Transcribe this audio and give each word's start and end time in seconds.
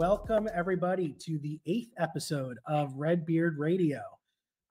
welcome 0.00 0.48
everybody 0.54 1.14
to 1.18 1.38
the 1.40 1.60
eighth 1.66 1.92
episode 1.98 2.56
of 2.64 2.90
Red 2.96 3.26
Beard 3.26 3.58
Radio. 3.58 4.00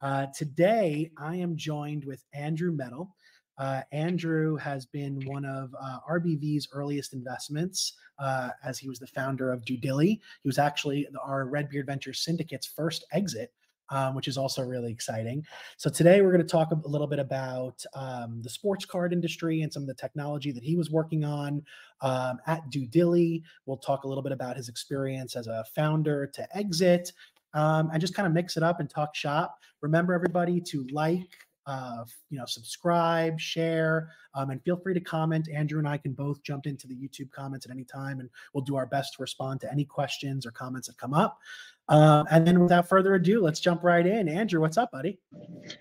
Uh, 0.01 0.25
today, 0.35 1.11
I 1.19 1.35
am 1.35 1.55
joined 1.55 2.03
with 2.03 2.25
Andrew 2.33 2.71
Medal. 2.71 3.15
Uh, 3.55 3.83
Andrew 3.91 4.55
has 4.55 4.87
been 4.87 5.21
one 5.27 5.45
of 5.45 5.69
uh, 5.79 5.99
RBV's 6.09 6.69
earliest 6.71 7.13
investments 7.13 7.93
uh, 8.17 8.49
as 8.63 8.79
he 8.79 8.89
was 8.89 8.97
the 8.97 9.05
founder 9.05 9.51
of 9.51 9.63
Due 9.65 9.77
Dilly. 9.77 10.19
He 10.41 10.49
was 10.49 10.57
actually 10.57 11.07
our 11.23 11.45
Red 11.45 11.69
Beard 11.69 11.85
Ventures 11.85 12.23
Syndicate's 12.23 12.65
first 12.65 13.05
exit 13.11 13.53
um, 13.91 14.15
which 14.15 14.27
is 14.27 14.37
also 14.37 14.63
really 14.63 14.91
exciting. 14.91 15.45
So 15.77 15.89
today 15.89 16.21
we're 16.21 16.31
going 16.31 16.45
to 16.45 16.47
talk 16.47 16.71
a 16.71 16.87
little 16.87 17.07
bit 17.07 17.19
about 17.19 17.83
um, 17.93 18.41
the 18.41 18.49
sports 18.49 18.85
card 18.85 19.13
industry 19.13 19.61
and 19.61 19.71
some 19.71 19.83
of 19.83 19.87
the 19.87 19.93
technology 19.93 20.51
that 20.51 20.63
he 20.63 20.75
was 20.75 20.89
working 20.89 21.23
on 21.23 21.63
um, 22.01 22.39
at 22.47 22.69
Due 22.69 22.87
Dilly. 22.87 23.43
We'll 23.65 23.77
talk 23.77 24.03
a 24.03 24.07
little 24.07 24.23
bit 24.23 24.31
about 24.31 24.57
his 24.57 24.69
experience 24.69 25.35
as 25.35 25.47
a 25.47 25.65
founder 25.75 26.27
to 26.27 26.57
exit. 26.57 27.11
Um, 27.55 27.89
and 27.91 27.99
just 27.99 28.13
kind 28.13 28.27
of 28.27 28.33
mix 28.33 28.57
it 28.57 28.63
up 28.63 28.79
and 28.79 28.87
talk 28.87 29.15
shop. 29.15 29.57
Remember, 29.81 30.13
everybody, 30.13 30.61
to 30.61 30.85
like, 30.91 31.35
uh, 31.65 32.03
you 32.29 32.37
know, 32.37 32.45
subscribe, 32.45 33.39
share, 33.39 34.09
um, 34.35 34.49
and 34.51 34.63
feel 34.63 34.77
free 34.77 34.93
to 34.93 34.99
comment. 34.99 35.49
Andrew 35.53 35.79
and 35.79 35.87
I 35.87 35.97
can 35.97 36.13
both 36.13 36.43
jump 36.43 36.67
into 36.67 36.87
the 36.87 36.95
YouTube 36.95 37.31
comments 37.31 37.65
at 37.65 37.71
any 37.71 37.83
time, 37.83 38.19
and 38.19 38.29
we'll 38.53 38.63
do 38.63 38.75
our 38.75 38.85
best 38.85 39.15
to 39.15 39.21
respond 39.21 39.61
to 39.61 39.71
any 39.71 39.85
questions 39.85 40.45
or 40.45 40.51
comments 40.51 40.87
that 40.87 40.97
come 40.97 41.13
up. 41.13 41.39
Uh, 41.89 42.23
and 42.29 42.45
then 42.45 42.59
without 42.59 42.87
further 42.87 43.15
ado, 43.15 43.41
let's 43.41 43.59
jump 43.59 43.83
right 43.83 44.05
in. 44.05 44.29
Andrew, 44.29 44.61
what's 44.61 44.77
up, 44.77 44.91
buddy? 44.91 45.17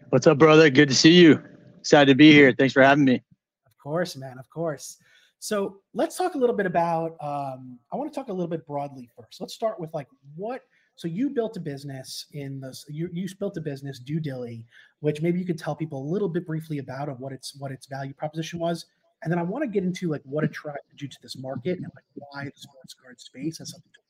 What's 0.08 0.26
up, 0.26 0.38
brother? 0.38 0.70
Good 0.70 0.88
to 0.88 0.94
see 0.94 1.12
you. 1.12 1.42
Excited 1.78 2.10
to 2.10 2.16
be 2.16 2.32
here. 2.32 2.52
Thanks 2.52 2.72
for 2.72 2.82
having 2.82 3.04
me. 3.04 3.22
Of 3.66 3.76
course, 3.78 4.16
man. 4.16 4.38
Of 4.38 4.48
course. 4.48 4.96
So 5.38 5.76
let's 5.92 6.16
talk 6.16 6.34
a 6.34 6.38
little 6.38 6.56
bit 6.56 6.66
about. 6.66 7.12
Um, 7.20 7.78
I 7.92 7.96
want 7.96 8.12
to 8.12 8.18
talk 8.18 8.28
a 8.28 8.32
little 8.32 8.48
bit 8.48 8.66
broadly 8.66 9.08
first. 9.16 9.40
Let's 9.40 9.54
start 9.54 9.78
with 9.78 9.92
like 9.92 10.08
what. 10.34 10.62
So 10.96 11.06
you 11.06 11.30
built 11.30 11.56
a 11.56 11.60
business 11.60 12.26
in 12.32 12.58
this. 12.58 12.86
You 12.88 13.08
you 13.12 13.28
built 13.38 13.56
a 13.56 13.60
business, 13.60 13.98
Due 13.98 14.18
Dilly, 14.18 14.64
which 15.00 15.20
maybe 15.20 15.38
you 15.38 15.44
could 15.44 15.58
tell 15.58 15.76
people 15.76 16.02
a 16.02 16.08
little 16.10 16.28
bit 16.28 16.46
briefly 16.46 16.78
about 16.78 17.08
of 17.08 17.20
what 17.20 17.32
its 17.32 17.54
what 17.58 17.70
its 17.70 17.86
value 17.86 18.14
proposition 18.14 18.58
was, 18.58 18.86
and 19.22 19.30
then 19.30 19.38
I 19.38 19.42
want 19.42 19.62
to 19.62 19.68
get 19.68 19.84
into 19.84 20.10
like 20.10 20.22
what 20.24 20.42
attracted 20.42 21.00
you 21.00 21.06
to 21.06 21.18
this 21.22 21.36
market 21.36 21.76
and 21.76 21.86
like 21.94 22.04
why 22.14 22.44
the 22.44 22.52
sports 22.54 22.94
card 22.94 23.20
space 23.20 23.58
has 23.58 23.70
something 23.70 23.92
to 23.92 24.00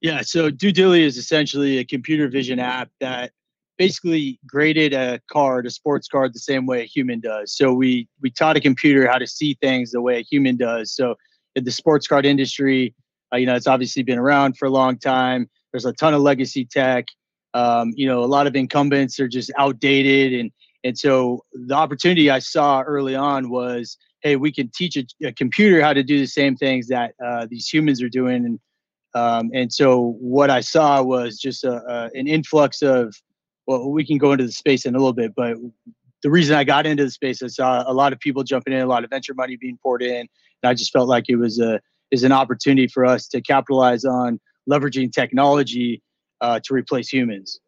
yeah, 0.00 0.22
so 0.22 0.50
Due 0.50 0.72
Dilly 0.72 1.02
is 1.02 1.16
essentially 1.16 1.78
a 1.78 1.84
computer 1.84 2.28
vision 2.28 2.58
app 2.58 2.90
that 3.00 3.32
basically 3.78 4.38
graded 4.46 4.92
a 4.94 5.20
card, 5.30 5.66
a 5.66 5.70
sports 5.70 6.08
card, 6.08 6.32
the 6.34 6.38
same 6.38 6.66
way 6.66 6.82
a 6.82 6.84
human 6.84 7.20
does. 7.20 7.54
So 7.56 7.72
we 7.72 8.08
we 8.20 8.30
taught 8.30 8.56
a 8.56 8.60
computer 8.60 9.06
how 9.06 9.18
to 9.18 9.26
see 9.26 9.54
things 9.60 9.90
the 9.90 10.00
way 10.00 10.18
a 10.18 10.22
human 10.22 10.56
does. 10.56 10.92
So 10.92 11.16
in 11.54 11.64
the 11.64 11.70
sports 11.70 12.06
card 12.06 12.26
industry, 12.26 12.94
uh, 13.32 13.36
you 13.38 13.46
know, 13.46 13.54
it's 13.54 13.66
obviously 13.66 14.02
been 14.02 14.18
around 14.18 14.56
for 14.56 14.66
a 14.66 14.70
long 14.70 14.98
time. 14.98 15.48
There's 15.72 15.84
a 15.84 15.92
ton 15.92 16.14
of 16.14 16.22
legacy 16.22 16.64
tech. 16.64 17.06
Um, 17.54 17.92
you 17.96 18.06
know, 18.06 18.22
a 18.22 18.26
lot 18.26 18.46
of 18.46 18.54
incumbents 18.54 19.18
are 19.18 19.28
just 19.28 19.50
outdated, 19.58 20.38
and 20.38 20.50
and 20.84 20.96
so 20.96 21.44
the 21.52 21.74
opportunity 21.74 22.30
I 22.30 22.38
saw 22.38 22.82
early 22.82 23.14
on 23.14 23.50
was, 23.50 23.96
hey, 24.22 24.36
we 24.36 24.52
can 24.52 24.70
teach 24.74 24.96
a, 24.96 25.04
a 25.24 25.32
computer 25.32 25.80
how 25.80 25.92
to 25.92 26.02
do 26.02 26.18
the 26.18 26.26
same 26.26 26.56
things 26.56 26.86
that 26.88 27.14
uh, 27.24 27.46
these 27.50 27.68
humans 27.68 28.02
are 28.02 28.08
doing, 28.08 28.44
and 28.44 28.60
um, 29.14 29.50
and 29.54 29.72
so 29.72 30.16
what 30.20 30.50
I 30.50 30.60
saw 30.60 31.02
was 31.02 31.38
just 31.38 31.64
a, 31.64 31.82
a, 31.88 32.10
an 32.14 32.26
influx 32.26 32.82
of, 32.82 33.14
well, 33.66 33.90
we 33.90 34.04
can 34.06 34.18
go 34.18 34.32
into 34.32 34.44
the 34.44 34.52
space 34.52 34.84
in 34.84 34.94
a 34.94 34.98
little 34.98 35.12
bit, 35.12 35.32
but 35.34 35.56
the 36.22 36.30
reason 36.30 36.56
I 36.56 36.64
got 36.64 36.86
into 36.86 37.04
the 37.04 37.10
space, 37.10 37.42
I 37.42 37.46
saw 37.46 37.84
a 37.86 37.92
lot 37.92 38.12
of 38.12 38.20
people 38.20 38.42
jumping 38.42 38.72
in, 38.72 38.80
a 38.80 38.86
lot 38.86 39.04
of 39.04 39.10
venture 39.10 39.34
money 39.34 39.56
being 39.56 39.78
poured 39.82 40.02
in, 40.02 40.20
and 40.62 40.70
I 40.70 40.74
just 40.74 40.92
felt 40.92 41.08
like 41.08 41.24
it 41.28 41.36
was 41.36 41.58
a 41.60 41.80
is 42.12 42.22
an 42.22 42.32
opportunity 42.32 42.86
for 42.86 43.04
us 43.04 43.26
to 43.28 43.40
capitalize 43.40 44.04
on 44.04 44.38
leveraging 44.70 45.12
technology 45.12 46.02
uh, 46.40 46.60
to 46.64 46.74
replace 46.74 47.08
humans. 47.08 47.58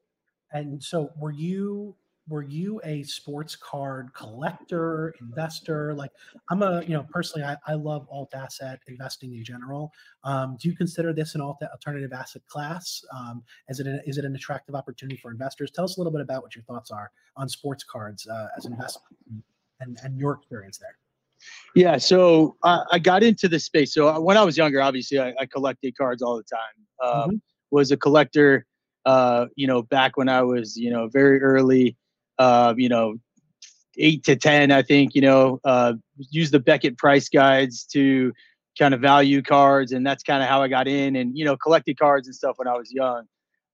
And 0.52 0.82
so, 0.82 1.10
were 1.18 1.32
you 1.32 1.94
were 2.28 2.42
you 2.42 2.80
a 2.84 3.02
sports 3.04 3.56
card 3.56 4.12
collector, 4.12 5.14
investor? 5.20 5.94
Like 5.94 6.10
I'm 6.50 6.62
a, 6.62 6.82
you 6.82 6.94
know, 6.94 7.06
personally, 7.10 7.46
I, 7.46 7.56
I 7.66 7.74
love 7.74 8.06
alt 8.10 8.34
asset 8.34 8.80
investing 8.86 9.32
in 9.34 9.44
general. 9.44 9.92
Um, 10.24 10.56
do 10.60 10.68
you 10.68 10.76
consider 10.76 11.12
this 11.12 11.34
an 11.34 11.40
alt 11.40 11.58
alternative 11.62 12.12
asset 12.12 12.42
class? 12.46 13.04
Um, 13.16 13.42
is 13.68 13.80
it 13.80 13.86
an, 13.86 14.00
is 14.06 14.18
it 14.18 14.24
an 14.24 14.34
attractive 14.34 14.74
opportunity 14.74 15.18
for 15.20 15.30
investors? 15.30 15.70
Tell 15.70 15.84
us 15.84 15.96
a 15.96 16.00
little 16.00 16.12
bit 16.12 16.20
about 16.20 16.42
what 16.42 16.54
your 16.54 16.64
thoughts 16.64 16.90
are 16.90 17.10
on 17.36 17.48
sports 17.48 17.84
cards 17.84 18.26
uh, 18.26 18.48
as 18.56 18.66
an 18.66 18.72
investment 18.72 19.16
and, 19.80 19.98
and 20.02 20.18
your 20.18 20.32
experience 20.34 20.78
there. 20.78 20.96
Yeah, 21.74 21.98
so 21.98 22.56
I, 22.64 22.84
I 22.92 22.98
got 22.98 23.22
into 23.22 23.48
this 23.48 23.64
space. 23.64 23.94
So 23.94 24.08
uh, 24.08 24.20
when 24.20 24.36
I 24.36 24.44
was 24.44 24.56
younger, 24.56 24.82
obviously 24.82 25.20
I, 25.20 25.32
I 25.38 25.46
collected 25.46 25.96
cards 25.96 26.20
all 26.20 26.36
the 26.36 26.42
time. 26.42 26.60
Um, 27.02 27.30
mm-hmm. 27.30 27.36
Was 27.70 27.90
a 27.92 27.96
collector, 27.96 28.66
uh, 29.04 29.46
you 29.54 29.66
know, 29.66 29.82
back 29.82 30.16
when 30.16 30.28
I 30.28 30.42
was, 30.42 30.76
you 30.76 30.90
know, 30.90 31.06
very 31.08 31.40
early 31.42 31.96
uh, 32.38 32.74
you 32.76 32.88
know, 32.88 33.16
eight 33.96 34.24
to 34.24 34.36
10, 34.36 34.70
I 34.70 34.82
think, 34.82 35.14
you 35.14 35.20
know, 35.20 35.60
uh, 35.64 35.94
use 36.30 36.50
the 36.50 36.60
Beckett 36.60 36.98
price 36.98 37.28
guides 37.28 37.84
to 37.92 38.32
kind 38.78 38.94
of 38.94 39.00
value 39.00 39.42
cards. 39.42 39.92
And 39.92 40.06
that's 40.06 40.22
kind 40.22 40.42
of 40.42 40.48
how 40.48 40.62
I 40.62 40.68
got 40.68 40.86
in 40.86 41.16
and, 41.16 41.36
you 41.36 41.44
know, 41.44 41.56
collected 41.56 41.98
cards 41.98 42.28
and 42.28 42.34
stuff 42.34 42.58
when 42.58 42.68
I 42.68 42.76
was 42.76 42.92
young. 42.92 43.24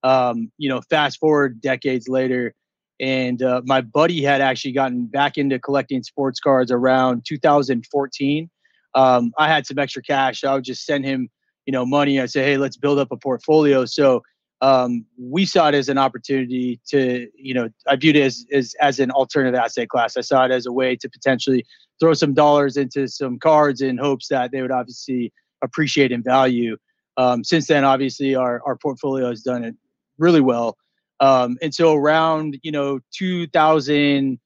Um, 0.03 0.51
you 0.57 0.69
know, 0.69 0.81
fast 0.81 1.19
forward 1.19 1.61
decades 1.61 2.07
later, 2.07 2.53
and 2.99 3.41
uh, 3.41 3.61
my 3.65 3.81
buddy 3.81 4.23
had 4.23 4.41
actually 4.41 4.71
gotten 4.71 5.05
back 5.05 5.37
into 5.37 5.59
collecting 5.59 6.03
sports 6.03 6.39
cards 6.39 6.71
around 6.71 7.25
2014. 7.27 8.49
Um, 8.93 9.33
I 9.37 9.47
had 9.47 9.67
some 9.67 9.77
extra 9.77 10.01
cash. 10.01 10.41
So 10.41 10.49
I 10.49 10.55
would 10.55 10.63
just 10.63 10.85
send 10.85 11.05
him, 11.05 11.29
you 11.65 11.73
know, 11.73 11.85
money. 11.85 12.21
I 12.21 12.25
say, 12.27 12.43
hey, 12.43 12.57
let's 12.57 12.77
build 12.77 12.99
up 12.99 13.11
a 13.11 13.17
portfolio. 13.17 13.85
So 13.85 14.23
um, 14.61 15.05
we 15.17 15.45
saw 15.45 15.67
it 15.69 15.75
as 15.75 15.89
an 15.89 15.97
opportunity 15.97 16.79
to, 16.87 17.27
you 17.35 17.53
know, 17.53 17.69
I 17.87 17.95
viewed 17.95 18.15
it 18.15 18.23
as, 18.23 18.45
as, 18.51 18.75
as 18.79 18.99
an 18.99 19.11
alternative 19.11 19.59
asset 19.59 19.89
class. 19.89 20.17
I 20.17 20.21
saw 20.21 20.45
it 20.45 20.51
as 20.51 20.65
a 20.65 20.71
way 20.71 20.95
to 20.95 21.09
potentially 21.09 21.65
throw 21.99 22.13
some 22.13 22.33
dollars 22.33 22.77
into 22.77 23.07
some 23.07 23.37
cards 23.37 23.81
in 23.81 23.97
hopes 23.97 24.27
that 24.29 24.51
they 24.51 24.61
would 24.61 24.71
obviously 24.71 25.33
appreciate 25.63 26.11
in 26.11 26.23
value. 26.23 26.77
Um, 27.17 27.43
since 27.43 27.67
then, 27.67 27.83
obviously, 27.83 28.35
our, 28.35 28.61
our 28.65 28.77
portfolio 28.77 29.29
has 29.29 29.41
done 29.41 29.63
it 29.63 29.75
really 30.17 30.41
well. 30.41 30.77
Um, 31.19 31.57
and 31.61 31.73
so 31.73 31.93
around, 31.93 32.57
you 32.63 32.71
know, 32.71 32.99
2000, 33.13 34.39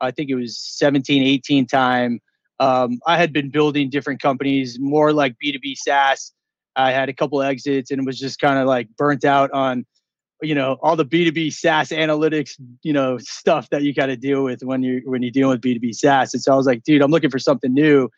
I 0.00 0.10
think 0.10 0.30
it 0.30 0.34
was 0.34 0.58
17, 0.58 1.22
18 1.22 1.66
time, 1.66 2.20
um, 2.58 3.00
I 3.06 3.18
had 3.18 3.32
been 3.32 3.50
building 3.50 3.90
different 3.90 4.20
companies, 4.20 4.78
more 4.78 5.12
like 5.12 5.36
B2B 5.42 5.76
SaaS 5.76 6.32
I 6.76 6.92
had 6.92 7.08
a 7.08 7.12
couple 7.12 7.42
exits 7.42 7.90
and 7.90 8.06
was 8.06 8.18
just 8.18 8.40
kind 8.40 8.58
of 8.58 8.66
like 8.66 8.88
burnt 8.96 9.24
out 9.24 9.50
on, 9.52 9.86
you 10.42 10.54
know, 10.54 10.76
all 10.82 10.96
the 10.96 11.04
B2B 11.04 11.52
SaaS 11.52 11.88
analytics, 11.88 12.52
you 12.82 12.92
know, 12.92 13.18
stuff 13.18 13.70
that 13.70 13.82
you 13.82 13.94
got 13.94 14.06
to 14.06 14.16
deal 14.16 14.44
with 14.44 14.62
when 14.62 14.82
you're 14.82 15.00
when 15.04 15.22
you're 15.22 15.30
dealing 15.30 15.50
with 15.50 15.62
B2B 15.62 15.94
SaaS. 15.94 16.34
And 16.34 16.42
so 16.42 16.52
I 16.52 16.56
was 16.56 16.66
like, 16.66 16.82
dude, 16.84 17.02
I'm 17.02 17.10
looking 17.10 17.30
for 17.30 17.38
something 17.38 17.72
new. 17.72 18.08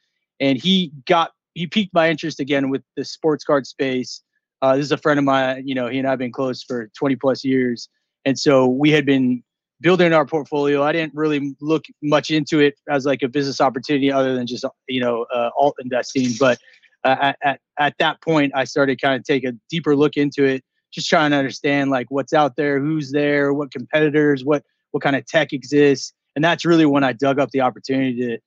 And 0.40 0.58
he 0.58 0.92
got 1.06 1.30
he 1.54 1.66
piqued 1.66 1.94
my 1.94 2.10
interest 2.10 2.40
again 2.40 2.70
with 2.70 2.82
the 2.96 3.04
sports 3.04 3.44
card 3.44 3.66
space. 3.66 4.22
Uh, 4.60 4.76
this 4.76 4.84
is 4.84 4.92
a 4.92 4.98
friend 4.98 5.18
of 5.18 5.24
mine, 5.24 5.62
you 5.66 5.74
know, 5.74 5.88
he 5.88 5.98
and 5.98 6.06
I 6.06 6.10
have 6.10 6.18
been 6.18 6.32
close 6.32 6.62
for 6.62 6.88
20 6.98 7.16
plus 7.16 7.44
years. 7.44 7.88
And 8.24 8.38
so 8.38 8.66
we 8.66 8.90
had 8.90 9.06
been 9.06 9.42
building 9.80 10.12
our 10.12 10.26
portfolio. 10.26 10.82
I 10.82 10.92
didn't 10.92 11.14
really 11.14 11.54
look 11.60 11.84
much 12.02 12.30
into 12.30 12.58
it 12.58 12.74
as 12.90 13.06
like 13.06 13.22
a 13.22 13.28
business 13.28 13.60
opportunity 13.60 14.10
other 14.10 14.34
than 14.34 14.46
just, 14.46 14.64
you 14.88 15.00
know, 15.00 15.26
uh, 15.32 15.50
alt 15.56 15.76
investing. 15.80 16.30
But 16.38 16.58
uh, 17.04 17.32
at, 17.42 17.60
at 17.78 17.94
that 17.98 18.20
point, 18.22 18.52
I 18.54 18.64
started 18.64 19.00
kind 19.00 19.14
of 19.14 19.24
take 19.24 19.44
a 19.44 19.52
deeper 19.70 19.94
look 19.96 20.16
into 20.16 20.44
it, 20.44 20.64
just 20.92 21.08
trying 21.08 21.30
to 21.30 21.36
understand 21.36 21.90
like 21.90 22.10
what's 22.10 22.32
out 22.32 22.56
there, 22.56 22.80
who's 22.80 23.12
there, 23.12 23.52
what 23.52 23.70
competitors, 23.70 24.44
what 24.44 24.64
what 24.90 25.02
kind 25.02 25.16
of 25.16 25.26
tech 25.26 25.52
exists, 25.52 26.12
and 26.34 26.44
that's 26.44 26.64
really 26.64 26.86
when 26.86 27.04
I 27.04 27.12
dug 27.12 27.38
up 27.38 27.50
the 27.50 27.60
opportunity 27.60 28.14
to 28.26 28.38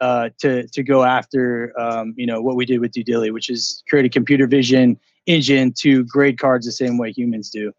uh, 0.00 0.30
to 0.40 0.66
to 0.68 0.82
go 0.82 1.04
after 1.04 1.72
um, 1.78 2.14
you 2.16 2.26
know 2.26 2.42
what 2.42 2.56
we 2.56 2.64
did 2.64 2.80
with 2.80 2.92
Due 2.92 3.04
Dilly, 3.04 3.30
which 3.30 3.48
is 3.48 3.82
create 3.88 4.04
a 4.04 4.08
computer 4.08 4.46
vision 4.46 4.98
engine 5.26 5.72
to 5.78 6.04
grade 6.04 6.38
cards 6.38 6.66
the 6.66 6.72
same 6.72 6.98
way 6.98 7.12
humans 7.12 7.50
do. 7.50 7.72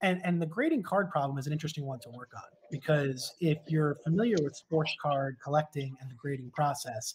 And 0.00 0.20
and 0.24 0.40
the 0.40 0.46
grading 0.46 0.84
card 0.84 1.10
problem 1.10 1.38
is 1.38 1.46
an 1.46 1.52
interesting 1.52 1.84
one 1.84 1.98
to 2.00 2.10
work 2.10 2.30
on 2.34 2.42
because 2.70 3.34
if 3.40 3.58
you're 3.66 3.96
familiar 4.04 4.36
with 4.42 4.54
sports 4.56 4.94
card 5.02 5.36
collecting 5.42 5.96
and 6.00 6.10
the 6.10 6.14
grading 6.14 6.50
process, 6.52 7.14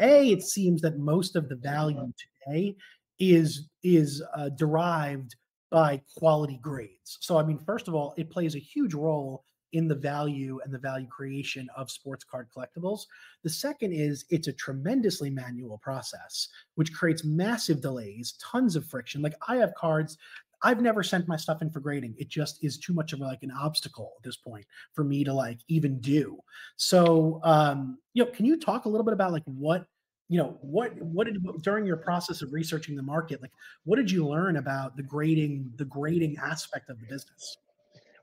a, 0.00 0.30
it 0.30 0.42
seems 0.42 0.80
that 0.82 0.98
most 0.98 1.36
of 1.36 1.48
the 1.48 1.56
value 1.56 2.12
today 2.44 2.76
is 3.18 3.68
is 3.82 4.22
uh, 4.36 4.48
derived 4.50 5.36
by 5.70 6.00
quality 6.16 6.58
grades. 6.62 7.18
So, 7.20 7.36
I 7.36 7.42
mean, 7.42 7.58
first 7.66 7.88
of 7.88 7.94
all, 7.94 8.14
it 8.16 8.30
plays 8.30 8.54
a 8.54 8.60
huge 8.60 8.94
role 8.94 9.44
in 9.72 9.88
the 9.88 9.94
value 9.94 10.60
and 10.64 10.72
the 10.72 10.78
value 10.78 11.06
creation 11.08 11.68
of 11.76 11.90
sports 11.90 12.24
card 12.24 12.46
collectibles. 12.56 13.00
The 13.42 13.50
second 13.50 13.92
is 13.92 14.24
it's 14.30 14.46
a 14.46 14.52
tremendously 14.52 15.30
manual 15.30 15.78
process, 15.78 16.48
which 16.76 16.92
creates 16.94 17.24
massive 17.24 17.80
delays, 17.80 18.34
tons 18.40 18.76
of 18.76 18.86
friction. 18.86 19.20
Like 19.20 19.34
I 19.48 19.56
have 19.56 19.74
cards 19.74 20.16
I've 20.64 20.80
never 20.80 21.02
sent 21.02 21.28
my 21.28 21.36
stuff 21.36 21.60
in 21.60 21.70
for 21.70 21.78
grading. 21.78 22.14
It 22.18 22.28
just 22.28 22.64
is 22.64 22.78
too 22.78 22.94
much 22.94 23.12
of 23.12 23.20
like 23.20 23.42
an 23.42 23.52
obstacle 23.52 24.14
at 24.16 24.24
this 24.24 24.36
point 24.36 24.64
for 24.94 25.04
me 25.04 25.22
to 25.22 25.32
like 25.32 25.58
even 25.68 26.00
do. 26.00 26.38
So, 26.76 27.40
um, 27.44 27.98
you 28.14 28.24
know, 28.24 28.30
can 28.30 28.46
you 28.46 28.58
talk 28.58 28.86
a 28.86 28.88
little 28.88 29.04
bit 29.04 29.12
about 29.12 29.30
like 29.30 29.44
what 29.44 29.86
you 30.28 30.38
know 30.38 30.56
what 30.62 30.96
what 31.02 31.26
did 31.26 31.44
during 31.62 31.84
your 31.84 31.98
process 31.98 32.40
of 32.40 32.50
researching 32.50 32.96
the 32.96 33.02
market 33.02 33.42
like 33.42 33.50
what 33.84 33.96
did 33.96 34.10
you 34.10 34.26
learn 34.26 34.56
about 34.56 34.96
the 34.96 35.02
grading 35.02 35.70
the 35.76 35.84
grading 35.84 36.34
aspect 36.42 36.88
of 36.88 36.98
the 36.98 37.06
business 37.06 37.58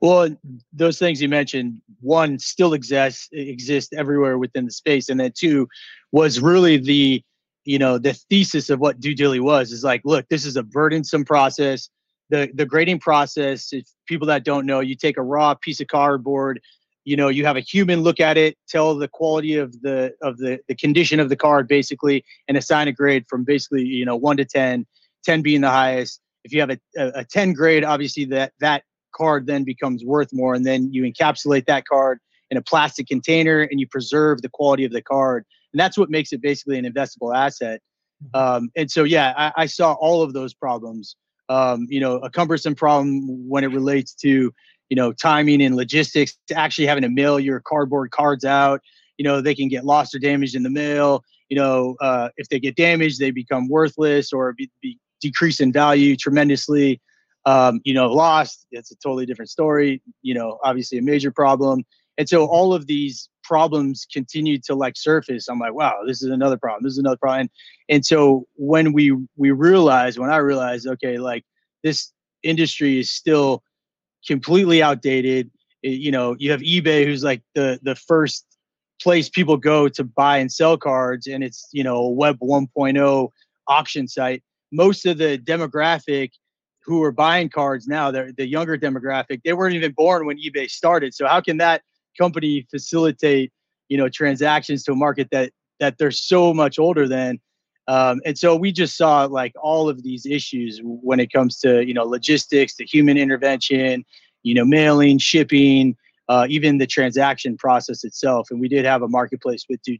well 0.00 0.28
those 0.72 0.98
things 0.98 1.22
you 1.22 1.28
mentioned 1.28 1.80
one 2.00 2.40
still 2.40 2.72
exists 2.72 3.28
exist 3.30 3.94
everywhere 3.96 4.36
within 4.36 4.64
the 4.64 4.72
space 4.72 5.10
and 5.10 5.20
then 5.20 5.30
two 5.32 5.68
was 6.10 6.40
really 6.40 6.76
the 6.76 7.22
you 7.64 7.78
know 7.78 7.98
the 7.98 8.14
thesis 8.28 8.68
of 8.68 8.80
what 8.80 8.98
Due 8.98 9.14
Dilly 9.14 9.38
was 9.38 9.70
is 9.70 9.84
like 9.84 10.00
look 10.04 10.28
this 10.28 10.44
is 10.44 10.56
a 10.56 10.62
burdensome 10.64 11.24
process 11.24 11.88
the 12.32 12.50
the 12.54 12.66
grading 12.66 12.98
process 12.98 13.72
if 13.72 13.86
people 14.08 14.26
that 14.26 14.42
don't 14.42 14.64
know 14.64 14.80
you 14.80 14.96
take 14.96 15.18
a 15.18 15.22
raw 15.22 15.54
piece 15.54 15.80
of 15.80 15.86
cardboard 15.86 16.60
you 17.04 17.14
know 17.14 17.28
you 17.28 17.44
have 17.44 17.56
a 17.56 17.60
human 17.60 18.00
look 18.00 18.20
at 18.20 18.38
it 18.38 18.56
tell 18.68 18.94
the 18.96 19.06
quality 19.06 19.56
of 19.56 19.70
the 19.82 20.12
of 20.22 20.38
the 20.38 20.58
the 20.66 20.74
condition 20.74 21.20
of 21.20 21.28
the 21.28 21.36
card 21.36 21.68
basically 21.68 22.24
and 22.48 22.56
assign 22.56 22.88
a 22.88 22.92
grade 22.92 23.24
from 23.28 23.44
basically 23.44 23.84
you 23.84 24.04
know 24.04 24.16
1 24.16 24.38
to 24.38 24.44
10 24.44 24.86
10 25.24 25.42
being 25.42 25.60
the 25.60 25.70
highest. 25.70 26.20
If 26.44 26.52
you 26.52 26.60
have 26.60 26.70
a, 26.70 26.78
a, 26.96 27.20
a 27.20 27.24
10 27.24 27.52
grade 27.52 27.84
obviously 27.84 28.24
that 28.26 28.52
that 28.60 28.82
card 29.14 29.46
then 29.46 29.62
becomes 29.62 30.04
worth 30.04 30.30
more 30.32 30.54
and 30.54 30.64
then 30.64 30.92
you 30.92 31.04
encapsulate 31.04 31.66
that 31.66 31.84
card 31.84 32.18
in 32.50 32.56
a 32.56 32.62
plastic 32.62 33.06
container 33.06 33.60
and 33.60 33.78
you 33.78 33.86
preserve 33.86 34.42
the 34.42 34.48
quality 34.48 34.84
of 34.84 34.92
the 34.92 35.02
card. 35.02 35.44
And 35.72 35.80
that's 35.80 35.98
what 35.98 36.10
makes 36.10 36.32
it 36.32 36.40
basically 36.40 36.78
an 36.78 36.84
investable 36.84 37.34
asset. 37.34 37.80
Mm-hmm. 38.22 38.40
um, 38.40 38.70
and 38.76 38.90
so 38.90 39.02
yeah 39.04 39.34
I, 39.36 39.62
I, 39.62 39.66
saw 39.66 39.94
all 39.94 40.22
of 40.22 40.32
those 40.32 40.54
problems 40.54 41.16
um, 41.48 41.86
you 41.88 42.00
know 42.00 42.16
a 42.18 42.30
cumbersome 42.30 42.74
problem 42.74 43.48
when 43.48 43.64
it 43.64 43.68
relates 43.68 44.14
to 44.14 44.52
you 44.92 44.96
know, 44.96 45.10
timing 45.10 45.62
and 45.62 45.74
logistics 45.74 46.36
to 46.48 46.54
actually 46.54 46.86
having 46.86 47.00
to 47.00 47.08
mail 47.08 47.40
your 47.40 47.60
cardboard 47.60 48.10
cards 48.10 48.44
out. 48.44 48.82
You 49.16 49.24
know, 49.24 49.40
they 49.40 49.54
can 49.54 49.68
get 49.68 49.86
lost 49.86 50.14
or 50.14 50.18
damaged 50.18 50.54
in 50.54 50.64
the 50.64 50.68
mail. 50.68 51.24
You 51.48 51.56
know, 51.56 51.96
uh, 52.02 52.28
if 52.36 52.50
they 52.50 52.60
get 52.60 52.76
damaged, 52.76 53.18
they 53.18 53.30
become 53.30 53.70
worthless 53.70 54.34
or 54.34 54.52
be, 54.52 54.70
be 54.82 54.98
decrease 55.22 55.60
in 55.60 55.72
value 55.72 56.14
tremendously. 56.14 57.00
Um, 57.46 57.80
you 57.84 57.94
know, 57.94 58.12
lost, 58.12 58.66
it's 58.70 58.90
a 58.90 58.96
totally 58.96 59.24
different 59.24 59.48
story. 59.48 60.02
You 60.20 60.34
know, 60.34 60.58
obviously 60.62 60.98
a 60.98 61.02
major 61.02 61.30
problem. 61.30 61.84
And 62.22 62.28
so 62.28 62.46
all 62.46 62.72
of 62.72 62.86
these 62.86 63.28
problems 63.42 64.06
continue 64.12 64.56
to 64.60 64.76
like 64.76 64.96
surface. 64.96 65.48
I'm 65.48 65.58
like, 65.58 65.74
wow, 65.74 66.02
this 66.06 66.22
is 66.22 66.30
another 66.30 66.56
problem. 66.56 66.84
This 66.84 66.92
is 66.92 66.98
another 66.98 67.16
problem. 67.16 67.40
And, 67.40 67.50
and 67.88 68.06
so 68.06 68.46
when 68.54 68.92
we 68.92 69.10
we 69.36 69.50
realized, 69.50 70.20
when 70.20 70.30
I 70.30 70.36
realized, 70.36 70.86
okay, 70.86 71.18
like 71.18 71.44
this 71.82 72.12
industry 72.44 73.00
is 73.00 73.10
still 73.10 73.64
completely 74.24 74.84
outdated. 74.84 75.50
You 75.82 76.12
know, 76.12 76.36
you 76.38 76.52
have 76.52 76.60
eBay, 76.60 77.04
who's 77.04 77.24
like 77.24 77.42
the 77.56 77.80
the 77.82 77.96
first 77.96 78.46
place 79.02 79.28
people 79.28 79.56
go 79.56 79.88
to 79.88 80.04
buy 80.04 80.38
and 80.38 80.52
sell 80.52 80.76
cards, 80.76 81.26
and 81.26 81.42
it's 81.42 81.68
you 81.72 81.82
know 81.82 82.06
Web 82.06 82.38
1.0 82.38 83.28
auction 83.66 84.06
site. 84.06 84.44
Most 84.70 85.06
of 85.06 85.18
the 85.18 85.38
demographic 85.38 86.30
who 86.84 87.02
are 87.02 87.10
buying 87.10 87.48
cards 87.48 87.88
now, 87.88 88.12
the 88.12 88.46
younger 88.46 88.78
demographic. 88.78 89.40
They 89.44 89.54
weren't 89.54 89.74
even 89.74 89.90
born 89.90 90.24
when 90.24 90.38
eBay 90.38 90.70
started. 90.70 91.14
So 91.14 91.26
how 91.26 91.40
can 91.40 91.56
that 91.58 91.82
company 92.18 92.66
facilitate 92.70 93.52
you 93.88 93.96
know 93.96 94.08
transactions 94.08 94.84
to 94.84 94.92
a 94.92 94.96
market 94.96 95.28
that 95.32 95.52
that 95.80 95.98
they're 95.98 96.10
so 96.10 96.54
much 96.54 96.78
older 96.78 97.08
than? 97.08 97.40
Um, 97.88 98.20
and 98.24 98.38
so 98.38 98.54
we 98.54 98.70
just 98.70 98.96
saw 98.96 99.24
like 99.24 99.52
all 99.60 99.88
of 99.88 100.04
these 100.04 100.24
issues 100.24 100.80
when 100.82 101.18
it 101.18 101.32
comes 101.32 101.58
to 101.60 101.84
you 101.86 101.94
know 101.94 102.04
logistics, 102.04 102.76
the 102.76 102.84
human 102.84 103.16
intervention, 103.16 104.04
you 104.42 104.54
know 104.54 104.64
mailing, 104.64 105.18
shipping, 105.18 105.96
uh, 106.28 106.46
even 106.48 106.78
the 106.78 106.86
transaction 106.86 107.56
process 107.56 108.04
itself. 108.04 108.48
And 108.50 108.60
we 108.60 108.68
did 108.68 108.84
have 108.84 109.02
a 109.02 109.08
marketplace 109.08 109.66
with 109.68 109.82
Due 109.82 109.98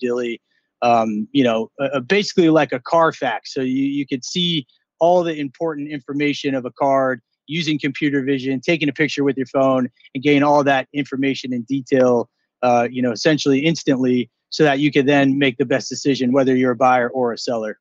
um, 0.82 1.28
you 1.32 1.44
know, 1.44 1.70
uh, 1.80 2.00
basically 2.00 2.50
like 2.50 2.72
a 2.72 2.80
Carfax. 2.80 3.54
So 3.54 3.60
you 3.60 3.84
you 3.84 4.06
could 4.06 4.24
see 4.24 4.66
all 5.00 5.22
the 5.22 5.34
important 5.34 5.90
information 5.90 6.54
of 6.54 6.64
a 6.64 6.70
card 6.70 7.20
using 7.46 7.78
computer 7.78 8.22
vision, 8.22 8.60
taking 8.60 8.88
a 8.88 8.92
picture 8.92 9.24
with 9.24 9.36
your 9.36 9.46
phone, 9.46 9.88
and 10.14 10.22
getting 10.22 10.42
all 10.42 10.64
that 10.64 10.88
information 10.92 11.52
in 11.52 11.62
detail. 11.62 12.28
Uh, 12.62 12.86
you 12.90 13.02
know, 13.02 13.10
essentially 13.10 13.58
instantly 13.58 14.30
so 14.50 14.62
that 14.62 14.78
you 14.78 14.92
could 14.92 15.06
then 15.06 15.36
make 15.38 15.56
the 15.56 15.64
best 15.64 15.88
decision 15.88 16.30
whether 16.30 16.54
you're 16.54 16.72
a 16.72 16.76
buyer 16.76 17.08
or 17.08 17.32
a 17.32 17.38
seller. 17.38 17.78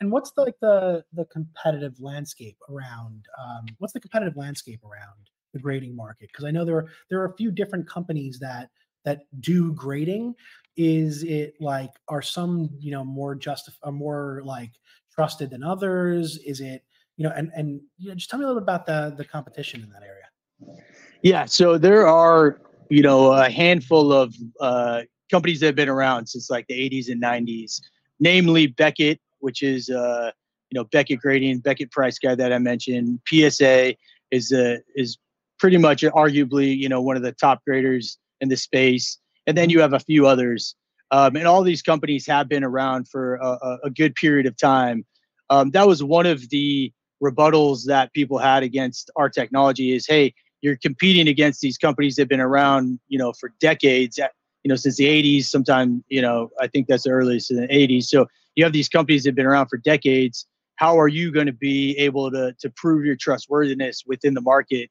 And 0.00 0.12
what's 0.12 0.30
the, 0.32 0.42
like 0.42 0.60
the 0.60 1.02
the 1.14 1.24
competitive 1.24 1.98
landscape 2.00 2.58
around? 2.68 3.24
Um, 3.42 3.64
what's 3.78 3.94
the 3.94 4.00
competitive 4.00 4.36
landscape 4.36 4.84
around 4.84 5.30
the 5.54 5.58
grading 5.58 5.96
market? 5.96 6.28
Because 6.28 6.44
I 6.44 6.50
know 6.50 6.64
there 6.64 6.76
are 6.76 6.86
there 7.08 7.20
are 7.20 7.32
a 7.32 7.36
few 7.36 7.50
different 7.50 7.88
companies 7.88 8.38
that 8.40 8.68
that 9.04 9.22
do 9.40 9.72
grading. 9.72 10.34
Is 10.76 11.22
it 11.24 11.54
like 11.60 11.90
are 12.08 12.22
some 12.22 12.68
you 12.78 12.90
know 12.90 13.04
more 13.04 13.34
just 13.34 13.70
are 13.82 13.90
more 13.90 14.42
like 14.44 14.72
trusted 15.14 15.48
than 15.50 15.62
others? 15.62 16.36
Is 16.38 16.60
it 16.60 16.84
you 17.20 17.28
know 17.28 17.34
and 17.36 17.52
and 17.54 17.82
you 17.98 18.08
know, 18.08 18.14
just 18.14 18.30
tell 18.30 18.38
me 18.38 18.46
a 18.46 18.48
little 18.48 18.62
bit 18.62 18.64
about 18.64 18.86
the 18.86 19.14
the 19.14 19.24
competition 19.26 19.82
in 19.82 19.90
that 19.90 20.02
area. 20.02 20.80
Yeah, 21.22 21.44
so 21.44 21.76
there 21.76 22.06
are 22.06 22.62
you 22.88 23.02
know 23.02 23.32
a 23.32 23.50
handful 23.50 24.10
of 24.10 24.34
uh, 24.58 25.02
companies 25.30 25.60
that 25.60 25.66
have 25.66 25.74
been 25.74 25.90
around 25.90 26.26
since 26.26 26.48
like 26.48 26.66
the 26.68 26.74
80s 26.74 27.10
and 27.10 27.22
90s, 27.22 27.78
namely 28.20 28.68
Beckett, 28.68 29.20
which 29.40 29.62
is 29.62 29.90
uh, 29.90 30.30
you 30.70 30.78
know 30.78 30.84
Beckett 30.84 31.20
Grading, 31.20 31.58
Beckett 31.58 31.90
Price 31.90 32.18
Guide 32.18 32.38
that 32.38 32.54
I 32.54 32.58
mentioned. 32.58 33.20
PSA 33.28 33.96
is 34.30 34.50
uh, 34.50 34.78
is 34.96 35.18
pretty 35.58 35.76
much 35.76 36.00
arguably 36.00 36.74
you 36.74 36.88
know 36.88 37.02
one 37.02 37.18
of 37.18 37.22
the 37.22 37.32
top 37.32 37.62
graders 37.66 38.16
in 38.40 38.48
the 38.48 38.56
space, 38.56 39.18
and 39.46 39.58
then 39.58 39.68
you 39.68 39.80
have 39.80 39.92
a 39.92 40.00
few 40.00 40.26
others. 40.26 40.74
Um, 41.10 41.36
and 41.36 41.46
all 41.46 41.62
these 41.62 41.82
companies 41.82 42.26
have 42.28 42.48
been 42.48 42.64
around 42.64 43.08
for 43.08 43.34
a, 43.34 43.78
a 43.84 43.90
good 43.90 44.14
period 44.14 44.46
of 44.46 44.56
time. 44.56 45.04
Um, 45.50 45.72
that 45.72 45.86
was 45.86 46.02
one 46.02 46.24
of 46.24 46.48
the 46.48 46.92
rebuttals 47.22 47.84
that 47.86 48.12
people 48.12 48.38
had 48.38 48.62
against 48.62 49.10
our 49.16 49.28
technology 49.28 49.94
is 49.94 50.06
hey 50.06 50.32
you're 50.62 50.76
competing 50.76 51.28
against 51.28 51.60
these 51.60 51.78
companies 51.78 52.16
that 52.16 52.22
have 52.22 52.28
been 52.28 52.40
around 52.40 52.98
you 53.08 53.18
know 53.18 53.32
for 53.38 53.52
decades 53.60 54.18
you 54.62 54.68
know, 54.68 54.76
since 54.76 54.96
the 54.96 55.06
80s, 55.06 55.44
sometime, 55.44 56.04
you 56.08 56.20
know, 56.20 56.50
I 56.60 56.66
think 56.66 56.86
that's 56.86 57.04
the 57.04 57.10
earliest 57.10 57.50
in 57.50 57.56
the 57.58 57.68
80s. 57.68 58.04
So 58.04 58.26
you 58.54 58.64
have 58.64 58.72
these 58.72 58.88
companies 58.88 59.22
that 59.22 59.30
have 59.30 59.36
been 59.36 59.46
around 59.46 59.68
for 59.68 59.78
decades. 59.78 60.46
How 60.76 60.98
are 60.98 61.08
you 61.08 61.32
going 61.32 61.46
to 61.46 61.52
be 61.52 61.96
able 61.98 62.30
to, 62.30 62.54
to 62.60 62.70
prove 62.76 63.04
your 63.04 63.16
trustworthiness 63.16 64.02
within 64.06 64.34
the 64.34 64.40
market? 64.40 64.90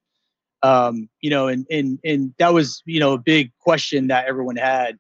Um, 0.64 1.10
you 1.22 1.30
know, 1.30 1.48
and, 1.48 1.66
and, 1.70 2.00
and 2.04 2.34
that 2.40 2.54
was, 2.54 2.82
you 2.86 3.00
know, 3.00 3.14
a 3.14 3.18
big 3.18 3.52
question 3.60 4.08
that 4.08 4.26
everyone 4.26 4.58
had. 4.58 4.98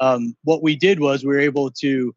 Um, 0.00 0.36
what 0.44 0.62
we 0.62 0.76
did 0.76 1.00
was 1.00 1.24
we 1.24 1.28
were 1.28 1.40
able 1.40 1.70
to 1.80 2.14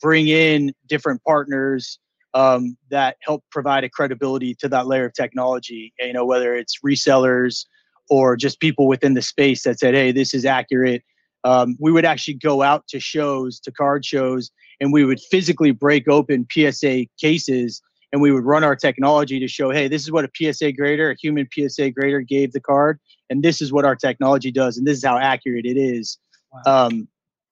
bring 0.00 0.28
in 0.28 0.72
different 0.86 1.22
partners 1.24 1.98
um, 2.34 2.76
that 2.90 3.16
help 3.22 3.44
provide 3.50 3.84
a 3.84 3.88
credibility 3.88 4.54
to 4.60 4.68
that 4.68 4.86
layer 4.86 5.06
of 5.06 5.14
technology, 5.14 5.92
you 5.98 6.12
know, 6.12 6.24
whether 6.24 6.54
it's 6.54 6.78
resellers 6.84 7.64
or 8.10 8.36
just 8.36 8.60
people 8.60 8.86
within 8.86 9.14
the 9.14 9.22
space 9.22 9.62
that 9.64 9.78
said, 9.78 9.94
hey, 9.94 10.12
this 10.12 10.32
is 10.34 10.44
accurate 10.44 11.02
um, 11.44 11.76
we 11.80 11.92
would 11.92 12.04
actually 12.04 12.34
go 12.34 12.62
out 12.62 12.86
to 12.88 13.00
shows, 13.00 13.60
to 13.60 13.72
card 13.72 14.04
shows, 14.04 14.50
and 14.80 14.92
we 14.92 15.04
would 15.04 15.20
physically 15.30 15.70
break 15.70 16.08
open 16.08 16.46
PSA 16.50 17.06
cases 17.20 17.80
and 18.12 18.22
we 18.22 18.32
would 18.32 18.44
run 18.44 18.64
our 18.64 18.74
technology 18.74 19.38
to 19.38 19.46
show, 19.46 19.70
hey, 19.70 19.86
this 19.86 20.02
is 20.02 20.10
what 20.10 20.24
a 20.24 20.30
PSA 20.34 20.72
grader, 20.72 21.10
a 21.10 21.16
human 21.20 21.46
PSA 21.52 21.90
grader 21.90 22.20
gave 22.20 22.52
the 22.52 22.60
card, 22.60 22.98
and 23.28 23.42
this 23.42 23.60
is 23.60 23.70
what 23.70 23.84
our 23.84 23.94
technology 23.94 24.50
does, 24.50 24.78
and 24.78 24.86
this 24.86 24.96
is 24.96 25.04
how 25.04 25.18
accurate 25.18 25.66
it 25.66 25.76
is. 25.76 26.18
Wow. 26.52 26.86
Um, 26.86 27.08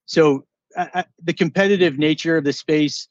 so 0.07 0.47
uh, 0.77 1.03
the 1.23 1.35
competitive 1.35 1.99
nature 1.99 2.39
of 2.39 2.45
the 2.45 2.55
space, 2.55 3.07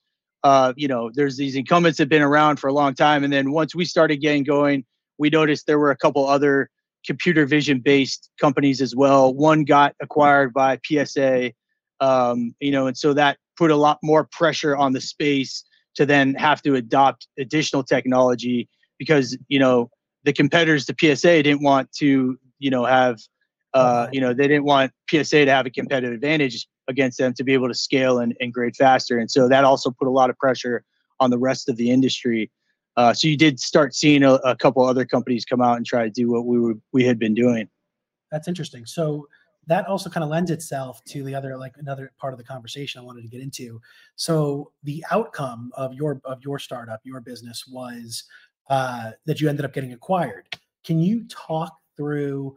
uh, 0.46 0.74
you 0.78 0.88
know, 0.88 1.10
there's 1.12 1.38
these 1.38 1.56
incumbents 1.56 1.98
that 1.98 2.04
have 2.04 2.10
been 2.10 2.22
around 2.22 2.58
for 2.58 2.68
a 2.68 2.74
long 2.74 2.94
time, 2.94 3.24
and 3.24 3.34
then 3.34 3.52
once 3.52 3.74
we 3.74 3.84
started 3.84 4.18
getting 4.18 4.44
going, 4.44 4.86
we 5.18 5.32
noticed 5.32 5.66
there 5.66 5.80
were 5.80 5.90
a 5.90 5.98
couple 5.98 6.28
other 6.28 6.70
computer 7.04 7.48
vision 7.48 7.80
based 7.80 8.30
companies 8.40 8.80
as 8.80 8.96
well. 8.96 9.34
One 9.34 9.64
got 9.64 9.96
acquired 10.04 10.54
by 10.54 10.80
PSA, 10.86 11.52
um, 12.00 12.54
you 12.60 12.70
know, 12.70 12.86
and 12.86 12.96
so 12.96 13.12
that 13.14 13.40
put 13.58 13.72
a 13.72 13.76
lot 13.76 13.98
more 14.04 14.26
pressure 14.32 14.78
on 14.78 14.94
the 14.94 15.02
space 15.02 15.66
to 15.96 16.06
then 16.06 16.36
have 16.36 16.62
to 16.62 16.76
adopt 16.76 17.28
additional 17.40 17.84
technology 17.84 18.70
because 19.00 19.36
you 19.48 19.58
know 19.58 19.90
the 20.26 20.34
competitors 20.34 20.86
to 20.86 20.96
PSA 21.00 21.42
didn't 21.42 21.64
want 21.64 21.92
to 21.94 22.38
you 22.60 22.70
know 22.70 22.86
have 22.86 23.18
uh, 23.74 24.10
you 24.12 24.22
know 24.22 24.32
they 24.32 24.48
didn't 24.48 24.66
want 24.66 24.92
PSA 25.10 25.46
to 25.46 25.52
have 25.52 25.66
a 25.66 25.72
competitive 25.72 26.14
advantage 26.14 26.68
against 26.88 27.18
them 27.18 27.34
to 27.34 27.44
be 27.44 27.54
able 27.54 27.68
to 27.68 27.74
scale 27.74 28.20
and, 28.20 28.36
and 28.40 28.54
grade 28.54 28.76
faster, 28.76 29.18
and 29.18 29.30
so 29.30 29.48
that 29.48 29.64
also 29.64 29.92
put 29.92 30.08
a 30.08 30.12
lot 30.12 30.30
of 30.30 30.38
pressure 30.38 30.84
on 31.20 31.30
the 31.30 31.38
rest 31.38 31.70
of 31.70 31.78
the 31.78 31.90
industry. 31.90 32.52
Uh, 32.98 33.14
so 33.14 33.28
you 33.28 33.38
did 33.38 33.60
start 33.60 33.94
seeing 33.94 34.24
a, 34.24 34.34
a, 34.36 34.56
couple 34.56 34.84
other 34.84 35.06
companies 35.06 35.44
come 35.44 35.62
out 35.62 35.76
and 35.76 35.86
try 35.86 36.04
to 36.04 36.10
do 36.10 36.32
what 36.32 36.46
we 36.46 36.60
were 36.60 36.76
we 36.94 37.04
had 37.04 37.20
been 37.20 37.34
doing. 37.34 37.68
That's 38.32 38.48
interesting. 38.48 38.86
So 38.86 39.28
that 39.68 39.88
also 39.88 40.10
kind 40.10 40.24
of 40.24 40.30
lends 40.30 40.52
itself 40.52 41.04
to 41.06 41.24
the 41.24 41.34
other 41.36 41.58
like 41.58 41.74
another 41.78 42.12
part 42.20 42.34
of 42.34 42.38
the 42.38 42.44
conversation 42.44 43.02
I 43.02 43.04
wanted 43.04 43.24
to 43.24 43.28
get 43.28 43.42
into. 43.42 43.82
So 44.16 44.72
the 44.84 45.04
outcome 45.12 45.72
of 45.76 45.94
your 45.94 46.22
of 46.24 46.42
your 46.42 46.60
startup, 46.60 47.02
your 47.04 47.20
business 47.20 47.66
was 47.68 48.24
uh, 48.70 49.12
that 49.26 49.42
you 49.42 49.50
ended 49.50 49.66
up 49.66 49.74
getting 49.74 49.94
acquired. 49.94 50.48
Can 50.84 51.00
you 51.00 51.26
talk 51.28 51.76
through 51.98 52.56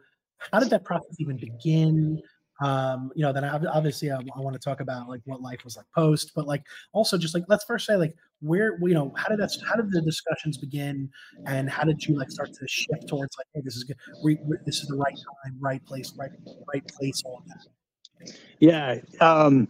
how 0.53 0.61
did 0.61 0.71
that 0.71 0.85
process 0.85 1.17
even 1.19 1.37
begin? 1.37 2.23
Um, 2.61 3.13
you 3.15 3.23
know, 3.23 3.33
then 3.33 3.45
obviously 3.45 4.11
I, 4.11 4.17
I 4.17 4.41
want 4.41 4.55
to 4.55 4.59
talk 4.59 4.81
about 4.81 5.09
like 5.09 5.21
what 5.25 5.41
life 5.41 5.61
was 5.65 5.77
like 5.77 5.87
post, 5.95 6.33
but 6.35 6.47
like 6.47 6.65
also 6.93 7.17
just 7.17 7.35
like 7.35 7.45
let's 7.49 7.65
first 7.65 7.87
say 7.87 7.97
like 7.97 8.15
where 8.41 8.79
you 8.83 8.95
know 8.95 9.13
how 9.17 9.29
did 9.29 9.39
that 9.39 9.51
how 9.69 9.77
did 9.77 9.93
the 9.93 10.01
discussions 10.01 10.59
begin, 10.59 11.09
and 11.47 11.71
how 11.71 11.85
did 11.85 12.03
you 12.05 12.17
like 12.17 12.31
start 12.31 12.53
to 12.53 12.69
shift 12.69 13.09
towards 13.09 13.37
like 13.39 13.47
hey 13.55 13.61
this 13.65 13.77
is 13.77 13.85
good, 13.85 13.97
we, 14.25 14.39
we, 14.45 14.57
this 14.67 14.81
is 14.81 14.89
the 14.89 14.97
right 14.97 15.15
time, 15.15 15.57
right 15.61 15.85
place, 15.85 16.13
right 16.19 16.31
right 16.73 16.87
place, 16.89 17.23
all 17.25 17.43
that. 17.47 18.33
Yeah, 18.59 18.97
um, 19.21 19.69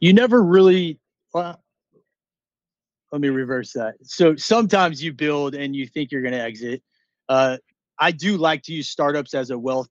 you 0.00 0.12
never 0.12 0.42
really. 0.42 1.00
Well, 1.32 1.62
let 3.12 3.20
me 3.20 3.28
reverse 3.28 3.72
that. 3.72 3.94
So 4.02 4.36
sometimes 4.36 5.02
you 5.02 5.12
build 5.12 5.54
and 5.54 5.74
you 5.74 5.86
think 5.86 6.10
you're 6.10 6.22
going 6.22 6.32
to 6.32 6.40
exit. 6.40 6.82
Uh, 7.28 7.56
I 7.98 8.12
do 8.12 8.36
like 8.36 8.62
to 8.64 8.74
use 8.74 8.88
startups 8.88 9.32
as 9.32 9.50
a 9.50 9.58
wealth 9.58 9.88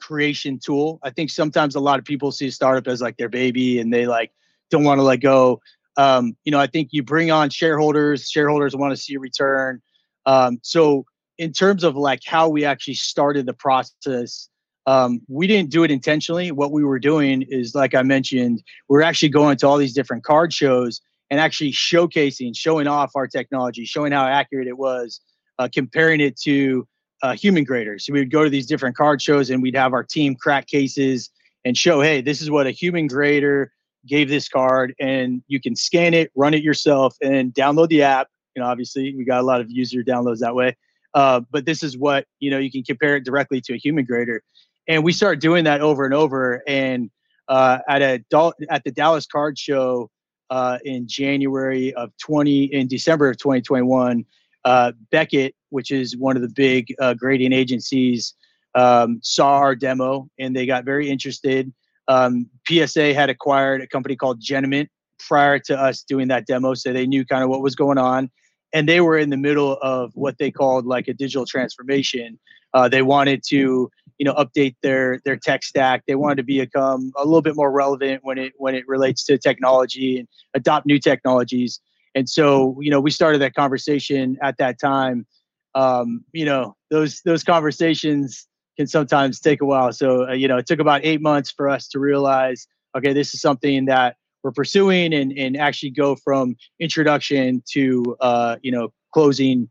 creation 0.00 0.58
tool. 0.58 0.98
I 1.02 1.10
think 1.10 1.30
sometimes 1.30 1.74
a 1.74 1.80
lot 1.80 1.98
of 1.98 2.04
people 2.04 2.32
see 2.32 2.50
startup 2.50 2.86
as 2.86 3.00
like 3.00 3.16
their 3.16 3.28
baby 3.28 3.78
and 3.78 3.92
they 3.92 4.06
like 4.06 4.32
don't 4.70 4.84
want 4.84 4.98
to 4.98 5.02
let 5.02 5.20
go. 5.20 5.60
Um, 5.96 6.36
you 6.44 6.50
know, 6.50 6.58
I 6.58 6.66
think 6.66 6.88
you 6.92 7.02
bring 7.02 7.30
on 7.30 7.50
shareholders, 7.50 8.30
shareholders 8.30 8.74
want 8.74 8.92
to 8.92 8.96
see 8.96 9.14
a 9.14 9.20
return. 9.20 9.82
Um, 10.26 10.58
so 10.62 11.04
in 11.38 11.52
terms 11.52 11.84
of 11.84 11.96
like 11.96 12.20
how 12.26 12.48
we 12.48 12.64
actually 12.64 12.94
started 12.94 13.46
the 13.46 13.52
process, 13.52 14.48
um, 14.86 15.20
we 15.28 15.46
didn't 15.46 15.70
do 15.70 15.84
it 15.84 15.90
intentionally. 15.90 16.50
What 16.50 16.72
we 16.72 16.82
were 16.82 16.98
doing 16.98 17.42
is, 17.48 17.74
like 17.74 17.94
I 17.94 18.02
mentioned, 18.02 18.62
we're 18.88 19.02
actually 19.02 19.28
going 19.28 19.56
to 19.58 19.68
all 19.68 19.76
these 19.76 19.94
different 19.94 20.24
card 20.24 20.52
shows 20.52 21.00
and 21.30 21.38
actually 21.38 21.72
showcasing, 21.72 22.56
showing 22.56 22.86
off 22.86 23.12
our 23.14 23.26
technology, 23.26 23.84
showing 23.84 24.12
how 24.12 24.26
accurate 24.26 24.66
it 24.66 24.76
was, 24.76 25.20
uh, 25.58 25.68
comparing 25.72 26.20
it 26.20 26.36
to 26.40 26.86
uh, 27.22 27.34
human 27.34 27.64
graders. 27.64 28.06
So 28.06 28.12
we 28.12 28.18
would 28.18 28.30
go 28.30 28.44
to 28.44 28.50
these 28.50 28.66
different 28.66 28.96
card 28.96 29.22
shows 29.22 29.50
and 29.50 29.62
we'd 29.62 29.76
have 29.76 29.92
our 29.92 30.02
team 30.02 30.34
crack 30.34 30.66
cases 30.66 31.30
and 31.64 31.76
show, 31.76 32.00
hey, 32.00 32.20
this 32.20 32.42
is 32.42 32.50
what 32.50 32.66
a 32.66 32.70
human 32.70 33.06
grader 33.06 33.72
gave 34.06 34.28
this 34.28 34.48
card, 34.48 34.94
and 35.00 35.42
you 35.46 35.60
can 35.60 35.76
scan 35.76 36.14
it, 36.14 36.30
run 36.34 36.54
it 36.54 36.62
yourself, 36.62 37.16
and 37.22 37.54
download 37.54 37.88
the 37.88 38.02
app. 38.02 38.28
You 38.56 38.62
know, 38.62 38.68
obviously, 38.68 39.14
we 39.16 39.24
got 39.24 39.40
a 39.40 39.46
lot 39.46 39.60
of 39.60 39.70
user 39.70 40.02
downloads 40.02 40.40
that 40.40 40.54
way. 40.54 40.76
Uh, 41.14 41.40
but 41.50 41.66
this 41.66 41.82
is 41.82 41.96
what 41.96 42.26
you 42.40 42.50
know 42.50 42.58
you 42.58 42.70
can 42.70 42.82
compare 42.82 43.16
it 43.16 43.24
directly 43.24 43.60
to 43.60 43.74
a 43.74 43.76
human 43.76 44.04
grader, 44.04 44.42
and 44.88 45.04
we 45.04 45.12
started 45.12 45.40
doing 45.40 45.64
that 45.64 45.80
over 45.80 46.04
and 46.04 46.14
over. 46.14 46.62
And 46.66 47.10
uh, 47.48 47.78
at 47.88 48.02
a 48.02 48.24
at 48.70 48.82
the 48.84 48.90
Dallas 48.90 49.26
Card 49.26 49.58
Show 49.58 50.10
uh, 50.50 50.78
in 50.84 51.06
January 51.06 51.94
of 51.94 52.10
20 52.18 52.64
in 52.64 52.88
December 52.88 53.28
of 53.30 53.36
2021, 53.38 54.24
uh, 54.64 54.92
Beckett, 55.10 55.54
which 55.72 55.90
is 55.90 56.16
one 56.16 56.36
of 56.36 56.42
the 56.42 56.52
big 56.54 56.94
uh, 57.00 57.14
grading 57.14 57.52
agencies, 57.52 58.34
um, 58.74 59.20
saw 59.22 59.54
our 59.56 59.74
demo 59.74 60.28
and 60.38 60.54
they 60.54 60.66
got 60.66 60.84
very 60.84 61.10
interested. 61.10 61.72
Um, 62.08 62.48
PSA 62.68 63.14
had 63.14 63.30
acquired 63.30 63.80
a 63.80 63.86
company 63.86 64.16
called 64.16 64.40
Genamint 64.40 64.88
prior 65.18 65.58
to 65.60 65.78
us 65.78 66.02
doing 66.02 66.28
that 66.28 66.46
demo, 66.46 66.74
so 66.74 66.92
they 66.92 67.06
knew 67.06 67.24
kind 67.24 67.42
of 67.42 67.48
what 67.48 67.62
was 67.62 67.74
going 67.74 67.98
on. 67.98 68.30
And 68.74 68.88
they 68.88 69.00
were 69.00 69.18
in 69.18 69.30
the 69.30 69.36
middle 69.36 69.78
of 69.82 70.12
what 70.14 70.38
they 70.38 70.50
called 70.50 70.86
like 70.86 71.08
a 71.08 71.14
digital 71.14 71.44
transformation. 71.44 72.38
Uh, 72.74 72.88
they 72.88 73.02
wanted 73.02 73.42
to, 73.48 73.90
you 74.18 74.24
know, 74.24 74.32
update 74.34 74.76
their 74.82 75.20
their 75.26 75.36
tech 75.36 75.62
stack. 75.62 76.04
They 76.06 76.14
wanted 76.14 76.36
to 76.36 76.42
become 76.42 77.12
a 77.16 77.24
little 77.24 77.42
bit 77.42 77.54
more 77.54 77.70
relevant 77.70 78.20
when 78.24 78.38
it 78.38 78.54
when 78.56 78.74
it 78.74 78.88
relates 78.88 79.24
to 79.24 79.36
technology 79.36 80.18
and 80.18 80.28
adopt 80.54 80.86
new 80.86 80.98
technologies. 80.98 81.80
And 82.14 82.28
so, 82.28 82.78
you 82.80 82.90
know, 82.90 83.00
we 83.00 83.10
started 83.10 83.40
that 83.42 83.54
conversation 83.54 84.38
at 84.42 84.56
that 84.58 84.78
time. 84.80 85.26
Um, 85.74 86.24
you 86.32 86.44
know, 86.44 86.76
those 86.90 87.22
those 87.22 87.44
conversations 87.44 88.46
can 88.76 88.86
sometimes 88.86 89.40
take 89.40 89.60
a 89.60 89.66
while. 89.66 89.92
So, 89.92 90.28
uh, 90.28 90.32
you 90.32 90.48
know, 90.48 90.56
it 90.58 90.66
took 90.66 90.80
about 90.80 91.02
eight 91.04 91.20
months 91.20 91.50
for 91.50 91.68
us 91.68 91.88
to 91.88 91.98
realize, 91.98 92.66
okay, 92.96 93.12
this 93.12 93.34
is 93.34 93.40
something 93.40 93.86
that 93.86 94.16
we're 94.42 94.52
pursuing, 94.52 95.14
and 95.14 95.32
and 95.32 95.56
actually 95.56 95.90
go 95.90 96.16
from 96.16 96.56
introduction 96.80 97.62
to, 97.72 98.16
uh, 98.20 98.56
you 98.62 98.72
know, 98.72 98.92
closing, 99.12 99.68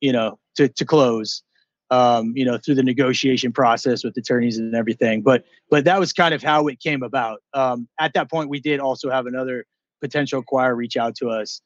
you 0.00 0.12
know, 0.12 0.38
to 0.56 0.68
to 0.68 0.84
close. 0.84 1.42
Um, 1.90 2.32
you 2.34 2.46
know, 2.46 2.56
through 2.56 2.76
the 2.76 2.82
negotiation 2.82 3.52
process 3.52 4.02
with 4.02 4.16
attorneys 4.16 4.56
and 4.56 4.74
everything. 4.74 5.20
But 5.20 5.44
but 5.70 5.84
that 5.84 6.00
was 6.00 6.14
kind 6.14 6.32
of 6.32 6.42
how 6.42 6.66
it 6.68 6.80
came 6.80 7.02
about. 7.02 7.42
Um, 7.52 7.86
at 8.00 8.14
that 8.14 8.30
point, 8.30 8.48
we 8.48 8.60
did 8.60 8.80
also 8.80 9.10
have 9.10 9.26
another 9.26 9.66
potential 10.00 10.42
acquirer 10.42 10.74
reach 10.74 10.96
out 10.96 11.14
to 11.16 11.28
us 11.28 11.60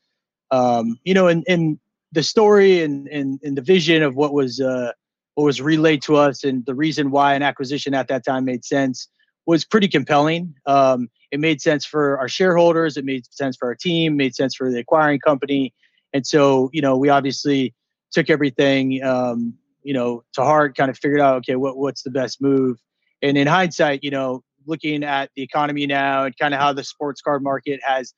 um, 0.50 0.98
you 1.04 1.14
know, 1.14 1.28
and, 1.28 1.44
and 1.48 1.78
the 2.16 2.22
story 2.22 2.82
and, 2.82 3.06
and, 3.08 3.38
and 3.44 3.58
the 3.58 3.62
vision 3.62 4.02
of 4.02 4.16
what 4.16 4.32
was 4.32 4.58
uh, 4.58 4.90
what 5.34 5.44
was 5.44 5.60
relayed 5.60 6.00
to 6.00 6.16
us 6.16 6.44
and 6.44 6.64
the 6.64 6.74
reason 6.74 7.10
why 7.10 7.34
an 7.34 7.42
acquisition 7.42 7.92
at 7.92 8.08
that 8.08 8.24
time 8.24 8.46
made 8.46 8.64
sense 8.64 9.08
was 9.44 9.66
pretty 9.66 9.86
compelling. 9.86 10.54
Um, 10.64 11.10
it 11.30 11.40
made 11.40 11.60
sense 11.60 11.84
for 11.84 12.18
our 12.18 12.26
shareholders. 12.26 12.96
It 12.96 13.04
made 13.04 13.26
sense 13.30 13.58
for 13.58 13.68
our 13.68 13.74
team. 13.74 14.16
Made 14.16 14.34
sense 14.34 14.56
for 14.56 14.72
the 14.72 14.78
acquiring 14.78 15.20
company. 15.20 15.74
And 16.14 16.26
so, 16.26 16.70
you 16.72 16.80
know, 16.80 16.96
we 16.96 17.10
obviously 17.10 17.74
took 18.12 18.30
everything, 18.30 19.04
um, 19.04 19.52
you 19.82 19.92
know, 19.92 20.24
to 20.32 20.42
heart. 20.42 20.74
Kind 20.74 20.88
of 20.88 20.96
figured 20.96 21.20
out, 21.20 21.36
okay, 21.40 21.56
what 21.56 21.76
what's 21.76 22.02
the 22.02 22.10
best 22.10 22.40
move? 22.40 22.78
And 23.20 23.36
in 23.36 23.46
hindsight, 23.46 24.02
you 24.02 24.10
know, 24.10 24.42
looking 24.66 25.04
at 25.04 25.28
the 25.36 25.42
economy 25.42 25.86
now 25.86 26.24
and 26.24 26.34
kind 26.38 26.54
of 26.54 26.60
how 26.60 26.72
the 26.72 26.82
sports 26.82 27.20
card 27.20 27.42
market 27.42 27.78
has 27.84 28.14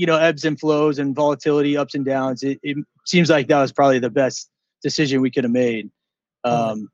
you 0.00 0.06
know 0.06 0.16
ebbs 0.16 0.46
and 0.46 0.58
flows 0.58 0.98
and 0.98 1.14
volatility, 1.14 1.76
ups 1.76 1.94
and 1.94 2.06
downs. 2.06 2.42
It, 2.42 2.58
it 2.62 2.78
seems 3.04 3.28
like 3.28 3.48
that 3.48 3.60
was 3.60 3.70
probably 3.70 3.98
the 3.98 4.08
best 4.08 4.48
decision 4.82 5.20
we 5.20 5.30
could 5.30 5.44
have 5.44 5.52
made. 5.52 5.90
Um, 6.42 6.88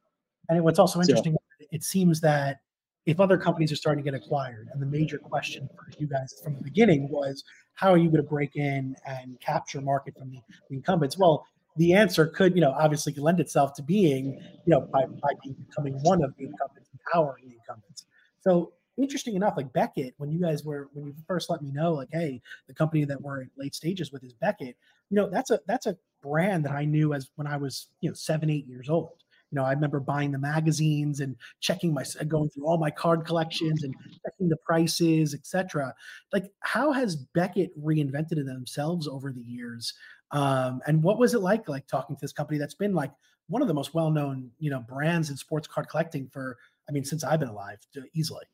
and 0.49 0.65
what's 0.65 0.81
also 0.81 1.01
interesting, 1.01 1.35
so. 1.35 1.67
it 1.71 1.85
seems 1.85 2.21
that 2.23 2.59
if 3.07 3.21
other 3.21 3.39
companies 3.39 3.71
are 3.71 3.77
starting 3.77 4.03
to 4.03 4.11
get 4.11 4.21
acquired, 4.21 4.67
and 4.73 4.83
the 4.83 4.87
major 4.87 5.19
question 5.19 5.69
for 5.77 5.87
you 6.01 6.09
guys 6.09 6.35
from 6.43 6.57
the 6.57 6.63
beginning 6.63 7.09
was, 7.09 7.45
how 7.75 7.93
are 7.93 7.97
you 7.97 8.11
going 8.11 8.25
to 8.25 8.29
break 8.29 8.57
in 8.57 8.97
and 9.07 9.39
capture 9.41 9.81
market 9.81 10.19
from 10.19 10.33
the, 10.33 10.41
the 10.69 10.75
incumbents? 10.75 11.17
Well, 11.17 11.47
the 11.77 11.93
answer 11.93 12.27
could, 12.27 12.57
you 12.57 12.61
know, 12.61 12.73
obviously 12.73 13.13
could 13.13 13.23
lend 13.23 13.39
itself 13.39 13.75
to 13.75 13.85
being, 13.85 14.41
you 14.67 14.73
know, 14.75 14.81
by, 14.81 15.07
by 15.07 15.31
becoming 15.45 15.95
one 16.03 16.25
of 16.25 16.35
the 16.37 16.47
incumbents, 16.47 16.91
empowering 16.93 17.45
the 17.47 17.55
incumbents. 17.55 18.07
So 18.41 18.73
interesting 18.97 19.37
enough, 19.37 19.55
like 19.57 19.73
Beckett, 19.73 20.15
when 20.19 20.31
you 20.31 20.41
guys 20.41 20.65
were 20.65 20.89
when 20.93 21.07
you 21.07 21.15
first 21.27 21.51
let 21.51 21.63
me 21.63 21.71
know, 21.71 21.95
like, 21.95 22.09
hey, 22.13 22.41
the 22.67 22.75
company 22.75 23.05
that 23.05 23.21
we're 23.21 23.43
in 23.43 23.51
late 23.57 23.75
stages 23.75 24.13
with 24.13 24.25
is 24.25 24.33
Beckett. 24.33 24.77
You 25.11 25.17
know, 25.17 25.31
that's 25.31 25.51
a 25.51 25.61
that's 25.67 25.87
a 25.87 25.97
brand 26.23 26.65
that 26.65 26.73
I 26.73 26.85
knew 26.85 27.15
as 27.15 27.31
when 27.37 27.47
I 27.47 27.57
was 27.57 27.89
you 28.01 28.11
know 28.11 28.15
seven 28.15 28.51
eight 28.51 28.67
years 28.67 28.89
old. 28.89 29.23
You 29.53 29.57
know, 29.57 29.65
I 29.65 29.73
remember 29.73 30.01
buying 30.01 30.33
the 30.33 30.39
magazines 30.39 31.21
and 31.21 31.37
checking 31.61 31.95
my 31.95 32.05
going 32.27 32.51
through 32.51 32.67
all 32.67 32.79
my 32.79 32.91
card 32.91 33.25
collections 33.25 33.85
and 33.85 33.95
checking 34.25 34.49
the 34.49 34.57
prices, 34.57 35.35
etc. 35.35 35.95
Like, 36.33 36.51
how 36.61 36.91
has 36.93 37.17
Beckett 37.17 37.71
reinvented 37.81 38.45
themselves 38.45 39.07
over 39.07 39.33
the 39.33 39.43
years? 39.43 39.95
Um, 40.33 40.81
and 40.87 41.03
what 41.03 41.19
was 41.19 41.35
it 41.35 41.41
like, 41.41 41.69
like 41.69 41.87
talking 41.87 42.17
to 42.17 42.21
this 42.21 42.33
company 42.33 42.59
that's 42.59 42.75
been 42.75 42.95
like 42.95 43.13
one 43.49 43.63
of 43.63 43.69
the 43.69 43.75
most 43.75 43.95
well-known, 43.95 44.51
you 44.59 44.71
know, 44.71 44.81
brands 44.81 45.31
in 45.31 45.37
sports 45.37 45.69
card 45.69 45.89
collecting 45.89 46.29
for, 46.33 46.59
I 46.89 46.93
mean, 46.93 47.05
since 47.05 47.23
I've 47.23 47.39
been 47.39 47.49
alive, 47.49 47.79
easily. 48.15 48.45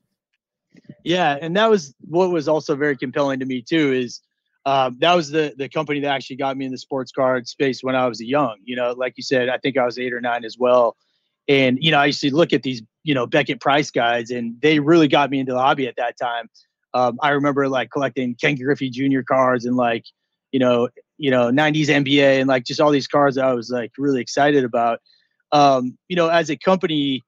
Yeah, 1.05 1.37
and 1.41 1.57
that 1.57 1.69
was 1.69 1.95
what 2.01 2.31
was 2.31 2.49
also 2.49 2.77
very 2.77 2.97
compelling 2.97 3.41
to 3.41 3.47
me 3.47 3.63
too. 3.63 3.93
Is 3.93 4.21
um, 4.65 4.97
that 5.01 5.15
was 5.15 5.31
the 5.31 5.55
the 5.57 5.69
company 5.69 6.01
that 6.01 6.09
actually 6.09 6.37
got 6.37 6.57
me 6.57 6.65
in 6.65 6.71
the 6.71 6.79
sports 6.79 7.11
card 7.13 7.49
space 7.49 7.83
when 7.83 7.97
I 7.97 8.07
was 8.07 8.21
young. 8.21 8.57
You 8.65 8.77
know, 8.77 8.93
like 8.93 9.15
you 9.17 9.23
said, 9.23 9.49
I 9.49 9.59
think 9.59 9.77
I 9.77 9.85
was 9.85 9.99
eight 9.99 10.13
or 10.13 10.21
nine 10.21 10.45
as 10.45 10.57
well. 10.59 10.97
And 11.49 11.79
you 11.81 11.91
know, 11.91 11.99
I 11.99 12.07
used 12.07 12.21
to 12.21 12.35
look 12.35 12.53
at 12.53 12.63
these 12.63 12.83
you 13.03 13.15
know 13.15 13.27
Beckett 13.27 13.61
Price 13.61 13.91
guides, 13.91 14.31
and 14.31 14.61
they 14.61 14.79
really 14.79 15.09
got 15.09 15.31
me 15.31 15.41
into 15.41 15.53
the 15.53 15.59
hobby 15.59 15.89
at 15.89 15.97
that 15.97 16.17
time. 16.21 16.49
Um, 16.95 17.19
I 17.23 17.31
remember 17.31 17.69
like 17.69 17.91
collecting 17.91 18.35
Ken 18.35 18.55
Griffey 18.55 18.91
Jr. 18.91 19.23
cards 19.27 19.65
and 19.65 19.77
like 19.77 20.05
you 20.53 20.61
know 20.61 20.89
you 21.19 21.31
know 21.31 21.51
90s 21.51 21.87
NBA 21.87 22.39
and 22.39 22.49
like 22.49 22.65
just 22.65 22.81
all 22.81 22.91
these 22.91 23.09
cards 23.09 23.39
I 23.39 23.53
was 23.55 23.71
like 23.71 23.93
really 23.99 24.21
excited 24.21 24.65
about. 24.65 25.01
Um, 25.51 25.99
you 26.09 26.17
know, 26.17 26.29
as 26.29 26.51
a 26.51 26.57
company 26.57 27.23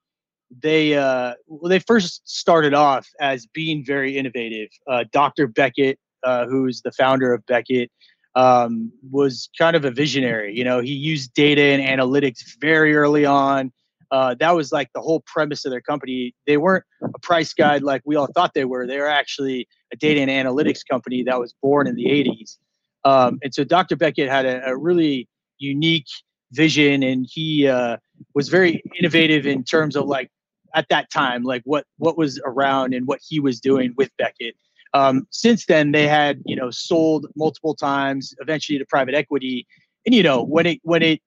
they 0.63 0.95
uh, 0.95 1.35
well, 1.47 1.69
they 1.69 1.79
first 1.79 2.29
started 2.29 2.75
off 2.75 3.09
as 3.21 3.47
being 3.47 3.85
very 3.85 4.17
innovative. 4.17 4.69
Uh, 4.89 5.05
Dr. 5.13 5.47
Beckett, 5.47 5.99
uh, 6.23 6.47
who's 6.47 6.83
the 6.83 6.93
founder 6.93 7.33
of 7.33 7.45
Beckett, 7.47 7.91
um, 8.35 8.93
was 9.11 9.49
kind 9.59 9.77
of 9.77 9.85
a 9.85 9.91
visionary. 9.91 10.55
You 10.57 10.65
know, 10.65 10.81
he 10.81 10.93
used 10.93 11.35
data 11.35 11.63
and 11.63 11.83
analytics 11.83 12.41
very 12.61 12.95
early 12.97 13.25
on. 13.25 13.73
Uh, 14.11 14.35
that 14.39 14.55
was 14.55 14.71
like 14.71 14.89
the 14.95 15.01
whole 15.01 15.21
premise 15.27 15.65
of 15.65 15.71
their 15.71 15.81
company. 15.81 16.35
They 16.47 16.57
weren't 16.57 16.85
a 17.03 17.19
price 17.19 17.53
guide 17.53 17.83
like 17.83 18.03
we 18.05 18.17
all 18.17 18.29
thought 18.35 18.53
they 18.55 18.65
were. 18.65 18.87
They 18.87 18.99
were 18.99 19.09
actually 19.09 19.67
a 19.93 19.97
data 19.97 20.21
and 20.21 20.31
analytics 20.31 20.81
company 20.89 21.23
that 21.25 21.39
was 21.41 21.55
born 21.63 21.87
in 21.87 21.97
the 21.97 22.05
80s. 22.05 22.59
Um, 23.05 23.39
and 23.43 23.53
so 23.53 23.65
Dr. 23.65 23.97
Beckett 23.97 24.29
had 24.29 24.47
a, 24.47 24.69
a 24.69 24.77
really 24.77 25.29
unique 25.59 26.07
vision 26.53 27.03
and 27.03 27.27
he 27.29 27.67
uh, 27.67 27.97
was 28.35 28.49
very 28.49 28.83
innovative 28.99 29.47
in 29.47 29.65
terms 29.65 29.97
of 29.97 30.07
like 30.07 30.31
at 30.75 30.89
that 30.91 31.11
time, 31.11 31.45
like 31.45 31.63
what 31.65 31.87
what 31.99 32.17
was 32.17 32.41
around 32.45 32.95
and 32.95 33.07
what 33.07 33.21
he 33.27 33.41
was 33.41 33.61
doing 33.61 33.95
with 33.97 34.11
Beckett. 34.19 34.57
Um, 34.93 35.27
since 35.31 35.67
then, 35.67 35.93
they 35.93 36.07
had 36.07 36.43
you 36.45 36.57
know 36.57 36.71
sold 36.71 37.27
multiple 37.37 37.75
times, 37.75 38.35
eventually 38.41 38.79
to 38.79 38.87
private 38.87 39.15
equity. 39.15 39.67
And 40.07 40.15
you 40.15 40.23
know 40.23 40.43
when 40.43 40.67
it 40.67 40.81
when 40.83 41.03
it 41.03 41.21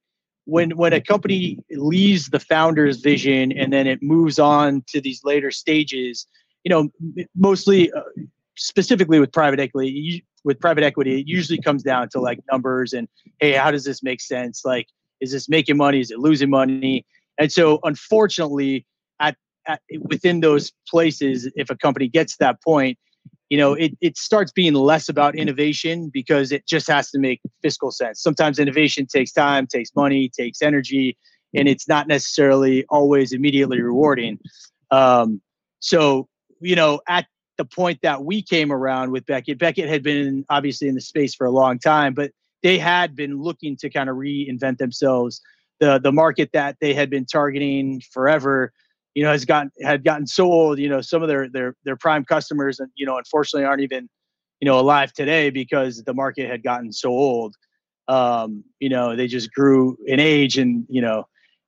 when 0.46 0.72
when 0.72 0.94
a 0.94 1.02
company 1.02 1.60
leaves 1.72 2.28
the 2.30 2.40
founder's 2.40 3.02
vision 3.02 3.52
and 3.52 3.72
then 3.74 3.86
it 3.86 4.02
moves 4.02 4.40
on 4.40 4.84
to 4.88 5.02
these 5.02 5.22
later 5.24 5.52
stages, 5.52 6.26
you 6.64 6.70
know, 6.70 6.90
mostly 7.36 7.92
uh, 7.92 8.02
specifically 8.58 9.20
with 9.20 9.32
private 9.32 9.60
equity, 9.60 10.26
with 10.46 10.60
private 10.60 10.84
equity, 10.84 11.20
it 11.20 11.28
usually 11.28 11.60
comes 11.60 11.84
down 11.84 12.08
to 12.10 12.20
like 12.20 12.40
numbers 12.52 12.94
and 12.94 13.08
hey, 13.40 13.52
how 13.52 13.72
does 13.72 13.84
this 13.84 14.02
make 14.02 14.22
sense? 14.22 14.64
Like, 14.64 14.88
is 15.20 15.32
this 15.32 15.50
making 15.50 15.78
money? 15.78 16.00
Is 16.00 16.12
it 16.12 16.20
losing 16.20 16.50
money? 16.50 17.06
And 17.38 17.52
so, 17.52 17.80
unfortunately, 17.84 18.86
within 20.02 20.40
those 20.42 20.72
places, 20.88 21.50
if 21.56 21.70
a 21.70 21.76
company 21.76 22.08
gets 22.08 22.34
to 22.34 22.40
that 22.40 22.62
point, 22.64 22.98
you 23.50 23.58
know, 23.58 23.74
it, 23.74 23.98
it 24.02 24.18
starts 24.18 24.52
being 24.52 24.74
less 24.74 25.08
about 25.08 25.36
innovation 25.36 26.10
because 26.10 26.52
it 26.52 26.68
just 26.68 26.88
has 26.88 27.12
to 27.12 27.20
make 27.20 27.40
fiscal 27.62 27.92
sense. 27.92 28.22
Sometimes 28.22 28.60
innovation 28.60 29.06
takes 29.06 29.32
time, 29.32 29.68
takes 29.68 29.96
money, 29.96 30.30
takes 30.30 30.62
energy, 30.62 31.18
and 31.54 31.68
it's 31.68 31.88
not 31.88 32.08
necessarily 32.08 32.86
always 32.90 33.32
immediately 33.32 33.82
rewarding. 33.82 34.38
Um, 34.92 35.42
so, 35.80 36.28
you 36.60 36.76
know, 36.76 37.00
at 37.08 37.26
the 37.58 37.66
point 37.66 38.00
that 38.04 38.24
we 38.24 38.42
came 38.42 38.72
around 38.72 39.12
with 39.12 39.26
Beckett, 39.26 39.60
Beckett 39.60 39.88
had 39.88 40.04
been 40.04 40.46
obviously 40.50 40.88
in 40.88 40.96
the 40.96 41.02
space 41.02 41.34
for 41.34 41.48
a 41.48 41.52
long 41.52 41.80
time, 41.80 42.14
but 42.14 42.32
they 42.64 42.78
had 42.78 43.16
been 43.16 43.42
looking 43.42 43.78
to 43.78 43.90
kind 43.90 44.10
of 44.10 44.18
reinvent 44.18 44.78
themselves. 44.78 45.42
The 45.80 46.00
the 46.00 46.12
market 46.12 46.50
that 46.54 46.78
they 46.82 46.94
had 46.94 47.10
been 47.10 47.26
targeting 47.26 48.02
forever 48.12 48.74
you 49.18 49.24
know, 49.24 49.32
has 49.32 49.46
gotten 49.46 49.72
had 49.82 50.04
gotten 50.04 50.28
so 50.28 50.46
old. 50.46 50.78
You 50.78 50.90
know, 50.90 51.02
some 51.02 51.24
of 51.24 51.28
their 51.28 51.50
their 51.50 51.74
their 51.84 51.96
prime 51.96 52.24
customers, 52.24 52.80
and 52.80 52.92
you 52.96 53.04
know, 53.04 53.18
unfortunately, 53.18 53.66
aren't 53.66 53.82
even 53.82 54.08
you 54.62 54.68
know 54.68 54.80
alive 54.80 55.12
today 55.12 55.50
because 55.50 56.04
the 56.04 56.14
market 56.14 56.48
had 56.48 56.62
gotten 56.62 56.94
so 56.94 57.10
old. 57.10 57.56
Um, 58.08 58.64
you 58.80 58.90
know, 58.90 59.16
they 59.16 59.26
just 59.26 59.52
grew 59.52 59.98
in 60.06 60.20
age, 60.20 60.60
and 60.60 60.86
you 60.88 61.02
know, 61.02 61.24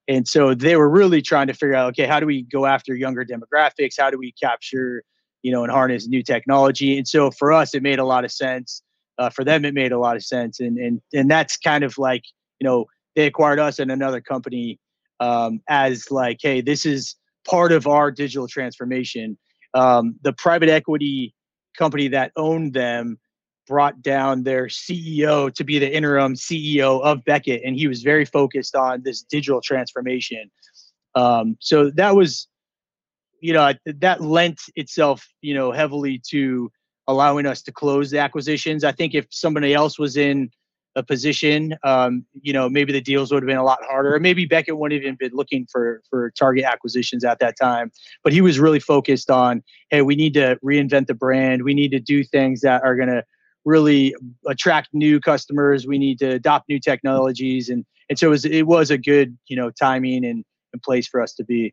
and 0.06 0.28
so 0.28 0.54
they 0.54 0.76
were 0.76 0.88
really 0.88 1.20
trying 1.20 1.48
to 1.48 1.52
figure 1.52 1.74
out, 1.74 1.88
okay, 1.88 2.06
how 2.06 2.20
do 2.20 2.26
we 2.26 2.42
go 2.42 2.66
after 2.66 2.94
younger 2.94 3.24
demographics? 3.24 3.94
How 3.98 4.10
do 4.10 4.16
we 4.16 4.30
capture, 4.40 5.02
you 5.42 5.50
know, 5.50 5.64
and 5.64 5.72
harness 5.72 6.06
new 6.06 6.22
technology? 6.22 6.98
And 6.98 7.08
so 7.08 7.32
for 7.32 7.52
us, 7.52 7.74
it 7.74 7.82
made 7.82 7.98
a 7.98 8.04
lot 8.04 8.24
of 8.24 8.30
sense. 8.30 8.80
Uh, 9.18 9.28
for 9.28 9.42
them, 9.42 9.64
it 9.64 9.74
made 9.74 9.90
a 9.90 9.98
lot 9.98 10.14
of 10.14 10.22
sense, 10.22 10.60
and 10.60 10.78
and 10.78 11.02
and 11.12 11.28
that's 11.28 11.56
kind 11.56 11.82
of 11.82 11.98
like 11.98 12.22
you 12.60 12.64
know 12.64 12.84
they 13.16 13.26
acquired 13.26 13.58
us 13.58 13.80
and 13.80 13.90
another 13.90 14.20
company 14.20 14.78
um, 15.18 15.60
as 15.68 16.12
like, 16.12 16.38
hey, 16.40 16.60
this 16.60 16.86
is 16.86 17.16
part 17.48 17.72
of 17.72 17.86
our 17.86 18.10
digital 18.10 18.48
transformation. 18.48 19.38
Um, 19.74 20.16
the 20.22 20.32
private 20.32 20.68
equity 20.68 21.34
company 21.76 22.08
that 22.08 22.32
owned 22.36 22.74
them 22.74 23.18
brought 23.66 24.02
down 24.02 24.42
their 24.42 24.66
CEO 24.66 25.54
to 25.54 25.62
be 25.62 25.78
the 25.78 25.90
interim 25.90 26.34
CEO 26.34 27.00
of 27.02 27.24
Beckett, 27.24 27.62
and 27.64 27.76
he 27.76 27.86
was 27.86 28.02
very 28.02 28.24
focused 28.24 28.74
on 28.74 29.02
this 29.02 29.22
digital 29.22 29.60
transformation. 29.60 30.50
Um, 31.14 31.56
so 31.60 31.90
that 31.90 32.16
was, 32.16 32.48
you 33.40 33.52
know, 33.52 33.72
that 33.86 34.20
lent 34.20 34.60
itself, 34.74 35.26
you 35.40 35.54
know, 35.54 35.70
heavily 35.70 36.20
to 36.30 36.70
allowing 37.06 37.46
us 37.46 37.62
to 37.62 37.72
close 37.72 38.10
the 38.10 38.18
acquisitions. 38.18 38.84
I 38.84 38.92
think 38.92 39.14
if 39.14 39.26
somebody 39.30 39.72
else 39.72 39.98
was 39.98 40.16
in 40.16 40.50
a 40.96 41.02
position, 41.02 41.76
um, 41.84 42.24
you 42.42 42.52
know, 42.52 42.68
maybe 42.68 42.92
the 42.92 43.00
deals 43.00 43.30
would 43.32 43.42
have 43.42 43.46
been 43.46 43.56
a 43.56 43.64
lot 43.64 43.78
harder. 43.88 44.18
Maybe 44.18 44.44
Beckett 44.44 44.76
wouldn't 44.76 45.00
even 45.00 45.16
been 45.18 45.32
looking 45.32 45.66
for 45.70 46.02
for 46.10 46.32
target 46.36 46.64
acquisitions 46.64 47.24
at 47.24 47.38
that 47.38 47.56
time. 47.60 47.92
But 48.24 48.32
he 48.32 48.40
was 48.40 48.58
really 48.58 48.80
focused 48.80 49.30
on, 49.30 49.62
hey, 49.90 50.02
we 50.02 50.16
need 50.16 50.34
to 50.34 50.58
reinvent 50.64 51.06
the 51.06 51.14
brand. 51.14 51.62
We 51.62 51.74
need 51.74 51.90
to 51.92 52.00
do 52.00 52.24
things 52.24 52.60
that 52.62 52.82
are 52.82 52.96
going 52.96 53.08
to 53.08 53.24
really 53.64 54.14
attract 54.48 54.88
new 54.92 55.20
customers. 55.20 55.86
We 55.86 55.98
need 55.98 56.18
to 56.20 56.30
adopt 56.30 56.68
new 56.68 56.80
technologies, 56.80 57.68
and 57.68 57.84
and 58.08 58.18
so 58.18 58.26
it 58.26 58.30
was 58.30 58.44
it 58.44 58.66
was 58.66 58.90
a 58.90 58.98
good 58.98 59.36
you 59.46 59.56
know 59.56 59.70
timing 59.70 60.24
and, 60.24 60.44
and 60.72 60.82
place 60.82 61.06
for 61.06 61.20
us 61.20 61.34
to 61.34 61.44
be. 61.44 61.72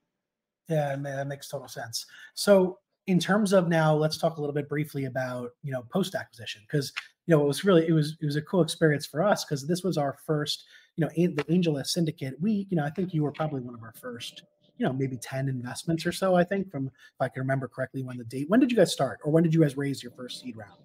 Yeah, 0.70 0.96
that 0.98 1.28
makes 1.28 1.48
total 1.48 1.70
sense. 1.70 2.06
So 2.36 2.80
in 3.08 3.20
terms 3.20 3.54
of 3.54 3.70
now, 3.70 3.96
let's 3.96 4.18
talk 4.18 4.38
a 4.38 4.42
little 4.42 4.54
bit 4.54 4.70
briefly 4.70 5.06
about 5.06 5.52
you 5.64 5.72
know 5.72 5.84
post 5.92 6.14
acquisition 6.14 6.62
because 6.70 6.94
you 7.28 7.36
know, 7.36 7.44
it 7.44 7.48
was 7.48 7.64
really 7.64 7.88
it 7.88 7.92
was 7.92 8.18
it 8.22 8.26
was 8.26 8.38
a 8.38 8.42
cool 8.42 8.62
experience 8.62 9.06
for 9.06 9.22
us 9.22 9.44
because 9.44 9.68
this 9.68 9.84
was 9.84 9.98
our 9.98 10.18
first, 10.26 10.64
you 10.96 11.06
know, 11.06 11.12
the 11.16 11.44
AngelList 11.44 11.88
Syndicate. 11.88 12.36
We, 12.40 12.68
you 12.70 12.78
know, 12.78 12.86
I 12.86 12.90
think 12.90 13.14
you 13.14 13.24
were 13.24 13.32
probably 13.32 13.62
one 13.62 13.76
of 13.76 13.84
our 13.84 13.94
first, 14.00 14.44
you 14.78 14.86
know, 14.86 14.94
maybe 14.94 15.18
ten 15.18 15.50
investments 15.50 16.06
or 16.06 16.14
so. 16.14 16.36
I 16.36 16.46
think 16.46 16.72
from 16.72 16.88
if 16.88 17.22
I 17.22 17.28
can 17.28 17.42
remember 17.42 17.68
correctly 17.68 18.02
when 18.02 18.18
the 18.18 18.24
date. 18.24 18.50
When 18.50 18.62
did 18.62 18.72
you 18.72 18.78
guys 18.78 18.94
start, 18.94 19.20
or 19.24 19.32
when 19.32 19.44
did 19.44 19.54
you 19.54 19.62
guys 19.62 19.76
raise 19.76 20.02
your 20.02 20.14
first 20.14 20.42
seed 20.42 20.56
round? 20.56 20.80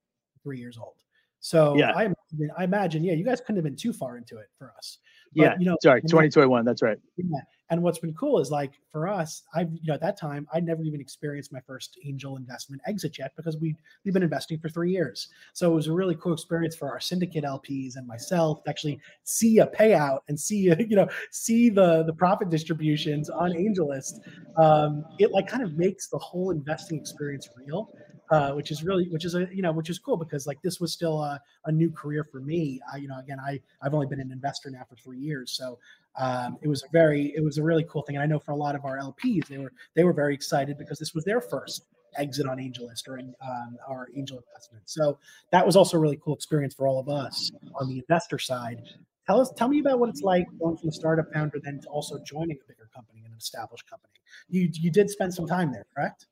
Three 0.43 0.59
years 0.59 0.77
old. 0.77 0.93
So 1.39 1.75
yeah. 1.75 1.91
I, 1.95 2.13
I 2.57 2.63
imagine, 2.63 3.03
yeah, 3.03 3.13
you 3.13 3.25
guys 3.25 3.39
couldn't 3.39 3.57
have 3.57 3.65
been 3.65 3.75
too 3.75 3.93
far 3.93 4.17
into 4.17 4.37
it 4.37 4.47
for 4.57 4.73
us. 4.77 4.97
But, 5.35 5.43
yeah, 5.43 5.55
you 5.59 5.65
know, 5.65 5.77
sorry, 5.81 6.01
2021. 6.01 6.65
That's 6.65 6.81
right. 6.81 6.97
Yeah, 7.17 7.39
and 7.69 7.81
what's 7.81 7.99
been 7.99 8.13
cool 8.13 8.39
is 8.39 8.51
like 8.51 8.73
for 8.91 9.07
us, 9.07 9.43
I've 9.55 9.71
you 9.71 9.87
know 9.87 9.95
at 9.95 10.01
that 10.01 10.19
time 10.19 10.47
I'd 10.53 10.65
never 10.65 10.83
even 10.83 11.01
experienced 11.01 11.51
my 11.51 11.59
first 11.65 11.97
angel 12.05 12.37
investment 12.37 12.81
exit 12.87 13.17
yet 13.17 13.31
because 13.35 13.57
we 13.57 13.75
we've 14.03 14.13
been 14.13 14.23
investing 14.23 14.59
for 14.59 14.69
three 14.69 14.91
years. 14.91 15.29
So 15.53 15.71
it 15.71 15.75
was 15.75 15.87
a 15.87 15.93
really 15.93 16.15
cool 16.15 16.33
experience 16.33 16.75
for 16.75 16.89
our 16.89 16.99
syndicate 16.99 17.43
LPs 17.43 17.95
and 17.95 18.05
myself 18.07 18.63
to 18.63 18.69
actually 18.69 18.99
see 19.23 19.59
a 19.59 19.67
payout 19.67 20.19
and 20.27 20.39
see 20.39 20.71
you 20.79 20.95
know 20.95 21.07
see 21.31 21.69
the 21.69 22.03
the 22.03 22.13
profit 22.13 22.49
distributions 22.49 23.29
on 23.29 23.51
AngelList. 23.51 24.19
Um, 24.57 25.03
it 25.17 25.31
like 25.31 25.47
kind 25.47 25.63
of 25.63 25.73
makes 25.73 26.07
the 26.07 26.19
whole 26.19 26.51
investing 26.51 26.99
experience 26.99 27.49
real 27.55 27.89
uh, 28.29 28.51
which 28.51 28.71
is 28.71 28.83
really 28.83 29.07
which 29.09 29.25
is 29.25 29.35
a 29.35 29.47
you 29.53 29.61
know 29.61 29.71
which 29.71 29.89
is 29.89 29.99
cool 29.99 30.17
because 30.17 30.47
like 30.47 30.61
this 30.61 30.79
was 30.79 30.91
still 30.91 31.21
a, 31.21 31.39
a 31.65 31.71
new 31.71 31.91
career 31.91 32.23
for 32.23 32.39
me. 32.39 32.81
I, 32.91 32.97
you 32.97 33.07
know 33.07 33.19
again 33.19 33.39
i 33.39 33.59
i've 33.81 33.93
only 33.93 34.07
been 34.07 34.19
an 34.19 34.31
investor 34.31 34.69
now 34.69 34.83
for 34.89 34.95
three 34.95 35.19
years 35.19 35.51
so 35.51 35.77
um, 36.17 36.57
it 36.61 36.67
was 36.67 36.83
a 36.83 36.87
very 36.91 37.33
it 37.35 37.43
was 37.43 37.57
a 37.57 37.63
really 37.63 37.85
cool 37.89 38.01
thing. 38.01 38.15
And 38.15 38.23
i 38.23 38.25
know 38.25 38.39
for 38.39 38.51
a 38.51 38.55
lot 38.55 38.75
of 38.75 38.85
our 38.85 38.97
lps 38.97 39.47
they 39.47 39.57
were 39.57 39.71
they 39.95 40.03
were 40.03 40.13
very 40.13 40.33
excited 40.33 40.77
because 40.77 40.97
this 40.99 41.13
was 41.13 41.23
their 41.23 41.41
first 41.41 41.85
exit 42.17 42.47
on 42.47 42.57
AngelList 42.57 43.07
or 43.07 43.17
in 43.17 43.35
um, 43.45 43.77
our 43.85 44.07
angel 44.15 44.41
investment. 44.47 44.83
So 44.85 45.17
that 45.51 45.65
was 45.65 45.75
also 45.75 45.97
a 45.97 45.99
really 45.99 46.17
cool 46.23 46.33
experience 46.33 46.73
for 46.73 46.87
all 46.87 46.97
of 46.97 47.09
us 47.09 47.51
on 47.75 47.89
the 47.89 47.97
investor 47.97 48.39
side. 48.39 48.81
Tell 49.27 49.41
us 49.41 49.51
tell 49.57 49.67
me 49.67 49.79
about 49.79 49.99
what 49.99 50.07
it's 50.07 50.21
like 50.21 50.47
going 50.57 50.77
from 50.77 50.89
a 50.89 50.91
startup 50.93 51.25
founder 51.33 51.59
then 51.61 51.81
to 51.81 51.89
also 51.89 52.17
joining 52.25 52.57
a 52.63 52.67
bigger 52.67 52.89
company 52.95 53.23
an 53.25 53.33
established 53.37 53.89
company. 53.89 54.13
You 54.49 54.69
you 54.73 54.91
did 54.91 55.09
spend 55.09 55.33
some 55.33 55.45
time 55.45 55.71
there 55.71 55.85
correct? 55.93 56.27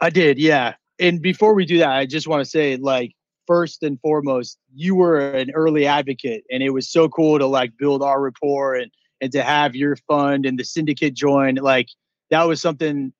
I 0.00 0.08
did, 0.08 0.38
yeah 0.38 0.74
and 1.00 1.22
before 1.22 1.54
we 1.54 1.64
do 1.64 1.78
that, 1.78 1.90
I 1.90 2.06
just 2.06 2.28
want 2.28 2.44
to 2.44 2.50
say, 2.50 2.76
like, 2.76 3.12
first 3.46 3.82
and 3.82 3.98
foremost, 4.00 4.58
you 4.74 4.94
were 4.94 5.18
an 5.18 5.50
early 5.52 5.86
advocate, 5.86 6.44
and 6.50 6.62
it 6.62 6.70
was 6.70 6.90
so 6.90 7.08
cool 7.08 7.38
to 7.38 7.46
like 7.46 7.76
build 7.78 8.02
our 8.02 8.20
rapport 8.20 8.76
and 8.76 8.90
and 9.22 9.32
to 9.32 9.42
have 9.42 9.74
your 9.74 9.96
fund 10.08 10.46
and 10.46 10.58
the 10.58 10.64
syndicate 10.64 11.14
join. 11.14 11.56
Like, 11.56 11.88
that 12.30 12.46
was 12.46 12.60
something, 12.62 13.12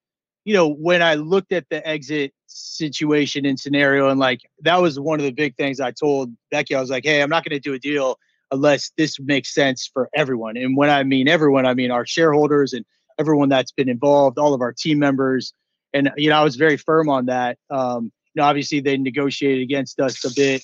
you 0.44 0.54
know, 0.54 0.68
when 0.68 1.02
I 1.02 1.14
looked 1.14 1.52
at 1.52 1.66
the 1.68 1.86
exit 1.86 2.32
situation 2.46 3.44
and 3.44 3.58
scenario, 3.58 4.08
and 4.08 4.20
like 4.20 4.40
that 4.60 4.80
was 4.80 5.00
one 5.00 5.18
of 5.18 5.24
the 5.24 5.32
big 5.32 5.56
things 5.56 5.80
I 5.80 5.90
told 5.90 6.34
Becky. 6.50 6.74
I 6.74 6.80
was 6.80 6.90
like, 6.90 7.04
hey, 7.04 7.22
I'm 7.22 7.30
not 7.30 7.44
going 7.44 7.60
to 7.60 7.68
do 7.68 7.74
a 7.74 7.78
deal 7.78 8.18
unless 8.52 8.90
this 8.96 9.18
makes 9.20 9.54
sense 9.54 9.88
for 9.92 10.08
everyone. 10.14 10.56
And 10.56 10.76
when 10.76 10.90
I 10.90 11.02
mean 11.04 11.28
everyone, 11.28 11.66
I 11.66 11.74
mean 11.74 11.90
our 11.90 12.04
shareholders 12.06 12.72
and 12.72 12.84
everyone 13.18 13.48
that's 13.48 13.72
been 13.72 13.88
involved, 13.88 14.38
all 14.38 14.54
of 14.54 14.60
our 14.60 14.72
team 14.72 14.98
members 14.98 15.52
and 15.92 16.10
you 16.16 16.30
know 16.30 16.36
I 16.36 16.44
was 16.44 16.56
very 16.56 16.76
firm 16.76 17.08
on 17.08 17.26
that. 17.26 17.58
Um, 17.70 18.12
you 18.34 18.42
know, 18.42 18.44
obviously 18.44 18.80
they 18.80 18.96
negotiated 18.96 19.62
against 19.62 20.00
us 20.00 20.24
a 20.24 20.34
bit. 20.34 20.62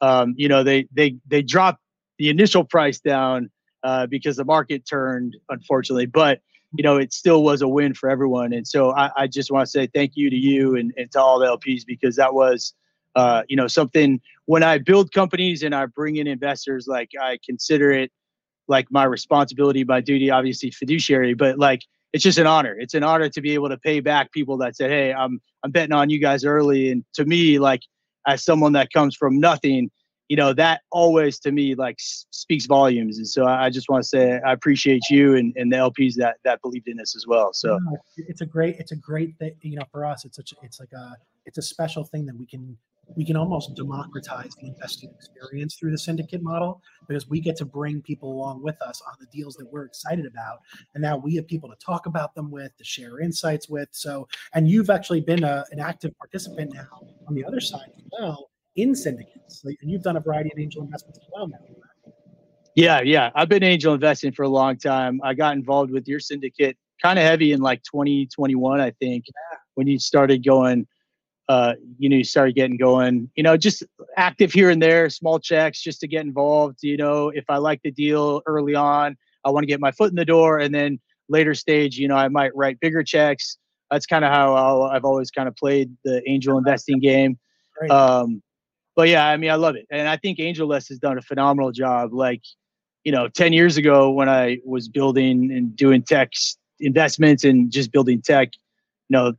Um, 0.00 0.34
you 0.36 0.48
know, 0.48 0.62
they 0.62 0.86
they 0.92 1.16
they 1.26 1.42
dropped 1.42 1.80
the 2.18 2.28
initial 2.28 2.64
price 2.64 3.00
down 3.00 3.50
uh, 3.82 4.06
because 4.06 4.36
the 4.36 4.44
market 4.44 4.86
turned, 4.86 5.36
unfortunately. 5.48 6.06
But 6.06 6.40
you 6.72 6.84
know, 6.84 6.98
it 6.98 7.12
still 7.12 7.42
was 7.42 7.62
a 7.62 7.68
win 7.68 7.94
for 7.94 8.08
everyone. 8.08 8.52
And 8.52 8.66
so 8.66 8.94
I, 8.94 9.10
I 9.16 9.26
just 9.26 9.50
want 9.50 9.66
to 9.66 9.70
say 9.70 9.88
thank 9.88 10.12
you 10.14 10.30
to 10.30 10.36
you 10.36 10.76
and, 10.76 10.92
and 10.96 11.10
to 11.12 11.20
all 11.20 11.38
the 11.38 11.46
LPs 11.46 11.84
because 11.84 12.16
that 12.16 12.32
was, 12.32 12.74
uh, 13.16 13.42
you 13.48 13.56
know, 13.56 13.66
something 13.66 14.20
when 14.46 14.62
I 14.62 14.78
build 14.78 15.12
companies 15.12 15.62
and 15.62 15.74
I 15.74 15.86
bring 15.86 16.16
in 16.16 16.26
investors, 16.26 16.86
like 16.86 17.10
I 17.20 17.38
consider 17.44 17.90
it 17.90 18.12
like 18.68 18.86
my 18.90 19.04
responsibility, 19.04 19.82
my 19.82 20.00
duty, 20.00 20.30
obviously 20.30 20.70
fiduciary, 20.70 21.34
but 21.34 21.58
like 21.58 21.82
it's 22.12 22.24
just 22.24 22.38
an 22.38 22.46
honor. 22.46 22.76
It's 22.78 22.94
an 22.94 23.02
honor 23.02 23.28
to 23.28 23.40
be 23.40 23.52
able 23.54 23.68
to 23.68 23.78
pay 23.78 24.00
back 24.00 24.32
people 24.32 24.56
that 24.58 24.76
said, 24.76 24.90
"Hey, 24.90 25.12
I'm 25.12 25.40
I'm 25.62 25.70
betting 25.70 25.92
on 25.92 26.10
you 26.10 26.18
guys 26.18 26.44
early." 26.44 26.90
And 26.90 27.04
to 27.14 27.24
me, 27.24 27.58
like 27.58 27.82
as 28.26 28.44
someone 28.44 28.72
that 28.72 28.92
comes 28.92 29.16
from 29.16 29.38
nothing, 29.38 29.90
you 30.30 30.36
know 30.36 30.52
that 30.52 30.82
always 30.92 31.40
to 31.40 31.50
me 31.50 31.74
like 31.74 31.96
speaks 31.98 32.64
volumes 32.64 33.18
and 33.18 33.28
so 33.28 33.46
i 33.46 33.68
just 33.68 33.88
want 33.88 34.00
to 34.00 34.08
say 34.08 34.40
i 34.46 34.52
appreciate 34.52 35.02
you 35.10 35.34
and, 35.34 35.52
and 35.56 35.70
the 35.72 35.76
lps 35.76 36.14
that 36.14 36.36
that 36.44 36.62
believed 36.62 36.86
in 36.86 37.00
us 37.00 37.16
as 37.16 37.26
well 37.26 37.52
so 37.52 37.78
it's 38.16 38.40
a 38.40 38.46
great 38.46 38.76
it's 38.78 38.92
a 38.92 38.96
great 38.96 39.36
thing 39.38 39.52
you 39.60 39.76
know 39.76 39.84
for 39.90 40.04
us 40.04 40.24
it's 40.24 40.36
such 40.36 40.54
it's 40.62 40.78
like 40.78 40.92
a 40.92 41.16
it's 41.46 41.58
a 41.58 41.62
special 41.62 42.04
thing 42.04 42.24
that 42.24 42.36
we 42.36 42.46
can 42.46 42.78
we 43.16 43.24
can 43.24 43.36
almost 43.36 43.74
democratize 43.74 44.54
the 44.60 44.68
investing 44.68 45.10
experience 45.14 45.74
through 45.74 45.90
the 45.90 45.98
syndicate 45.98 46.42
model 46.42 46.80
because 47.08 47.28
we 47.28 47.40
get 47.40 47.56
to 47.56 47.64
bring 47.64 48.00
people 48.02 48.32
along 48.32 48.62
with 48.62 48.80
us 48.82 49.02
on 49.06 49.14
the 49.20 49.26
deals 49.26 49.54
that 49.56 49.66
we're 49.72 49.84
excited 49.84 50.26
about 50.26 50.58
and 50.94 51.02
now 51.02 51.16
we 51.16 51.34
have 51.34 51.46
people 51.46 51.68
to 51.68 51.76
talk 51.84 52.06
about 52.06 52.34
them 52.34 52.50
with 52.50 52.76
to 52.76 52.84
share 52.84 53.20
insights 53.20 53.68
with 53.68 53.88
so 53.92 54.26
and 54.54 54.68
you've 54.68 54.90
actually 54.90 55.20
been 55.20 55.44
a, 55.44 55.64
an 55.70 55.80
active 55.80 56.16
participant 56.18 56.72
now 56.74 56.86
on 57.26 57.34
the 57.34 57.44
other 57.44 57.60
side 57.60 57.90
as 57.96 58.04
well 58.12 58.50
in 58.76 58.94
syndicates. 58.94 59.64
and 59.64 59.76
you've 59.82 60.02
done 60.02 60.16
a 60.16 60.20
variety 60.20 60.50
of 60.52 60.58
angel 60.58 60.82
investments 60.82 61.18
as 61.18 61.26
well 61.32 61.48
now. 61.48 61.58
Yeah, 62.76 63.00
yeah. 63.02 63.30
I've 63.34 63.48
been 63.48 63.64
angel 63.64 63.94
investing 63.94 64.32
for 64.32 64.44
a 64.44 64.48
long 64.48 64.76
time. 64.76 65.20
I 65.24 65.34
got 65.34 65.56
involved 65.56 65.90
with 65.90 66.06
your 66.06 66.20
syndicate 66.20 66.76
kind 67.02 67.18
of 67.18 67.24
heavy 67.24 67.52
in 67.52 67.60
like 67.60 67.82
2021, 67.82 68.80
I 68.80 68.90
think, 68.92 69.24
yeah. 69.26 69.58
when 69.74 69.86
you 69.86 69.98
started 69.98 70.44
going, 70.44 70.86
uh, 71.50 71.74
you 71.98 72.08
know, 72.08 72.14
you 72.14 72.22
started 72.22 72.54
getting 72.54 72.76
going, 72.76 73.28
you 73.34 73.42
know, 73.42 73.56
just 73.56 73.82
active 74.16 74.52
here 74.52 74.70
and 74.70 74.80
there, 74.80 75.10
small 75.10 75.40
checks 75.40 75.82
just 75.82 75.98
to 75.98 76.06
get 76.06 76.24
involved. 76.24 76.78
You 76.80 76.96
know, 76.96 77.30
if 77.30 77.44
I 77.48 77.56
like 77.56 77.82
the 77.82 77.90
deal 77.90 78.40
early 78.46 78.76
on, 78.76 79.16
I 79.44 79.50
want 79.50 79.64
to 79.64 79.66
get 79.66 79.80
my 79.80 79.90
foot 79.90 80.10
in 80.10 80.14
the 80.14 80.24
door. 80.24 80.60
And 80.60 80.72
then 80.72 81.00
later 81.28 81.52
stage, 81.56 81.98
you 81.98 82.06
know, 82.06 82.14
I 82.14 82.28
might 82.28 82.54
write 82.54 82.78
bigger 82.78 83.02
checks. 83.02 83.58
That's 83.90 84.06
kind 84.06 84.24
of 84.24 84.30
how 84.30 84.54
i 84.84 84.94
have 84.94 85.04
always 85.04 85.32
kind 85.32 85.48
of 85.48 85.56
played 85.56 85.90
the 86.04 86.22
angel 86.30 86.56
investing 86.56 87.00
game. 87.00 87.36
Um, 87.90 88.44
but 88.94 89.08
yeah, 89.08 89.26
I 89.26 89.36
mean, 89.36 89.50
I 89.50 89.56
love 89.56 89.74
it, 89.74 89.86
and 89.90 90.08
I 90.08 90.16
think 90.16 90.38
AngelList 90.38 90.88
has 90.90 90.98
done 90.98 91.18
a 91.18 91.22
phenomenal 91.22 91.72
job. 91.72 92.12
Like, 92.12 92.42
you 93.02 93.10
know, 93.10 93.26
ten 93.26 93.52
years 93.52 93.76
ago 93.76 94.10
when 94.10 94.28
I 94.28 94.58
was 94.64 94.88
building 94.88 95.50
and 95.50 95.74
doing 95.74 96.02
tech 96.02 96.30
investments 96.78 97.42
and 97.42 97.72
just 97.72 97.90
building 97.90 98.22
tech, 98.22 98.50
you 99.08 99.16
know, 99.16 99.32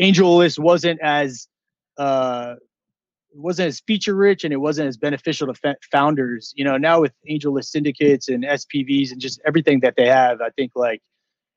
AngelList 0.00 0.58
wasn't 0.58 1.00
as 1.00 1.48
uh, 1.98 2.54
wasn't 3.34 3.68
as 3.68 3.80
feature 3.80 4.14
rich 4.14 4.44
and 4.44 4.52
it 4.52 4.58
wasn't 4.58 4.88
as 4.88 4.96
beneficial 4.96 5.52
to 5.52 5.76
founders. 5.90 6.52
You 6.56 6.64
know, 6.64 6.76
now 6.76 7.00
with 7.00 7.12
AngelList 7.28 7.66
syndicates 7.66 8.28
and 8.28 8.44
SPVs 8.44 9.12
and 9.12 9.20
just 9.20 9.40
everything 9.46 9.80
that 9.80 9.94
they 9.96 10.06
have, 10.06 10.40
I 10.40 10.50
think 10.50 10.72
like 10.74 11.00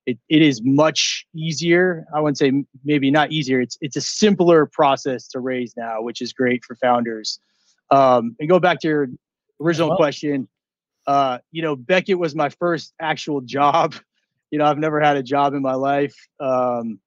it, 0.06 0.18
it 0.30 0.42
is 0.42 0.62
much 0.64 1.26
easier. 1.34 2.06
I 2.14 2.22
wouldn't 2.22 2.38
say 2.38 2.52
maybe 2.84 3.12
not 3.12 3.32
easier. 3.32 3.60
It's 3.62 3.78
it's 3.82 3.96
a 3.96 4.02
simpler 4.02 4.66
process 4.66 5.28
to 5.30 5.40
raise 5.40 5.76
now, 5.76 6.02
which 6.02 6.22
is 6.22 6.34
great 6.34 6.64
for 6.64 6.76
founders. 6.76 7.40
Um, 7.92 8.36
and 8.40 8.50
go 8.50 8.60
back 8.60 8.80
to 8.82 8.88
your 8.88 9.08
original 9.60 9.90
well, 9.90 9.98
question. 9.98 10.48
Uh, 11.08 11.40
you 11.52 11.62
know, 11.62 11.76
Beckett 11.76 12.18
was 12.18 12.36
my 12.36 12.50
first 12.50 12.94
actual 13.00 13.42
job. 13.58 13.96
You 14.52 14.60
know, 14.60 14.66
I've 14.66 14.78
never 14.78 15.02
had 15.02 15.18
a 15.18 15.24
job 15.24 15.54
in 15.54 15.62
my 15.62 15.74
life. 15.74 16.16
Um, 16.40 17.00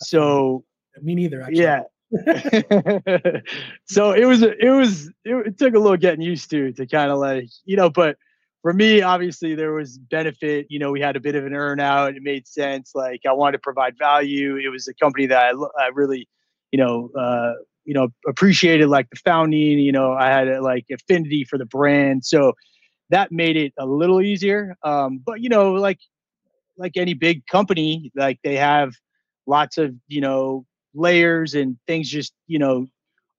so 0.00 0.64
me 1.02 1.14
neither. 1.14 1.42
Actually. 1.42 1.62
Yeah. 1.62 1.82
so 3.84 4.12
it 4.12 4.24
was 4.24 4.42
it 4.42 4.70
was 4.70 5.08
it, 5.24 5.46
it 5.46 5.58
took 5.58 5.74
a 5.74 5.78
little 5.78 5.96
getting 5.96 6.22
used 6.22 6.48
to 6.50 6.72
to 6.72 6.86
kind 6.86 7.10
of 7.10 7.18
like 7.18 7.48
you 7.64 7.76
know, 7.76 7.90
but 7.90 8.16
for 8.62 8.72
me, 8.72 9.02
obviously 9.02 9.54
there 9.54 9.72
was 9.72 9.98
benefit. 9.98 10.66
You 10.68 10.78
know, 10.78 10.90
we 10.90 11.00
had 11.00 11.16
a 11.16 11.20
bit 11.20 11.34
of 11.34 11.46
an 11.46 11.54
earn 11.54 11.80
out. 11.80 12.16
It 12.16 12.22
made 12.22 12.46
sense. 12.48 12.92
Like 12.94 13.20
I 13.28 13.32
wanted 13.32 13.52
to 13.52 13.58
provide 13.60 13.96
value. 13.98 14.56
It 14.56 14.68
was 14.70 14.88
a 14.88 14.94
company 14.94 15.26
that 15.26 15.54
I, 15.54 15.82
I 15.82 15.88
really, 15.88 16.28
you 16.72 16.78
know, 16.78 17.10
uh, 17.16 17.52
you 17.84 17.94
know, 17.94 18.08
appreciated 18.26 18.88
like 18.88 19.08
the 19.10 19.16
founding. 19.16 19.78
You 19.78 19.92
know, 19.92 20.12
I 20.12 20.28
had 20.28 20.48
a, 20.48 20.62
like 20.62 20.86
affinity 20.90 21.44
for 21.44 21.58
the 21.58 21.66
brand, 21.66 22.24
so 22.24 22.54
that 23.10 23.30
made 23.32 23.56
it 23.56 23.72
a 23.78 23.86
little 23.86 24.20
easier. 24.20 24.76
Um, 24.82 25.18
but 25.24 25.40
you 25.40 25.48
know, 25.48 25.72
like 25.72 25.98
like 26.76 26.96
any 26.96 27.14
big 27.14 27.46
company, 27.46 28.10
like 28.14 28.38
they 28.42 28.56
have 28.56 28.92
lots 29.48 29.78
of 29.78 29.94
you 30.06 30.20
know 30.20 30.64
layers 30.94 31.54
and 31.54 31.76
things 31.86 32.08
just 32.08 32.32
you 32.46 32.58
know 32.58 32.86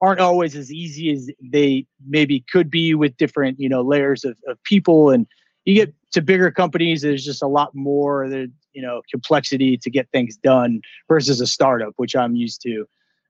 aren't 0.02 0.20
always 0.20 0.56
as 0.56 0.72
easy 0.72 1.12
as 1.12 1.30
they 1.52 1.86
maybe 2.08 2.44
could 2.52 2.70
be 2.70 2.94
with 2.96 3.16
different 3.18 3.60
you 3.60 3.70
know 3.70 3.82
layers 3.82 4.26
of, 4.26 4.38
of 4.48 4.62
people. 4.64 5.12
And 5.12 5.28
you 5.66 5.76
get 5.76 5.94
to 6.12 6.22
bigger 6.22 6.50
companies 6.50 7.02
there's 7.02 7.24
just 7.24 7.44
a 7.44 7.48
lot 7.48 7.76
more 7.76 8.28
the 8.28 8.52
you 8.74 8.82
know 8.82 9.02
complexity 9.12 9.78
to 9.78 9.90
get 9.90 10.10
things 10.12 10.36
done 10.38 10.82
versus 11.08 11.40
a 11.42 11.48
startup 11.48 11.94
which 11.98 12.16
i'm 12.16 12.36
used 12.36 12.62
to. 12.62 12.86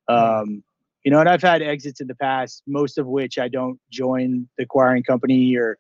Um, 0.08 0.63
you 1.04 1.12
know 1.12 1.20
and 1.20 1.28
i've 1.28 1.42
had 1.42 1.62
exits 1.62 2.00
in 2.00 2.08
the 2.08 2.15
past 2.15 2.63
most 2.65 2.98
of 2.98 3.08
which 3.08 3.38
i 3.38 3.48
don't 3.48 3.80
join 3.92 4.48
the 4.58 4.63
acquiring 4.63 5.04
company 5.04 5.56
or 5.56 5.78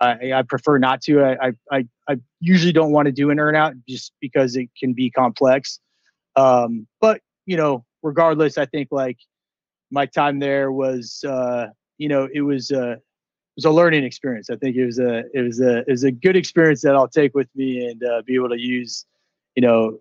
I, 0.00 0.32
I 0.32 0.42
prefer 0.42 0.78
not 0.78 1.00
to. 1.02 1.22
I, 1.24 1.52
I 1.70 1.86
i 2.08 2.16
usually 2.40 2.72
don't 2.72 2.90
want 2.90 3.06
to 3.06 3.12
do 3.12 3.30
an 3.30 3.38
earnout 3.38 3.80
just 3.88 4.12
because 4.20 4.56
it 4.56 4.68
can 4.78 4.94
be 4.94 5.10
complex 5.10 5.78
um, 6.36 6.86
but 7.00 7.20
you 7.46 7.56
know 7.56 7.84
regardless 8.02 8.58
i 8.58 8.66
think 8.66 8.88
like 8.90 9.18
my 9.92 10.06
time 10.06 10.40
there 10.40 10.72
was 10.72 11.22
uh, 11.28 11.66
you 11.98 12.08
know 12.08 12.28
it 12.32 12.40
was 12.40 12.72
uh, 12.72 12.96
it 12.96 13.56
was 13.56 13.66
a 13.66 13.70
learning 13.70 14.02
experience. 14.02 14.48
I 14.50 14.56
think 14.56 14.74
it 14.74 14.86
was 14.86 14.98
a 14.98 15.22
it 15.34 15.42
was 15.42 15.60
a 15.60 15.78
it 15.80 15.90
was 15.90 16.04
a 16.04 16.10
good 16.10 16.34
experience 16.34 16.80
that 16.82 16.96
I'll 16.96 17.06
take 17.06 17.34
with 17.34 17.48
me 17.54 17.86
and 17.86 18.02
uh, 18.02 18.22
be 18.26 18.34
able 18.34 18.48
to 18.48 18.58
use, 18.58 19.04
you 19.54 19.60
know, 19.60 19.98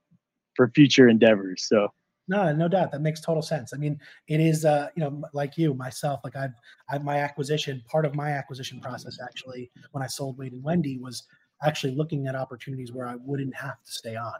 for 0.55 0.69
future 0.69 1.09
endeavors. 1.09 1.67
So 1.67 1.89
no, 2.27 2.53
no 2.53 2.69
doubt 2.69 2.91
that 2.93 3.01
makes 3.01 3.19
total 3.19 3.41
sense. 3.41 3.73
I 3.73 3.77
mean, 3.77 3.99
it 4.27 4.39
is 4.39 4.63
uh, 4.63 4.87
you 4.95 5.03
know 5.03 5.21
like 5.33 5.57
you 5.57 5.73
myself, 5.73 6.21
like 6.23 6.37
I've 6.37 6.53
I, 6.89 6.97
my 6.99 7.17
acquisition 7.17 7.83
part 7.87 8.05
of 8.05 8.15
my 8.15 8.31
acquisition 8.31 8.79
process 8.79 9.19
actually 9.21 9.69
when 9.91 10.01
I 10.01 10.07
sold 10.07 10.37
Wade 10.37 10.53
and 10.53 10.63
Wendy 10.63 10.97
was 10.97 11.23
actually 11.63 11.93
looking 11.93 12.25
at 12.27 12.35
opportunities 12.35 12.91
where 12.91 13.07
I 13.07 13.15
wouldn't 13.15 13.55
have 13.55 13.83
to 13.83 13.91
stay 13.91 14.15
on 14.15 14.33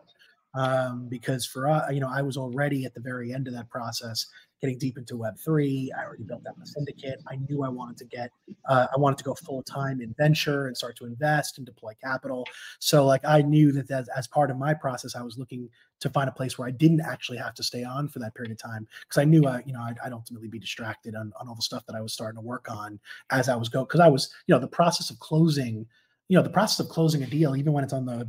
um, 0.54 1.08
because 1.10 1.46
for 1.46 1.68
uh, 1.68 1.90
you 1.90 2.00
know 2.00 2.10
I 2.12 2.22
was 2.22 2.38
already 2.38 2.86
at 2.86 2.94
the 2.94 3.02
very 3.02 3.34
end 3.34 3.48
of 3.48 3.54
that 3.54 3.70
process, 3.70 4.26
getting 4.62 4.78
deep 4.78 4.98
into 4.98 5.18
Web 5.18 5.38
three. 5.40 5.92
I 5.98 6.06
already 6.06 6.24
built 6.24 6.46
out 6.48 6.58
the 6.58 6.66
syndicate. 6.66 7.20
I 7.28 7.38
knew 7.50 7.64
I 7.64 7.70
wanted 7.70 7.98
to 7.98 8.06
get, 8.06 8.32
uh, 8.70 8.88
I 8.96 9.00
wanted 9.00 9.18
to 9.18 9.24
go 9.24 9.34
full 9.34 9.64
time 9.64 10.02
in 10.02 10.14
venture 10.18 10.68
and 10.68 10.78
start 10.78 10.96
to 10.98 11.06
invest 11.06 11.58
and 11.58 11.66
deploy 11.66 11.94
capital. 12.02 12.46
So 12.80 13.06
like 13.06 13.26
I 13.26 13.42
knew 13.42 13.72
that 13.72 13.90
as, 13.90 14.08
as 14.10 14.28
part 14.28 14.52
of 14.52 14.58
my 14.58 14.74
process, 14.74 15.16
I 15.16 15.24
was 15.24 15.38
looking 15.38 15.68
to 16.00 16.10
find 16.10 16.30
a 16.30 16.32
place 16.32 16.58
where 16.58 16.68
I 16.68 16.72
didn't 16.72 17.02
actually 17.02 17.40
have 17.40 17.56
to 17.56 17.64
stay 17.64 17.84
on 17.84 18.08
for 18.08 18.20
that 18.20 18.36
period 18.36 18.52
of 18.52 18.60
time 18.60 18.88
because 19.02 19.18
I 19.18 19.26
knew 19.26 19.46
I, 19.46 19.64
you 19.66 19.74
know, 19.74 19.82
I'd, 19.82 19.98
I'd, 20.04 20.14
ultimately 20.14 20.48
be 20.48 20.60
distracted 20.60 21.16
on, 21.16 21.32
on 21.40 21.48
all 21.48 21.56
the 21.56 21.62
stuff 21.62 21.86
that 21.88 21.96
I 21.96 22.02
was 22.02 22.14
starting 22.14 22.42
to 22.42 22.46
work 22.46 22.70
on 22.70 23.00
as 23.32 23.50
I 23.50 23.56
was 23.56 23.70
going. 23.70 23.86
Because 23.86 24.00
I 24.00 24.08
was, 24.08 24.34
you 24.48 24.54
know, 24.54 24.60
the 24.60 24.68
process 24.68 25.10
of 25.10 25.20
closing 25.20 25.88
you 26.32 26.38
know 26.38 26.44
the 26.44 26.50
process 26.50 26.80
of 26.80 26.88
closing 26.88 27.24
a 27.24 27.28
deal 27.28 27.58
even 27.58 27.74
when 27.74 27.84
it's 27.84 27.92
on 27.92 28.06
the 28.06 28.26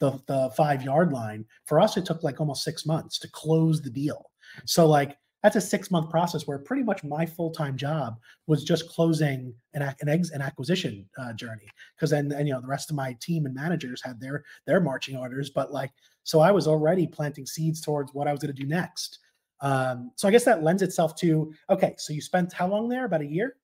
the, 0.00 0.20
the 0.26 0.50
five 0.56 0.82
yard 0.82 1.12
line 1.12 1.44
for 1.64 1.80
us 1.80 1.96
it 1.96 2.04
took 2.04 2.24
like 2.24 2.40
almost 2.40 2.64
six 2.64 2.84
months 2.84 3.20
to 3.20 3.28
close 3.30 3.80
the 3.80 3.88
deal. 3.88 4.32
So 4.64 4.84
like 4.84 5.16
that's 5.44 5.54
a 5.54 5.60
six 5.60 5.92
month 5.92 6.10
process 6.10 6.48
where 6.48 6.58
pretty 6.58 6.82
much 6.82 7.04
my 7.04 7.24
full 7.24 7.52
time 7.52 7.76
job 7.76 8.18
was 8.48 8.64
just 8.64 8.88
closing 8.88 9.54
an 9.74 9.82
an, 10.00 10.08
ex, 10.08 10.30
an 10.30 10.42
acquisition 10.42 11.08
uh, 11.18 11.34
journey. 11.34 11.68
Because 11.94 12.10
then 12.10 12.32
and, 12.32 12.48
you 12.48 12.52
know 12.52 12.60
the 12.60 12.66
rest 12.66 12.90
of 12.90 12.96
my 12.96 13.16
team 13.20 13.46
and 13.46 13.54
managers 13.54 14.02
had 14.02 14.20
their 14.20 14.42
their 14.66 14.80
marching 14.80 15.16
orders 15.16 15.48
but 15.48 15.72
like 15.72 15.92
so 16.24 16.40
I 16.40 16.50
was 16.50 16.66
already 16.66 17.06
planting 17.06 17.46
seeds 17.46 17.80
towards 17.80 18.12
what 18.12 18.26
I 18.26 18.32
was 18.32 18.40
going 18.40 18.56
to 18.56 18.60
do 18.60 18.68
next. 18.68 19.20
Um, 19.60 20.10
so 20.16 20.26
I 20.26 20.32
guess 20.32 20.44
that 20.46 20.64
lends 20.64 20.82
itself 20.82 21.14
to 21.20 21.52
okay 21.70 21.94
so 21.96 22.12
you 22.12 22.20
spent 22.20 22.52
how 22.52 22.66
long 22.66 22.88
there? 22.88 23.04
About 23.04 23.20
a 23.20 23.26
year? 23.26 23.54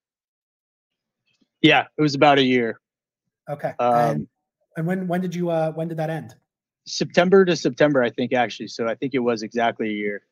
Yeah 1.63 1.87
it 1.99 2.03
was 2.03 2.15
about 2.15 2.39
a 2.39 2.45
year 2.45 2.79
Okay. 3.49 3.73
Um, 3.79 3.95
and, 3.95 4.29
and 4.77 4.87
when 4.87 5.09
when 5.09 5.21
did 5.21 5.35
you 5.35 5.51
uh 5.51 5.73
when 5.73 5.89
did 5.89 5.99
that 5.99 6.11
end? 6.11 6.35
September 6.87 7.45
to 7.45 7.57
September, 7.57 8.03
I 8.03 8.11
think 8.11 8.33
actually. 8.33 8.69
So 8.69 8.87
I 8.89 8.95
think 8.95 9.15
it 9.15 9.21
was 9.21 9.43
exactly 9.43 9.89
a 9.89 9.93
year. 9.93 10.23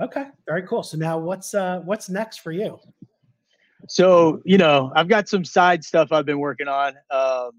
Okay, 0.00 0.26
very 0.46 0.62
cool. 0.62 0.82
So 0.82 0.96
now 0.96 1.18
what's 1.18 1.54
uh 1.54 1.80
what's 1.84 2.08
next 2.08 2.38
for 2.38 2.52
you? 2.52 2.78
So 3.88 4.40
you 4.44 4.58
know, 4.58 4.92
I've 4.96 5.08
got 5.08 5.28
some 5.28 5.44
side 5.44 5.84
stuff 5.84 6.12
I've 6.12 6.26
been 6.26 6.40
working 6.40 6.68
on. 6.68 6.94
Um, 7.10 7.50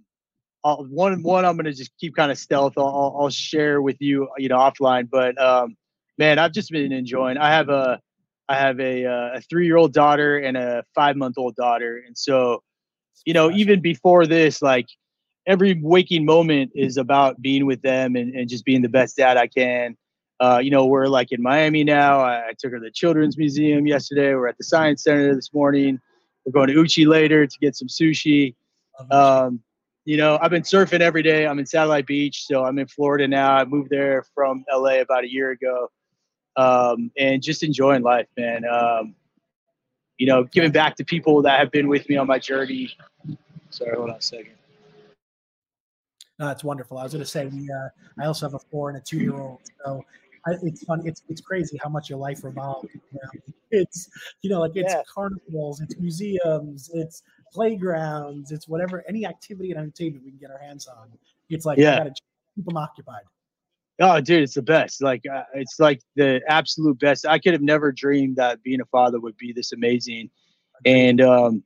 I'll, 0.63 0.85
one 0.85 1.21
one 1.23 1.45
I'm 1.45 1.55
gonna 1.55 1.71
just 1.71 1.91
keep 1.99 2.15
kind 2.15 2.31
of 2.31 2.37
stealth. 2.37 2.73
I'll, 2.77 3.15
I'll 3.19 3.29
share 3.29 3.81
with 3.81 3.97
you, 3.99 4.27
you 4.37 4.49
know, 4.49 4.57
offline. 4.57 5.07
But 5.09 5.39
um, 5.41 5.77
man, 6.17 6.39
I've 6.39 6.51
just 6.51 6.71
been 6.71 6.91
enjoying. 6.91 7.37
I 7.37 7.49
have 7.49 7.69
a 7.69 7.99
I 8.49 8.57
have 8.57 8.79
a 8.79 9.05
uh, 9.05 9.37
a 9.37 9.41
three 9.41 9.65
year 9.65 9.77
old 9.77 9.93
daughter 9.93 10.39
and 10.39 10.57
a 10.57 10.83
five 10.93 11.15
month 11.15 11.37
old 11.37 11.55
daughter, 11.55 12.03
and 12.05 12.17
so 12.17 12.63
you 13.25 13.33
know, 13.33 13.51
even 13.51 13.81
before 13.81 14.25
this, 14.25 14.61
like 14.61 14.87
every 15.47 15.79
waking 15.81 16.25
moment 16.25 16.71
is 16.75 16.97
about 16.97 17.41
being 17.41 17.65
with 17.65 17.81
them 17.81 18.15
and, 18.15 18.33
and 18.35 18.49
just 18.49 18.65
being 18.65 18.81
the 18.81 18.89
best 18.89 19.17
dad 19.17 19.37
I 19.37 19.47
can. 19.47 19.95
Uh, 20.39 20.59
you 20.61 20.69
know, 20.69 20.85
we're 20.85 21.07
like 21.07 21.31
in 21.31 21.41
Miami 21.41 21.83
now. 21.83 22.19
I, 22.19 22.49
I, 22.49 22.53
took 22.59 22.71
her 22.71 22.79
to 22.79 22.83
the 22.83 22.91
Children's 22.91 23.37
Museum 23.37 23.87
yesterday. 23.87 24.35
We're 24.35 24.49
at 24.49 24.57
the 24.57 24.65
Science 24.65 25.03
Center 25.03 25.33
this 25.33 25.53
morning. 25.53 25.97
We're 26.45 26.51
going 26.51 26.67
to 26.67 26.73
Uchi 26.73 27.05
later 27.05 27.47
to 27.47 27.57
get 27.59 27.75
some 27.75 27.87
sushi. 27.87 28.53
Um, 29.11 29.61
you 30.03 30.17
know, 30.17 30.37
I've 30.41 30.51
been 30.51 30.61
surfing 30.61 30.99
every 30.99 31.23
day. 31.23 31.47
I'm 31.47 31.57
in 31.57 31.65
Satellite 31.65 32.05
Beach, 32.05 32.45
so 32.45 32.65
I'm 32.65 32.77
in 32.79 32.87
Florida 32.87 33.27
now. 33.27 33.55
I 33.55 33.65
moved 33.65 33.89
there 33.89 34.23
from 34.35 34.65
LA 34.71 34.99
about 34.99 35.23
a 35.23 35.31
year 35.31 35.51
ago, 35.51 35.89
um, 36.57 37.11
and 37.17 37.41
just 37.41 37.63
enjoying 37.63 38.03
life, 38.03 38.27
man. 38.37 38.63
Um, 38.65 39.15
you 40.17 40.27
know, 40.27 40.43
giving 40.43 40.71
back 40.71 40.95
to 40.97 41.05
people 41.05 41.41
that 41.41 41.59
have 41.59 41.71
been 41.71 41.87
with 41.87 42.07
me 42.09 42.17
on 42.17 42.27
my 42.27 42.39
journey. 42.39 42.95
Sorry, 43.69 43.95
hold 43.95 44.09
on 44.09 44.17
a 44.17 44.21
second. 44.21 44.51
No, 46.39 46.47
that's 46.47 46.63
wonderful. 46.63 46.97
I 46.97 47.03
was 47.03 47.13
going 47.13 47.23
to 47.23 47.29
say 47.29 47.45
we. 47.45 47.69
Uh, 47.69 47.89
I 48.19 48.25
also 48.25 48.45
have 48.45 48.53
a 48.53 48.59
four 48.59 48.89
and 48.89 48.97
a 48.97 49.01
two 49.01 49.19
year 49.19 49.35
old, 49.35 49.61
so 49.83 50.03
I, 50.45 50.51
it's 50.63 50.83
fun. 50.83 51.01
It's 51.05 51.23
it's 51.29 51.41
crazy 51.41 51.79
how 51.81 51.89
much 51.89 52.09
your 52.09 52.19
life 52.19 52.43
revolves. 52.43 52.89
It's 53.71 54.07
you 54.41 54.49
know 54.49 54.61
like 54.61 54.71
it's 54.75 54.93
yeah. 54.93 55.01
carnivals, 55.13 55.81
it's 55.81 55.97
museums, 55.97 56.89
it's 56.93 57.23
playgrounds, 57.51 58.51
it's 58.51 58.69
whatever 58.69 59.03
any 59.09 59.25
activity 59.25 59.71
and 59.71 59.79
entertainment 59.79 60.23
we 60.23 60.29
can 60.29 60.39
get 60.39 60.51
our 60.51 60.59
hands 60.59 60.87
on. 60.87 61.09
It's 61.49 61.65
like 61.65 61.77
yeah, 61.77 62.07
keep 62.55 62.63
them 62.63 62.77
occupied. 62.77 63.23
Oh, 63.99 64.19
dude, 64.19 64.43
it's 64.43 64.55
the 64.55 64.61
best. 64.61 65.01
Like 65.01 65.23
uh, 65.31 65.43
it's 65.53 65.79
like 65.79 66.01
the 66.15 66.41
absolute 66.49 66.99
best. 66.99 67.25
I 67.25 67.39
could 67.39 67.53
have 67.53 67.61
never 67.61 67.91
dreamed 67.91 68.35
that 68.35 68.61
being 68.61 68.81
a 68.81 68.85
father 68.85 69.19
would 69.19 69.37
be 69.37 69.53
this 69.53 69.71
amazing. 69.71 70.29
And 70.85 71.21
um, 71.21 71.63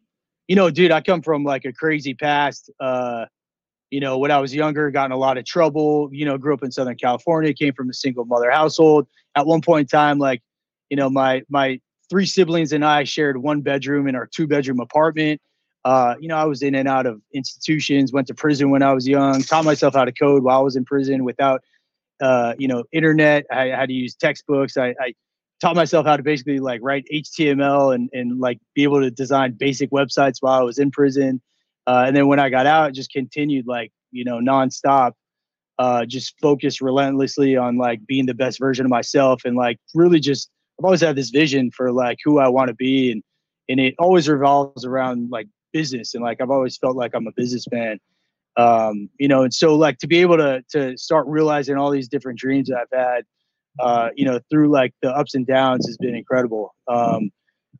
you 0.48 0.56
know, 0.56 0.70
dude, 0.70 0.92
I 0.92 1.02
come 1.02 1.22
from 1.22 1.44
like 1.44 1.66
a 1.66 1.74
crazy 1.74 2.14
past. 2.14 2.70
Uh, 2.80 3.26
you 3.90 4.00
know, 4.00 4.20
when 4.20 4.30
I 4.30 4.38
was 4.38 4.54
younger, 4.54 4.92
got 4.92 5.06
in 5.06 5.12
a 5.12 5.18
lot 5.18 5.40
of 5.40 5.46
trouble. 5.46 6.10
You 6.12 6.26
know, 6.26 6.38
grew 6.38 6.54
up 6.54 6.64
in 6.64 6.72
Southern 6.72 6.98
California, 6.98 7.54
came 7.54 7.74
from 7.74 7.90
a 7.90 7.94
single 7.94 8.26
mother 8.26 8.52
household. 8.52 9.08
At 9.36 9.48
one 9.48 9.62
point 9.62 9.92
in 9.92 9.98
time, 9.98 10.20
like, 10.20 10.44
you 10.90 10.98
know, 10.98 11.10
my 11.10 11.42
my 11.50 11.80
three 12.10 12.26
siblings 12.26 12.74
and 12.74 12.86
I 12.86 13.04
shared 13.04 13.38
one 13.38 13.62
bedroom 13.62 14.08
in 14.08 14.16
our 14.16 14.28
two 14.28 14.48
bedroom 14.48 14.80
apartment. 14.80 15.42
Uh, 15.86 16.16
you 16.20 16.28
know, 16.28 16.36
I 16.36 16.44
was 16.44 16.62
in 16.62 16.76
and 16.76 16.88
out 16.88 17.06
of 17.06 17.22
institutions, 17.34 18.12
went 18.12 18.28
to 18.28 18.34
prison 18.34 18.70
when 18.70 18.84
I 18.84 18.94
was 18.94 19.08
young, 19.08 19.42
taught 19.42 19.66
myself 19.66 19.94
how 19.94 20.06
to 20.06 20.12
code 20.12 20.44
while 20.44 20.60
I 20.60 20.62
was 20.62 20.76
in 20.76 20.84
prison 20.84 21.24
without, 21.24 21.64
uh, 22.22 22.54
you 22.58 22.68
know, 22.68 22.84
internet. 22.92 23.46
I 23.52 23.68
had 23.68 23.90
to 23.90 23.94
use 23.94 24.16
textbooks. 24.16 24.78
I, 24.78 24.96
I 25.00 25.14
taught 25.62 25.76
myself 25.76 26.06
how 26.06 26.18
to 26.18 26.24
basically 26.24 26.60
like 26.60 26.80
write 26.82 27.06
HTML 27.14 27.94
and, 27.94 28.10
and 28.14 28.40
like 28.40 28.60
be 28.76 28.84
able 28.84 29.02
to 29.02 29.12
design 29.12 29.54
basic 29.54 29.92
websites 29.92 30.38
while 30.40 30.60
I 30.60 30.64
was 30.64 30.80
in 30.80 30.92
prison. 30.92 31.42
Uh, 31.88 32.06
and 32.08 32.16
then 32.16 32.28
when 32.28 32.40
I 32.40 32.50
got 32.50 32.66
out, 32.66 32.94
just 32.94 33.12
continued 33.12 33.68
like, 33.68 33.92
you 34.12 34.24
know, 34.24 34.40
nonstop, 34.40 35.14
uh, 35.78 36.06
just 36.06 36.36
focused 36.42 36.82
relentlessly 36.82 37.56
on 37.56 37.78
like 37.78 38.06
being 38.06 38.26
the 38.26 38.34
best 38.34 38.60
version 38.60 38.86
of 38.86 38.90
myself 38.90 39.42
and 39.46 39.56
like 39.56 39.78
really 39.94 40.20
just, 40.20 40.50
I've 40.80 40.86
always 40.86 41.02
had 41.02 41.16
this 41.16 41.30
vision 41.30 41.72
for 41.72 41.92
like 41.92 42.18
who 42.24 42.40
I 42.40 42.48
want 42.48 42.70
to 42.70 42.76
be. 42.76 43.12
And, 43.12 43.24
and 43.70 43.80
it 43.80 43.96
always 44.00 44.28
revolves 44.28 44.86
around 44.86 45.30
like 45.30 45.48
business. 45.74 46.14
And 46.14 46.24
like, 46.24 46.42
I've 46.42 46.50
always 46.50 46.78
felt 46.78 46.96
like 46.96 47.12
I'm 47.14 47.28
a 47.28 47.32
businessman. 47.36 48.00
Um, 48.60 49.10
you 49.20 49.28
know, 49.28 49.44
and 49.44 49.54
so 49.54 49.76
like 49.76 49.98
to 50.00 50.08
be 50.08 50.18
able 50.20 50.38
to, 50.38 50.64
to 50.72 50.98
start 50.98 51.28
realizing 51.28 51.78
all 51.78 51.92
these 51.92 52.08
different 52.08 52.40
dreams 52.40 52.70
I've 52.72 52.88
had, 52.92 53.24
uh, 53.80 54.10
you 54.16 54.26
know, 54.26 54.40
through 54.50 54.70
like 54.70 54.94
the 55.02 55.12
ups 55.12 55.36
and 55.36 55.46
downs 55.46 55.88
has 55.88 55.98
been 55.98 56.16
incredible. 56.16 56.76
Um, 56.88 57.32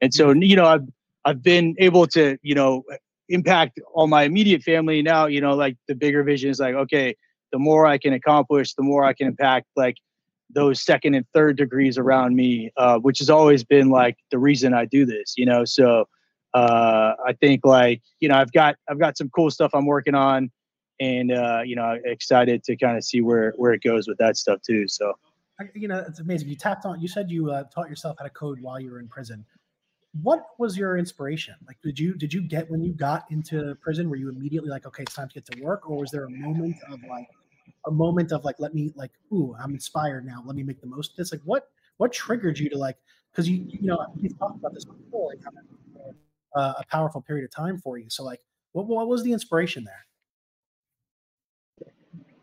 and 0.02 0.14
so, 0.14 0.32
you 0.32 0.56
know, 0.56 0.66
I've, 0.66 0.88
I've 1.26 1.44
been 1.44 1.76
able 1.80 2.08
to, 2.08 2.38
you 2.42 2.56
know, 2.56 2.84
impact 3.30 3.80
all 3.94 4.08
my 4.08 4.24
immediate 4.24 4.64
family. 4.64 5.02
Now 5.02 5.28
you 5.28 5.42
know 5.42 5.56
like 5.56 5.78
the 5.88 5.96
bigger 5.96 6.24
vision 6.24 6.50
is 6.50 6.60
like 6.60 6.76
okay 6.76 7.16
the 7.52 7.60
more 7.60 7.86
i 7.86 7.98
can 7.98 8.14
accomplish 8.14 8.74
the 8.74 8.84
more 8.84 9.04
i 9.04 9.14
can 9.14 9.28
impact 9.28 9.68
like 9.76 9.96
those 10.50 10.84
second 10.84 11.14
and 11.14 11.26
third 11.34 11.58
degrees 11.58 11.98
around 11.98 12.36
me 12.36 12.72
uh, 12.78 12.98
which 12.98 13.20
has 13.20 13.30
always 13.30 13.64
been 13.64 13.90
like 13.90 14.18
the 14.32 14.40
reason 14.40 14.74
i 14.74 14.86
do 14.86 15.06
this 15.06 15.36
you 15.38 15.46
know? 15.46 15.64
So 15.66 16.06
uh, 16.54 17.14
i 17.26 17.34
think 17.40 17.66
like 17.66 18.02
you 18.20 18.30
know 18.30 18.36
i've 18.36 18.52
got 18.52 18.76
i've 18.90 19.00
got 19.00 19.18
some 19.18 19.30
cool 19.30 19.52
stuff 19.52 19.72
i'm 19.74 19.86
working 19.86 20.16
on 20.16 20.52
and 21.00 21.32
uh, 21.32 21.62
you 21.66 21.76
know 21.76 21.98
excited 22.06 22.64
to 22.64 22.76
kind 22.76 22.98
of 22.98 23.04
see 23.04 23.22
where 23.22 23.54
where 23.58 23.74
it 23.74 23.82
goes 23.82 24.08
with 24.08 24.18
that 24.18 24.38
stuff 24.38 24.62
too 24.62 24.88
so 24.88 25.14
you 25.74 25.88
know 25.88 26.04
it's 26.08 26.20
amazing 26.20 26.48
you 26.48 26.56
tapped 26.56 26.86
on 26.86 27.00
you 27.00 27.08
said 27.08 27.30
you 27.30 27.52
uh, 27.52 27.64
taught 27.74 27.90
yourself 27.90 28.16
how 28.18 28.24
to 28.24 28.30
code 28.32 28.60
while 28.62 28.80
you 28.80 28.92
were 28.92 29.00
in 29.00 29.08
prison 29.08 29.46
what 30.24 30.48
was 30.58 30.78
your 30.78 30.98
inspiration? 30.98 31.56
Like, 31.68 31.78
did 31.84 32.00
you 32.00 32.16
did 32.16 32.34
you 32.34 32.42
get 32.42 32.70
when 32.70 32.82
you 32.82 32.94
got 32.94 33.26
into 33.30 33.76
prison? 33.76 34.10
Were 34.10 34.16
you 34.16 34.30
immediately 34.30 34.70
like, 34.70 34.86
okay, 34.88 35.04
it's 35.04 35.14
time 35.14 35.28
to 35.28 35.34
get 35.34 35.46
to 35.52 35.64
work, 35.64 35.90
or 35.90 36.00
was 36.00 36.12
there 36.12 36.26
a 36.26 36.30
moment 36.30 36.78
of 36.90 37.00
like 37.08 37.28
a 37.86 37.92
moment 37.92 38.32
of 38.32 38.44
like, 38.44 38.56
let 38.60 38.74
me 38.74 38.92
like, 38.96 39.12
ooh, 39.32 39.56
I'm 39.62 39.74
inspired 39.74 40.26
now. 40.26 40.44
Let 40.46 40.56
me 40.56 40.64
make 40.64 40.82
the 40.82 40.88
most 40.88 41.12
of 41.12 41.18
this. 41.18 41.32
Like, 41.32 41.42
what 41.46 41.70
what 41.98 42.12
triggered 42.12 42.58
you 42.58 42.70
to 42.70 42.78
like? 42.78 42.98
Because 43.32 43.48
you 43.48 43.64
you 43.68 43.88
know 43.88 44.04
we've 44.20 44.38
talked 44.40 44.58
about 44.58 44.74
this 44.74 44.86
before, 44.86 45.30
like 45.30 45.40
uh, 46.56 46.74
a 46.78 46.84
powerful 46.90 47.22
period 47.22 47.46
of 47.46 47.52
time 47.52 47.78
for 47.78 48.00
you. 48.00 48.10
So 48.10 48.24
like, 48.24 48.42
what 48.72 48.88
what 48.88 49.08
was 49.08 49.24
the 49.24 49.32
inspiration 49.32 49.84
there? 49.84 50.06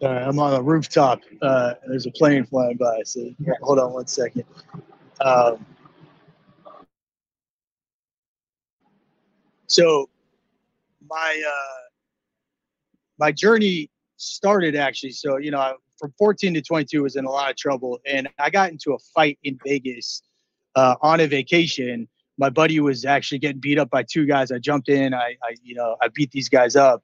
I'm 0.03 0.39
on 0.39 0.55
a 0.55 0.63
rooftop. 0.63 1.21
Uh, 1.43 1.75
there's 1.87 2.07
a 2.07 2.11
plane 2.11 2.45
flying 2.47 2.77
by. 2.77 3.03
So 3.05 3.31
hold 3.63 3.79
on 3.79 3.93
one 3.93 4.07
second. 4.07 4.45
Um, 5.21 5.65
So 9.69 10.09
my 11.09 11.43
uh, 11.47 11.83
my 13.19 13.33
journey 13.33 13.91
started 14.17 14.77
actually. 14.77 15.13
So 15.13 15.39
you 15.39 15.51
know, 15.51 15.77
from 15.99 16.13
14 16.19 16.55
to 16.55 16.63
22 16.63 17.03
was 17.03 17.17
in 17.17 17.25
a 17.25 17.31
lot 17.31 17.51
of 17.51 17.57
trouble, 17.57 17.99
and 18.07 18.29
I 18.39 18.51
got 18.51 18.71
into 18.71 18.93
a 18.93 18.99
fight 19.15 19.39
in 19.45 19.59
Vegas 19.65 20.23
uh, 20.77 20.97
on 21.03 21.21
a 21.21 21.27
vacation. 21.27 22.09
My 22.39 22.51
buddy 22.51 22.81
was 22.81 23.05
actually 23.05 23.39
getting 23.39 23.61
beat 23.61 23.79
up 23.79 23.91
by 23.91 24.03
two 24.05 24.27
guys. 24.27 24.53
I 24.53 24.59
jumped 24.59 24.89
in. 24.89 25.15
I, 25.15 25.37
I 25.43 25.57
you 25.63 25.75
know 25.75 25.97
I 26.03 26.09
beat 26.09 26.31
these 26.31 26.49
guys 26.49 26.77
up, 26.77 27.03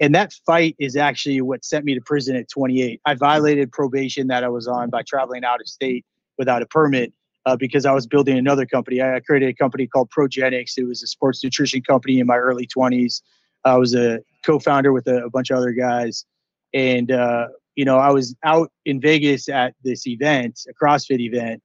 and 0.00 0.14
that 0.14 0.32
fight 0.46 0.76
is 0.78 0.96
actually 0.96 1.40
what 1.40 1.64
sent 1.64 1.84
me 1.84 1.94
to 1.94 2.00
prison 2.00 2.36
at 2.36 2.48
28. 2.48 3.00
I 3.04 3.14
violated 3.14 3.72
probation 3.72 4.28
that 4.28 4.44
I 4.44 4.48
was 4.48 4.68
on 4.68 4.90
by 4.90 5.02
traveling 5.02 5.44
out 5.44 5.60
of 5.60 5.68
state 5.68 6.04
without 6.36 6.62
a 6.62 6.66
permit 6.66 7.12
uh, 7.46 7.56
because 7.56 7.86
I 7.86 7.92
was 7.92 8.06
building 8.06 8.38
another 8.38 8.66
company. 8.66 9.02
I 9.02 9.20
created 9.20 9.48
a 9.48 9.54
company 9.54 9.86
called 9.86 10.10
Progenex. 10.10 10.76
It 10.76 10.84
was 10.84 11.02
a 11.02 11.06
sports 11.06 11.42
nutrition 11.42 11.82
company 11.82 12.20
in 12.20 12.26
my 12.26 12.36
early 12.36 12.66
20s. 12.66 13.22
I 13.64 13.76
was 13.76 13.94
a 13.94 14.20
co-founder 14.44 14.92
with 14.92 15.06
a, 15.08 15.24
a 15.24 15.30
bunch 15.30 15.50
of 15.50 15.58
other 15.58 15.72
guys, 15.72 16.24
and 16.72 17.10
uh, 17.10 17.48
you 17.74 17.84
know 17.84 17.98
I 17.98 18.10
was 18.10 18.36
out 18.44 18.70
in 18.84 19.00
Vegas 19.00 19.48
at 19.48 19.74
this 19.82 20.06
event, 20.06 20.60
a 20.68 20.84
CrossFit 20.84 21.20
event, 21.20 21.62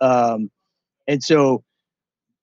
um, 0.00 0.50
and 1.06 1.22
so 1.22 1.62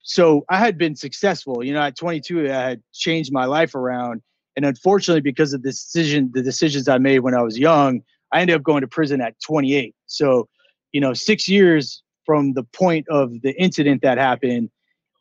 so 0.04 0.46
I 0.50 0.58
had 0.58 0.78
been 0.78 0.96
successful. 0.96 1.64
You 1.64 1.74
know, 1.74 1.82
at 1.82 1.98
22, 1.98 2.50
I 2.50 2.54
had 2.54 2.84
changed 2.94 3.32
my 3.32 3.46
life 3.46 3.76
around, 3.76 4.22
and 4.56 4.66
unfortunately, 4.66 5.22
because 5.22 5.54
of 5.54 5.64
the 5.64 5.70
decision, 5.70 6.32
the 6.34 6.44
decisions 6.44 6.88
I 6.88 6.98
made 6.98 7.20
when 7.20 7.34
I 7.34 7.42
was 7.42 7.58
young, 7.58 8.02
I 8.32 8.42
ended 8.42 8.56
up 8.56 8.64
going 8.64 8.82
to 8.82 8.88
prison 8.88 9.22
at 9.22 9.40
28. 9.42 9.96
So, 10.06 10.48
you 10.92 11.02
know, 11.02 11.14
six 11.14 11.48
years 11.48 12.04
from 12.26 12.54
the 12.54 12.64
point 12.64 13.08
of 13.10 13.42
the 13.42 13.54
incident 13.62 14.02
that 14.04 14.18
happened, 14.18 14.70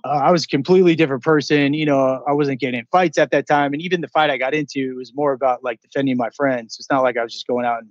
uh, 0.04 0.20
I 0.24 0.30
was 0.30 0.44
a 0.44 0.48
completely 0.48 0.94
different 0.94 1.22
person. 1.22 1.74
You 1.74 1.86
know, 1.86 2.22
I 2.26 2.32
wasn't 2.32 2.60
getting 2.60 2.80
in 2.80 2.86
fights 2.92 3.18
at 3.18 3.30
that 3.30 3.46
time, 3.46 3.72
and 3.72 3.80
even 3.80 4.00
the 4.00 4.08
fight 4.08 4.30
I 4.30 4.36
got 4.36 4.54
into 4.54 4.96
was 4.96 5.12
more 5.14 5.32
about 5.32 5.62
like 5.62 5.80
defending 5.80 6.16
my 6.16 6.30
friends. 6.30 6.76
It's 6.78 6.90
not 6.90 7.02
like 7.02 7.16
I 7.16 7.22
was 7.22 7.32
just 7.32 7.46
going 7.46 7.64
out 7.64 7.80
and 7.80 7.90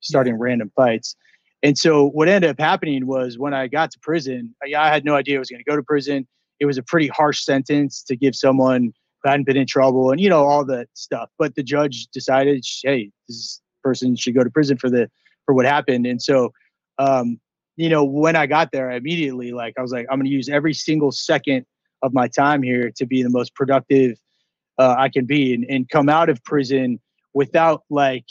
starting 0.00 0.34
random 0.34 0.70
fights. 0.76 1.16
And 1.62 1.78
so 1.78 2.10
what 2.10 2.28
ended 2.28 2.50
up 2.50 2.60
happening 2.60 3.06
was 3.06 3.38
when 3.38 3.54
I 3.54 3.68
got 3.68 3.90
to 3.92 3.98
prison, 4.00 4.54
I, 4.62 4.74
I 4.74 4.88
had 4.88 5.04
no 5.04 5.14
idea 5.14 5.36
I 5.36 5.38
was 5.38 5.48
going 5.48 5.64
to 5.64 5.70
go 5.70 5.76
to 5.76 5.82
prison. 5.82 6.26
It 6.60 6.66
was 6.66 6.76
a 6.76 6.82
pretty 6.82 7.08
harsh 7.08 7.42
sentence 7.42 8.02
to 8.04 8.16
give 8.16 8.36
someone 8.36 8.92
who 9.24 9.30
hadn't 9.30 9.46
been 9.46 9.56
in 9.56 9.66
trouble 9.66 10.12
and 10.12 10.20
you 10.20 10.28
know 10.28 10.44
all 10.44 10.64
that 10.66 10.88
stuff. 10.94 11.30
But 11.38 11.56
the 11.56 11.62
judge 11.64 12.06
decided, 12.12 12.64
hey, 12.84 13.10
this 13.26 13.60
person 13.82 14.14
should 14.14 14.34
go 14.34 14.44
to 14.44 14.50
prison 14.50 14.78
for 14.78 14.88
the 14.90 15.10
for 15.46 15.54
what 15.54 15.66
happened. 15.66 16.06
And 16.06 16.22
so 16.22 16.52
um, 16.98 17.40
you 17.76 17.88
know, 17.88 18.04
when 18.04 18.36
I 18.36 18.46
got 18.46 18.70
there, 18.72 18.90
I 18.90 18.96
immediately 18.96 19.52
like 19.52 19.74
I 19.78 19.82
was 19.82 19.92
like, 19.92 20.06
I'm 20.10 20.18
going 20.18 20.26
to 20.26 20.32
use 20.32 20.48
every 20.48 20.74
single 20.74 21.10
second 21.10 21.66
of 22.02 22.12
my 22.12 22.28
time 22.28 22.62
here 22.62 22.92
to 22.96 23.06
be 23.06 23.22
the 23.22 23.30
most 23.30 23.54
productive 23.54 24.18
uh, 24.78 24.94
I 24.98 25.08
can 25.08 25.24
be, 25.24 25.54
and, 25.54 25.64
and 25.68 25.88
come 25.88 26.08
out 26.08 26.28
of 26.28 26.42
prison 26.44 27.00
without 27.32 27.82
like 27.90 28.24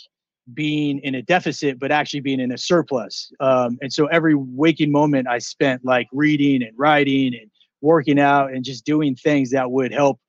being 0.53 0.99
in 0.99 1.15
a 1.15 1.21
deficit, 1.21 1.79
but 1.79 1.91
actually 1.91 2.19
being 2.19 2.39
in 2.39 2.51
a 2.51 2.57
surplus. 2.57 3.31
Um, 3.39 3.77
and 3.81 3.91
so 3.91 4.07
every 4.07 4.35
waking 4.35 4.91
moment 4.91 5.27
I 5.27 5.39
spent 5.39 5.85
like 5.85 6.07
reading 6.11 6.61
and 6.63 6.73
writing 6.77 7.33
and 7.33 7.49
working 7.81 8.19
out 8.19 8.51
and 8.51 8.63
just 8.63 8.85
doing 8.85 9.15
things 9.15 9.51
that 9.51 9.71
would 9.71 9.93
help, 9.93 10.19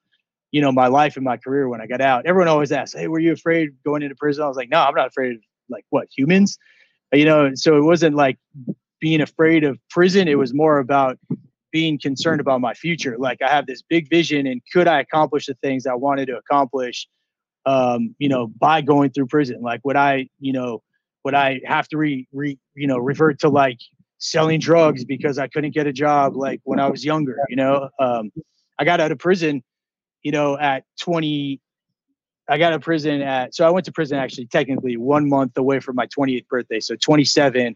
you 0.55 0.61
know, 0.61 0.71
my 0.71 0.87
life 0.87 1.17
and 1.17 1.25
my 1.25 1.37
career 1.37 1.69
when 1.69 1.81
I 1.81 1.89
got 1.89 2.01
out. 2.01 2.27
Everyone 2.27 2.47
always 2.47 2.71
asks, 2.71 2.97
"Hey, 2.97 3.09
were 3.09 3.19
you 3.19 3.33
afraid 3.33 3.71
going 3.85 4.03
into 4.03 4.15
prison?" 4.15 4.45
I 4.45 4.47
was 4.47 4.57
like, 4.57 4.69
"No, 4.71 4.79
I'm 4.79 4.95
not 4.95 5.09
afraid 5.09 5.33
of 5.33 5.41
like 5.69 5.85
what 5.91 6.07
humans." 6.17 6.59
You 7.13 7.25
know, 7.25 7.51
so 7.57 7.77
it 7.77 7.81
wasn't 7.81 8.15
like 8.15 8.39
being 9.01 9.21
afraid 9.21 9.65
of 9.65 9.81
prison. 9.91 10.29
It 10.29 10.39
was 10.39 10.55
more 10.55 10.79
about 10.79 11.19
being 11.73 11.99
concerned 11.99 12.41
about 12.41 12.61
my 12.61 12.73
future. 12.73 13.17
Like 13.19 13.43
I 13.43 13.49
have 13.49 13.67
this 13.67 13.83
big 13.83 14.09
vision, 14.09 14.47
and 14.47 14.63
could 14.73 14.87
I 14.87 15.01
accomplish 15.01 15.47
the 15.47 15.55
things 15.55 15.89
I 15.89 15.95
wanted 15.95 16.27
to 16.27 16.37
accomplish? 16.37 17.09
Um, 17.67 18.15
you 18.21 18.29
know, 18.29 18.47
by 18.47 18.81
going 18.81 19.11
through 19.11 19.27
prison. 19.27 19.61
Like 19.61 19.81
would 19.83 19.97
I, 19.97 20.29
you 20.39 20.53
know, 20.53 20.85
would 21.25 21.35
I 21.35 21.63
have 21.65 21.89
to 21.89 21.97
re, 21.97 22.29
re 22.33 22.57
you 22.77 22.87
know, 22.87 22.99
revert 22.99 23.41
to 23.41 23.49
like 23.49 23.81
selling 24.19 24.61
drugs 24.61 25.05
because 25.05 25.37
I 25.37 25.49
couldn't 25.49 25.75
get 25.75 25.89
a 25.89 25.93
job 25.93 26.37
like 26.37 26.61
when 26.63 26.79
I 26.79 26.89
was 26.89 27.05
younger? 27.05 27.39
You 27.49 27.57
know, 27.57 27.89
um, 27.99 28.31
I 28.79 28.85
got 28.85 29.01
out 29.01 29.11
of 29.11 29.19
prison, 29.19 29.65
you 30.25 30.33
know, 30.33 30.59
at 30.59 30.85
20. 31.01 31.61
I 32.47 32.59
got 32.59 32.75
of 32.75 32.83
prison 32.83 33.23
at 33.23 33.55
so 33.55 33.67
I 33.67 33.71
went 33.71 33.87
to 33.87 33.93
prison 33.93 34.19
actually 34.19 34.47
technically 34.49 34.99
one 34.99 35.27
month 35.31 35.57
away 35.57 35.81
from 35.81 35.97
my 35.97 36.07
28th 36.07 36.47
birthday. 36.49 36.81
So 36.81 36.95
27 36.95 37.75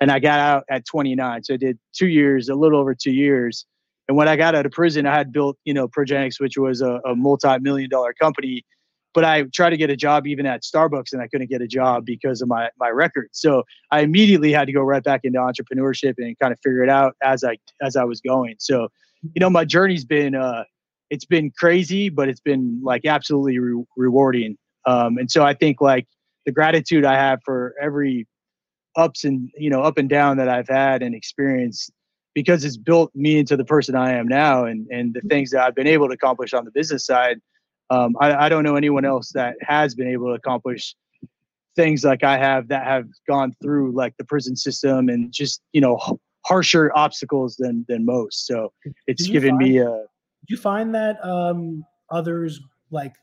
and 0.00 0.10
I 0.10 0.18
got 0.18 0.38
out 0.38 0.64
at 0.70 0.86
29. 0.86 1.44
So 1.44 1.54
I 1.54 1.56
did 1.56 1.78
two 1.92 2.08
years, 2.08 2.48
a 2.48 2.54
little 2.54 2.78
over 2.78 2.94
two 2.94 3.10
years. 3.10 3.66
And 4.08 4.16
when 4.16 4.28
I 4.28 4.36
got 4.36 4.54
out 4.54 4.64
of 4.64 4.72
prison, 4.72 5.06
I 5.06 5.14
had 5.14 5.32
built, 5.32 5.58
you 5.64 5.74
know, 5.74 5.88
Progenex, 5.88 6.40
which 6.40 6.56
was 6.56 6.80
a, 6.80 7.00
a 7.04 7.14
multi-million 7.14 7.90
dollar 7.90 8.14
company. 8.14 8.64
But 9.14 9.24
I 9.24 9.42
tried 9.54 9.70
to 9.70 9.76
get 9.76 9.90
a 9.90 9.96
job 9.96 10.26
even 10.26 10.46
at 10.46 10.62
Starbucks, 10.62 11.12
and 11.12 11.20
I 11.20 11.28
couldn't 11.28 11.50
get 11.50 11.60
a 11.60 11.66
job 11.66 12.04
because 12.04 12.40
of 12.40 12.48
my 12.48 12.68
my 12.78 12.90
record. 12.90 13.28
So 13.32 13.64
I 13.90 14.00
immediately 14.00 14.52
had 14.52 14.66
to 14.66 14.72
go 14.72 14.82
right 14.82 15.02
back 15.02 15.22
into 15.24 15.38
entrepreneurship 15.38 16.14
and 16.18 16.38
kind 16.38 16.52
of 16.52 16.58
figure 16.62 16.84
it 16.84 16.90
out 16.90 17.16
as 17.22 17.42
I 17.42 17.56
as 17.82 17.96
I 17.96 18.04
was 18.04 18.20
going. 18.20 18.56
So, 18.58 18.88
you 19.22 19.40
know, 19.40 19.50
my 19.50 19.64
journey's 19.64 20.04
been 20.04 20.34
uh, 20.34 20.64
it's 21.10 21.24
been 21.24 21.50
crazy, 21.56 22.08
but 22.08 22.28
it's 22.28 22.40
been 22.40 22.80
like 22.82 23.04
absolutely 23.04 23.58
re- 23.58 23.84
rewarding. 23.96 24.56
Um, 24.86 25.18
and 25.18 25.30
so 25.30 25.44
I 25.44 25.54
think 25.54 25.80
like 25.80 26.06
the 26.46 26.52
gratitude 26.52 27.04
I 27.04 27.14
have 27.14 27.40
for 27.44 27.74
every 27.80 28.26
ups 28.96 29.24
and 29.24 29.50
you 29.56 29.70
know 29.70 29.82
up 29.82 29.98
and 29.98 30.08
down 30.08 30.36
that 30.38 30.48
I've 30.48 30.68
had 30.68 31.02
and 31.02 31.14
experienced 31.14 31.92
because 32.34 32.64
it's 32.64 32.76
built 32.76 33.14
me 33.14 33.38
into 33.38 33.56
the 33.56 33.64
person 33.64 33.94
I 33.94 34.12
am 34.12 34.26
now 34.26 34.64
and 34.64 34.86
and 34.90 35.14
the 35.14 35.20
things 35.28 35.50
that 35.50 35.62
I've 35.62 35.74
been 35.74 35.86
able 35.86 36.08
to 36.08 36.14
accomplish 36.14 36.52
on 36.54 36.64
the 36.64 36.70
business 36.70 37.04
side. 37.04 37.38
Um, 37.90 38.16
I, 38.20 38.46
I 38.46 38.48
don't 38.48 38.64
know 38.64 38.76
anyone 38.76 39.04
else 39.04 39.32
that 39.32 39.56
has 39.62 39.94
been 39.94 40.08
able 40.08 40.26
to 40.26 40.32
accomplish 40.32 40.94
things 41.74 42.04
like 42.04 42.24
I 42.24 42.36
have 42.36 42.68
that 42.68 42.84
have 42.84 43.06
gone 43.26 43.54
through 43.62 43.92
like 43.92 44.14
the 44.18 44.24
prison 44.24 44.56
system 44.56 45.08
and 45.08 45.32
just 45.32 45.62
you 45.72 45.80
know 45.80 45.98
harsher 46.44 46.90
obstacles 46.94 47.56
than 47.56 47.84
than 47.88 48.04
most. 48.04 48.46
So 48.46 48.72
it's 49.06 49.26
given 49.26 49.50
find, 49.50 49.58
me 49.58 49.78
a. 49.78 50.04
You 50.48 50.56
find 50.56 50.94
that 50.94 51.24
um, 51.24 51.84
others 52.10 52.60
like 52.90 53.14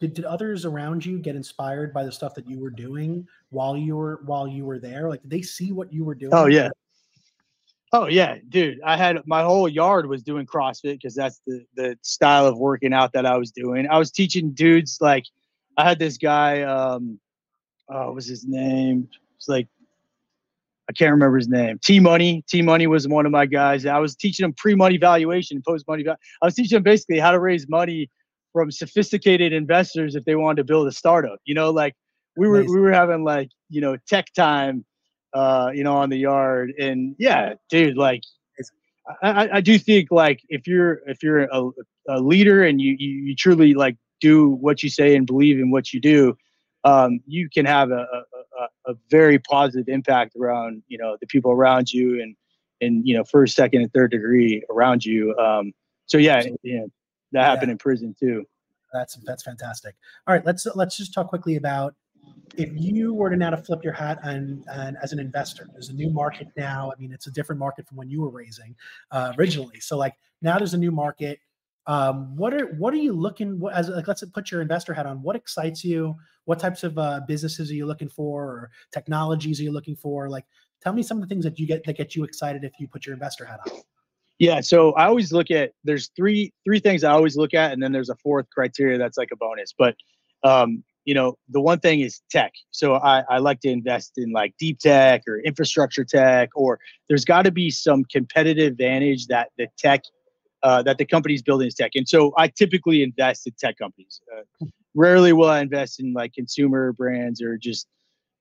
did, 0.00 0.14
did 0.14 0.24
others 0.24 0.64
around 0.64 1.06
you 1.06 1.18
get 1.18 1.36
inspired 1.36 1.94
by 1.94 2.04
the 2.04 2.12
stuff 2.12 2.34
that 2.34 2.48
you 2.48 2.58
were 2.58 2.70
doing 2.70 3.26
while 3.50 3.76
you 3.76 3.96
were 3.96 4.20
while 4.26 4.46
you 4.46 4.64
were 4.64 4.78
there? 4.78 5.08
Like 5.08 5.22
did 5.22 5.30
they 5.30 5.42
see 5.42 5.72
what 5.72 5.92
you 5.92 6.04
were 6.04 6.14
doing? 6.14 6.34
Oh 6.34 6.46
yeah. 6.46 6.68
Oh 7.92 8.06
yeah, 8.06 8.38
dude. 8.48 8.80
I 8.84 8.96
had 8.96 9.20
my 9.24 9.42
whole 9.42 9.68
yard 9.68 10.06
was 10.06 10.22
doing 10.24 10.46
CrossFit 10.46 10.94
because 10.94 11.14
that's 11.14 11.40
the 11.46 11.64
the 11.76 11.96
style 12.02 12.46
of 12.46 12.58
working 12.58 12.92
out 12.92 13.12
that 13.12 13.24
I 13.24 13.36
was 13.36 13.52
doing. 13.52 13.86
I 13.88 13.98
was 13.98 14.10
teaching 14.10 14.50
dudes 14.50 14.98
like 15.00 15.24
I 15.76 15.88
had 15.88 15.98
this 15.98 16.16
guy, 16.16 16.62
um, 16.62 17.18
oh, 17.88 18.06
what 18.06 18.14
was 18.16 18.26
his 18.26 18.44
name? 18.46 19.08
It's 19.36 19.48
like 19.48 19.68
I 20.88 20.92
can't 20.92 21.10
remember 21.10 21.38
his 21.38 21.48
name. 21.48 21.78
T 21.82 21.98
Money. 22.00 22.44
T 22.48 22.62
Money 22.62 22.86
was 22.86 23.08
one 23.08 23.26
of 23.26 23.32
my 23.32 23.46
guys. 23.46 23.86
I 23.86 23.98
was 23.98 24.14
teaching 24.14 24.44
him 24.44 24.52
pre 24.52 24.74
money 24.74 24.98
valuation, 24.98 25.62
post 25.66 25.86
money. 25.88 26.04
I 26.08 26.44
was 26.44 26.54
teaching 26.54 26.76
him 26.76 26.82
basically 26.82 27.18
how 27.18 27.30
to 27.30 27.40
raise 27.40 27.68
money 27.68 28.10
from 28.52 28.70
sophisticated 28.70 29.52
investors 29.52 30.14
if 30.14 30.24
they 30.24 30.36
wanted 30.36 30.56
to 30.56 30.64
build 30.64 30.86
a 30.86 30.92
startup. 30.92 31.38
You 31.44 31.54
know, 31.54 31.70
like 31.70 31.94
we 32.36 32.48
were 32.48 32.64
we 32.64 32.80
were 32.80 32.92
having 32.92 33.24
like 33.24 33.48
you 33.70 33.80
know 33.80 33.96
tech 34.08 34.26
time, 34.34 34.84
uh, 35.32 35.70
you 35.74 35.84
know, 35.84 35.96
on 35.96 36.10
the 36.10 36.18
yard, 36.18 36.72
and 36.78 37.16
yeah, 37.18 37.54
dude, 37.70 37.96
like 37.96 38.22
I, 39.22 39.48
I 39.54 39.60
do 39.60 39.78
think 39.78 40.10
like 40.10 40.40
if 40.48 40.66
you're 40.66 41.00
if 41.06 41.22
you're 41.22 41.40
a, 41.40 41.70
a 42.08 42.20
leader 42.20 42.64
and 42.64 42.80
you, 42.80 42.96
you 42.98 43.10
you 43.24 43.36
truly 43.36 43.74
like 43.74 43.96
do 44.20 44.48
what 44.48 44.82
you 44.82 44.88
say 44.88 45.16
and 45.16 45.26
believe 45.26 45.58
in 45.58 45.70
what 45.70 45.92
you 45.92 46.00
do, 46.00 46.36
um, 46.84 47.20
you 47.26 47.48
can 47.52 47.66
have 47.66 47.90
a, 47.90 48.06
a, 48.58 48.92
a, 48.92 48.94
very 49.10 49.38
positive 49.38 49.88
impact 49.88 50.36
around 50.36 50.82
you 50.88 50.98
know 50.98 51.16
the 51.20 51.26
people 51.26 51.50
around 51.50 51.92
you 51.92 52.20
and 52.20 52.36
and 52.80 53.06
you 53.06 53.16
know 53.16 53.24
first, 53.24 53.56
second, 53.56 53.82
and 53.82 53.92
third 53.92 54.10
degree 54.10 54.62
around 54.70 55.04
you. 55.04 55.36
Um, 55.36 55.72
so 56.06 56.18
yeah, 56.18 56.42
yeah, 56.62 56.80
that 57.32 57.40
yeah. 57.40 57.46
happened 57.46 57.70
in 57.70 57.78
prison 57.78 58.14
too. 58.18 58.44
That's 58.92 59.16
that's 59.24 59.42
fantastic. 59.42 59.94
All 60.26 60.34
right, 60.34 60.44
let's 60.44 60.66
let's 60.74 60.96
just 60.96 61.12
talk 61.12 61.28
quickly 61.28 61.56
about 61.56 61.94
if 62.56 62.70
you 62.74 63.12
were 63.12 63.30
to 63.30 63.36
now 63.36 63.50
to 63.50 63.56
flip 63.56 63.82
your 63.82 63.92
hat 63.92 64.18
and, 64.22 64.64
and 64.68 64.96
as 65.02 65.12
an 65.12 65.18
investor, 65.18 65.68
there's 65.72 65.88
a 65.88 65.92
new 65.92 66.10
market 66.10 66.48
now. 66.56 66.92
I 66.94 67.00
mean, 67.00 67.12
it's 67.12 67.26
a 67.26 67.30
different 67.30 67.58
market 67.58 67.86
from 67.88 67.96
when 67.96 68.08
you 68.08 68.20
were 68.20 68.30
raising 68.30 68.74
uh, 69.10 69.32
originally. 69.38 69.80
So 69.80 69.96
like 69.96 70.14
now 70.40 70.58
there's 70.58 70.74
a 70.74 70.78
new 70.78 70.92
market. 70.92 71.40
Um, 71.86 72.34
what 72.36 72.54
are 72.54 72.66
what 72.76 72.94
are 72.94 72.98
you 72.98 73.12
looking 73.12 73.58
what, 73.60 73.74
as 73.74 73.88
like 73.88 74.08
let's 74.08 74.24
put 74.24 74.50
your 74.50 74.62
investor 74.62 74.94
hat 74.94 75.06
on? 75.06 75.22
What 75.22 75.36
excites 75.36 75.84
you? 75.84 76.16
What 76.46 76.58
types 76.58 76.82
of 76.82 76.96
uh, 76.98 77.20
businesses 77.26 77.70
are 77.70 77.74
you 77.74 77.86
looking 77.86 78.08
for, 78.08 78.44
or 78.44 78.70
technologies 78.92 79.60
are 79.60 79.64
you 79.64 79.72
looking 79.72 79.96
for? 79.96 80.28
Like, 80.28 80.44
tell 80.82 80.92
me 80.92 81.02
some 81.02 81.18
of 81.18 81.22
the 81.22 81.28
things 81.28 81.44
that 81.44 81.58
you 81.58 81.66
get 81.66 81.84
that 81.84 81.96
get 81.96 82.16
you 82.16 82.24
excited 82.24 82.64
if 82.64 82.72
you 82.78 82.88
put 82.88 83.06
your 83.06 83.12
investor 83.12 83.44
hat 83.44 83.60
on. 83.66 83.80
Yeah, 84.38 84.60
so 84.60 84.92
I 84.92 85.04
always 85.04 85.32
look 85.32 85.50
at 85.50 85.72
there's 85.84 86.10
three 86.16 86.52
three 86.64 86.80
things 86.80 87.04
I 87.04 87.12
always 87.12 87.36
look 87.36 87.54
at, 87.54 87.72
and 87.72 87.82
then 87.82 87.92
there's 87.92 88.10
a 88.10 88.16
fourth 88.16 88.46
criteria 88.50 88.98
that's 88.98 89.18
like 89.18 89.30
a 89.32 89.36
bonus. 89.36 89.74
But 89.76 89.94
um, 90.42 90.82
you 91.04 91.14
know, 91.14 91.36
the 91.50 91.60
one 91.60 91.80
thing 91.80 92.00
is 92.00 92.22
tech. 92.30 92.52
So 92.70 92.94
I, 92.94 93.24
I 93.28 93.38
like 93.38 93.60
to 93.60 93.68
invest 93.68 94.12
in 94.16 94.32
like 94.32 94.54
deep 94.58 94.78
tech 94.78 95.22
or 95.28 95.38
infrastructure 95.40 96.04
tech, 96.04 96.50
or 96.54 96.80
there's 97.08 97.24
got 97.24 97.42
to 97.42 97.50
be 97.50 97.70
some 97.70 98.04
competitive 98.04 98.72
advantage 98.72 99.26
that 99.26 99.50
the 99.58 99.68
tech 99.78 100.02
uh, 100.64 100.82
that 100.82 100.98
the 100.98 101.04
company's 101.04 101.42
building 101.42 101.68
is 101.68 101.74
tech. 101.74 101.92
And 101.94 102.08
so 102.08 102.32
I 102.38 102.48
typically 102.48 103.02
invest 103.02 103.46
in 103.46 103.52
tech 103.58 103.76
companies. 103.76 104.20
Uh, 104.34 104.66
rarely 104.94 105.32
will 105.32 105.50
I 105.50 105.60
invest 105.60 106.00
in 106.00 106.14
like 106.14 106.32
consumer 106.32 106.92
brands 106.92 107.42
or 107.42 107.58
just, 107.58 107.86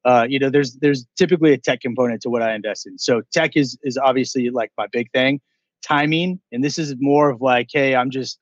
uh, 0.06 0.26
you 0.28 0.40
know, 0.40 0.50
there's 0.50 0.76
there's 0.76 1.06
typically 1.18 1.52
a 1.54 1.58
tech 1.58 1.82
component 1.82 2.22
to 2.22 2.30
what 2.30 2.42
I 2.42 2.56
invest 2.56 2.88
in. 2.88 2.98
So 2.98 3.22
tech 3.34 3.52
is 3.56 3.78
is 3.84 3.98
obviously 3.98 4.50
like 4.50 4.72
my 4.78 4.88
big 4.88 5.12
thing. 5.12 5.42
Timing, 5.84 6.40
and 6.54 6.64
this 6.64 6.80
is 6.80 6.96
more 7.00 7.30
of 7.30 7.42
like, 7.42 7.68
hey, 7.74 7.94
I'm 7.94 8.10
just 8.10 8.40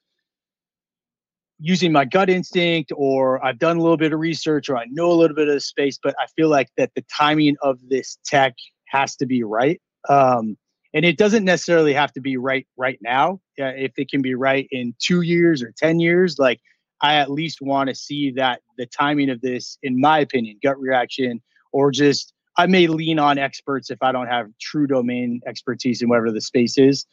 using 1.57 1.91
my 1.91 2.05
gut 2.05 2.29
instinct, 2.29 2.91
or 2.95 3.43
I've 3.43 3.57
done 3.57 3.77
a 3.77 3.81
little 3.81 3.97
bit 3.97 4.13
of 4.13 4.19
research, 4.19 4.69
or 4.69 4.77
I 4.77 4.85
know 4.91 5.11
a 5.11 5.13
little 5.13 5.35
bit 5.35 5.47
of 5.47 5.55
the 5.55 5.59
space, 5.59 5.97
but 6.01 6.13
I 6.19 6.27
feel 6.35 6.49
like 6.49 6.69
that 6.77 6.91
the 6.95 7.03
timing 7.17 7.55
of 7.63 7.79
this 7.89 8.19
tech 8.25 8.53
has 8.89 9.15
to 9.15 9.25
be 9.25 9.41
right. 9.43 9.81
Um, 10.07 10.55
and 10.93 11.05
it 11.05 11.17
doesn't 11.17 11.45
necessarily 11.45 11.93
have 11.93 12.11
to 12.13 12.21
be 12.21 12.37
right 12.37 12.67
right 12.77 12.99
now. 13.01 13.39
Uh, 13.59 13.73
if 13.75 13.91
it 13.97 14.09
can 14.09 14.21
be 14.21 14.35
right 14.35 14.67
in 14.71 14.93
two 14.99 15.21
years 15.21 15.61
or 15.61 15.71
ten 15.77 15.99
years 15.99 16.39
like 16.39 16.59
i 17.01 17.15
at 17.15 17.29
least 17.29 17.61
want 17.61 17.89
to 17.89 17.95
see 17.95 18.31
that 18.31 18.61
the 18.77 18.85
timing 18.87 19.29
of 19.29 19.39
this 19.41 19.77
in 19.83 19.99
my 19.99 20.19
opinion 20.19 20.57
gut 20.63 20.79
reaction 20.79 21.39
or 21.71 21.91
just 21.91 22.33
i 22.57 22.65
may 22.65 22.87
lean 22.87 23.19
on 23.19 23.37
experts 23.37 23.91
if 23.91 24.01
i 24.01 24.11
don't 24.11 24.27
have 24.27 24.47
true 24.59 24.87
domain 24.87 25.39
expertise 25.45 26.01
in 26.01 26.09
whatever 26.09 26.31
the 26.31 26.41
space 26.41 26.77
is 26.77 27.05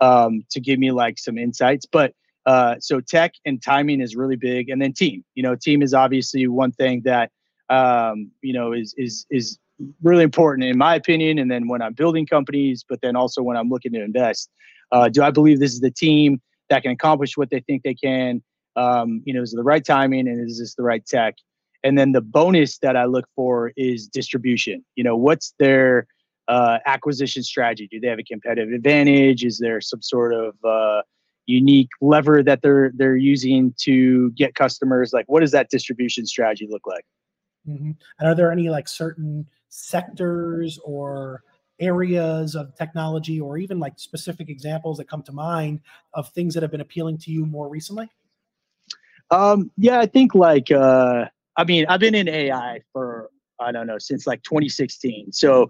um, 0.00 0.44
to 0.50 0.60
give 0.60 0.78
me 0.78 0.90
like 0.90 1.18
some 1.18 1.38
insights. 1.38 1.86
But 1.86 2.12
uh, 2.44 2.76
so 2.80 3.00
tech 3.00 3.32
and 3.44 3.62
timing 3.62 4.00
is 4.00 4.14
really 4.14 4.36
big. 4.36 4.68
And 4.68 4.80
then 4.80 4.92
team 4.92 5.24
you 5.34 5.42
know 5.42 5.56
team 5.56 5.82
is 5.82 5.94
obviously 5.94 6.46
one 6.46 6.72
thing 6.72 7.02
that 7.04 7.30
um, 7.68 8.30
you 8.42 8.52
know 8.52 8.72
is 8.72 8.94
is 8.96 9.26
is 9.30 9.58
really 10.02 10.24
important 10.24 10.68
in 10.68 10.78
my 10.78 10.94
opinion. 10.94 11.38
And 11.38 11.50
then 11.50 11.68
when 11.68 11.82
I'm 11.82 11.92
building 11.92 12.26
companies, 12.26 12.84
but 12.88 13.00
then 13.02 13.16
also 13.16 13.42
when 13.42 13.56
I'm 13.56 13.68
looking 13.68 13.92
to 13.92 14.02
invest, 14.02 14.50
uh, 14.92 15.08
do 15.08 15.22
I 15.22 15.30
believe 15.30 15.60
this 15.60 15.72
is 15.72 15.80
the 15.80 15.90
team 15.90 16.40
that 16.70 16.82
can 16.82 16.92
accomplish 16.92 17.36
what 17.36 17.50
they 17.50 17.60
think 17.60 17.82
they 17.82 17.94
can? 17.94 18.42
Um, 18.76 19.22
you 19.24 19.32
know, 19.32 19.42
is 19.42 19.52
it 19.52 19.56
the 19.56 19.62
right 19.62 19.84
timing 19.84 20.28
and 20.28 20.48
is 20.48 20.58
this 20.58 20.74
the 20.74 20.82
right 20.82 21.04
tech? 21.04 21.34
And 21.82 21.98
then 21.98 22.12
the 22.12 22.20
bonus 22.20 22.78
that 22.78 22.96
I 22.96 23.04
look 23.04 23.26
for 23.34 23.72
is 23.76 24.08
distribution. 24.08 24.84
You 24.96 25.04
know, 25.04 25.16
what's 25.16 25.54
their 25.58 26.06
uh, 26.48 26.78
acquisition 26.86 27.42
strategy? 27.42 27.88
Do 27.90 28.00
they 28.00 28.08
have 28.08 28.18
a 28.18 28.24
competitive 28.24 28.72
advantage? 28.72 29.44
Is 29.44 29.58
there 29.58 29.80
some 29.80 30.02
sort 30.02 30.32
of 30.34 30.54
uh, 30.64 31.02
unique 31.46 31.90
lever 32.00 32.42
that 32.42 32.62
they're 32.62 32.90
they're 32.96 33.16
using 33.16 33.74
to 33.82 34.30
get 34.32 34.54
customers? 34.54 35.12
Like, 35.12 35.26
what 35.28 35.40
does 35.40 35.52
that 35.52 35.70
distribution 35.70 36.26
strategy 36.26 36.66
look 36.68 36.86
like? 36.86 37.04
Mm-hmm. 37.68 37.92
And 38.18 38.28
are 38.28 38.34
there 38.34 38.52
any 38.52 38.68
like 38.68 38.88
certain 38.88 39.46
sectors 39.76 40.78
or 40.84 41.42
areas 41.78 42.54
of 42.54 42.74
technology 42.74 43.38
or 43.38 43.58
even 43.58 43.78
like 43.78 43.98
specific 43.98 44.48
examples 44.48 44.96
that 44.96 45.08
come 45.08 45.22
to 45.22 45.32
mind 45.32 45.80
of 46.14 46.28
things 46.30 46.54
that 46.54 46.62
have 46.62 46.70
been 46.70 46.80
appealing 46.80 47.18
to 47.18 47.30
you 47.30 47.44
more 47.44 47.68
recently? 47.68 48.08
Um, 49.30 49.70
yeah, 49.76 49.98
I 49.98 50.06
think 50.06 50.34
like 50.34 50.70
uh, 50.70 51.26
I 51.56 51.64
mean, 51.64 51.86
I've 51.88 52.00
been 52.00 52.14
in 52.14 52.28
AI 52.28 52.80
for 52.92 53.30
I 53.60 53.72
don't 53.72 53.86
know 53.86 53.98
since 53.98 54.26
like 54.26 54.42
2016. 54.42 55.32
So, 55.32 55.68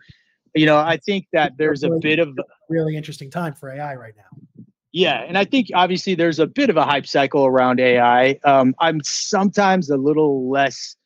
you 0.55 0.67
know, 0.67 0.77
I 0.77 0.99
think 0.99 1.27
that 1.33 1.53
there's 1.59 1.83
a 1.83 1.91
bit 2.01 2.19
of 2.19 2.37
really 2.69 2.97
interesting 2.97 3.31
time 3.31 3.55
for 3.55 3.71
AI 3.71 3.95
right 3.95 4.15
now. 4.17 4.65
Yeah, 4.93 5.25
and 5.27 5.37
I 5.37 5.45
think 5.45 5.69
obviously 5.75 6.15
there's 6.15 6.39
a 6.39 6.47
bit 6.47 6.71
of 6.71 6.77
a 6.77 6.85
hype 6.85 7.07
cycle 7.07 7.45
around 7.45 7.81
AI. 7.81 8.39
Um, 8.45 8.75
I'm 8.79 9.01
sometimes 9.03 9.91
a 9.91 9.97
little 9.97 10.49
less 10.49 10.97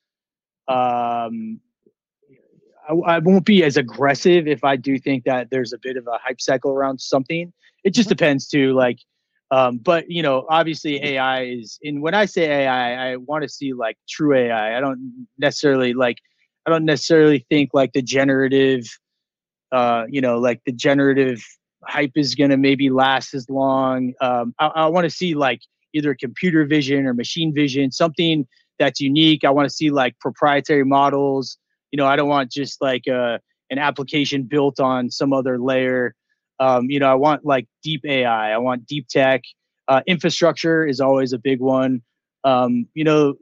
um, 0.68 1.60
I, 2.90 3.14
I, 3.14 3.18
won't 3.18 3.44
be 3.44 3.62
as 3.64 3.76
aggressive 3.76 4.46
if 4.48 4.64
I 4.64 4.76
do 4.76 4.98
think 4.98 5.24
that 5.24 5.50
there's 5.50 5.72
a 5.72 5.78
bit 5.78 5.96
of 5.96 6.06
a 6.06 6.18
hype 6.22 6.40
cycle 6.40 6.72
around 6.72 7.00
something. 7.00 7.52
It 7.84 7.94
just 7.94 8.08
mm-hmm. 8.08 8.16
depends 8.16 8.48
too. 8.48 8.72
Like, 8.74 8.98
um, 9.50 9.78
but 9.78 10.10
you 10.10 10.22
know, 10.22 10.46
obviously 10.48 11.02
AI 11.04 11.44
is. 11.44 11.78
And 11.82 12.02
when 12.02 12.14
I 12.14 12.26
say 12.26 12.64
AI, 12.64 13.12
I 13.12 13.16
want 13.16 13.42
to 13.42 13.48
see 13.48 13.72
like 13.72 13.96
true 14.08 14.34
AI. 14.36 14.76
I 14.76 14.80
don't 14.80 15.26
necessarily 15.38 15.92
like. 15.94 16.18
I 16.66 16.70
don't 16.70 16.84
necessarily 16.84 17.46
think 17.48 17.70
like 17.72 17.92
the 17.92 18.02
generative. 18.02 18.86
Uh, 19.72 20.04
you 20.08 20.20
know, 20.20 20.38
like 20.38 20.60
the 20.66 20.72
generative 20.72 21.44
hype 21.84 22.12
is 22.16 22.34
gonna 22.34 22.56
maybe 22.56 22.90
last 22.90 23.34
as 23.34 23.48
long. 23.48 24.14
Um, 24.20 24.54
I, 24.58 24.66
I 24.66 24.86
want 24.86 25.04
to 25.04 25.10
see 25.10 25.34
like 25.34 25.60
either 25.94 26.14
computer 26.14 26.64
vision 26.64 27.06
or 27.06 27.14
machine 27.14 27.54
vision, 27.54 27.90
something 27.90 28.46
that's 28.78 29.00
unique. 29.00 29.44
I 29.44 29.50
want 29.50 29.68
to 29.68 29.74
see 29.74 29.90
like 29.90 30.18
proprietary 30.20 30.84
models. 30.84 31.58
You 31.92 31.96
know, 31.96 32.06
I 32.06 32.16
don't 32.16 32.28
want 32.28 32.50
just 32.50 32.80
like 32.80 33.06
a, 33.06 33.40
an 33.70 33.78
application 33.78 34.44
built 34.44 34.80
on 34.80 35.10
some 35.10 35.32
other 35.32 35.58
layer. 35.58 36.14
Um, 36.58 36.90
you 36.90 36.98
know, 36.98 37.10
I 37.10 37.14
want 37.14 37.44
like 37.44 37.66
deep 37.82 38.04
AI. 38.04 38.52
I 38.52 38.58
want 38.58 38.86
deep 38.86 39.08
tech. 39.08 39.42
Uh, 39.88 40.02
infrastructure 40.06 40.86
is 40.86 41.00
always 41.00 41.32
a 41.32 41.38
big 41.38 41.60
one. 41.60 42.02
Um, 42.44 42.86
you 42.94 43.04
know, 43.04 43.34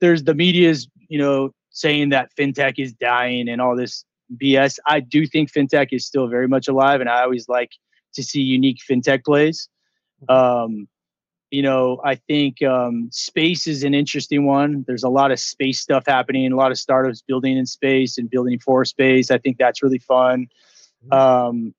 there's 0.00 0.24
the 0.24 0.34
media's 0.34 0.88
you 1.08 1.18
know 1.18 1.50
saying 1.70 2.10
that 2.10 2.30
fintech 2.38 2.74
is 2.78 2.92
dying 2.92 3.48
and 3.48 3.60
all 3.60 3.76
this 3.76 4.04
BS. 4.36 4.78
I 4.86 5.00
do 5.00 5.26
think 5.26 5.52
fintech 5.52 5.88
is 5.92 6.06
still 6.06 6.28
very 6.28 6.48
much 6.48 6.68
alive, 6.68 7.00
and 7.00 7.08
I 7.08 7.22
always 7.22 7.48
like 7.48 7.70
to 8.14 8.22
see 8.22 8.40
unique 8.40 8.78
fintech 8.88 9.24
plays. 9.24 9.68
Um, 10.28 10.88
you 11.54 11.62
know, 11.62 12.00
I 12.04 12.16
think 12.16 12.60
um, 12.64 13.08
space 13.12 13.68
is 13.68 13.84
an 13.84 13.94
interesting 13.94 14.44
one. 14.44 14.84
There's 14.88 15.04
a 15.04 15.08
lot 15.08 15.30
of 15.30 15.38
space 15.38 15.78
stuff 15.78 16.02
happening, 16.04 16.50
a 16.52 16.56
lot 16.56 16.72
of 16.72 16.78
startups 16.78 17.22
building 17.22 17.56
in 17.56 17.64
space 17.64 18.18
and 18.18 18.28
building 18.28 18.58
for 18.58 18.84
space. 18.84 19.30
I 19.30 19.38
think 19.38 19.58
that's 19.58 19.80
really 19.80 20.00
fun. 20.00 20.48
Mm-hmm. 21.06 21.12
Um, 21.12 21.74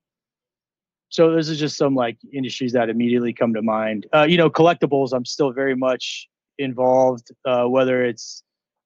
so 1.10 1.30
those 1.30 1.50
are 1.50 1.56
just 1.56 1.76
some 1.76 1.94
like 1.94 2.18
industries 2.32 2.72
that 2.72 2.90
immediately 2.90 3.34
come 3.34 3.54
to 3.54 3.62
mind. 3.62 4.08
Uh, 4.16 4.24
you 4.24 4.38
know, 4.38 4.50
collectibles. 4.50 5.12
I'm 5.12 5.26
still 5.26 5.52
very 5.52 5.76
much 5.76 6.30
involved, 6.58 7.28
uh, 7.44 7.66
whether 7.66 8.06
it's 8.06 8.44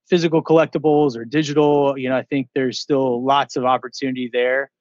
physical 0.09 0.43
collectibles 0.43 1.15
or 1.15 1.23
digital. 1.23 1.99
You 1.99 2.09
know, 2.09 2.17
I 2.17 2.23
think 2.23 2.47
there's 2.55 2.79
still 2.79 3.23
lots 3.23 3.57
of 3.57 3.63
opportunity 3.63 4.27
there. 4.33 4.71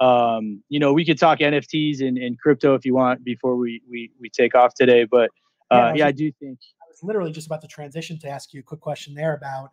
Um, 0.00 0.62
you 0.70 0.80
know, 0.80 0.94
we 0.94 1.04
could 1.04 1.18
talk 1.18 1.40
NFTs 1.40 2.00
and, 2.00 2.16
and 2.16 2.40
crypto 2.40 2.74
if 2.74 2.86
you 2.86 2.94
want 2.94 3.22
before 3.22 3.56
we 3.56 3.82
we 3.90 4.10
we 4.18 4.30
take 4.30 4.54
off 4.54 4.72
today, 4.72 5.04
but 5.04 5.28
uh, 5.70 5.76
yeah, 5.76 5.84
I, 5.84 5.94
yeah, 5.94 6.06
I 6.06 6.12
do 6.12 6.32
think 6.32 6.58
I 6.82 6.86
was 6.88 7.02
literally 7.02 7.32
just 7.32 7.46
about 7.46 7.60
to 7.62 7.68
transition 7.68 8.18
to 8.20 8.28
ask 8.28 8.52
you 8.52 8.60
a 8.60 8.62
quick 8.62 8.80
question 8.80 9.14
there 9.14 9.34
about 9.34 9.70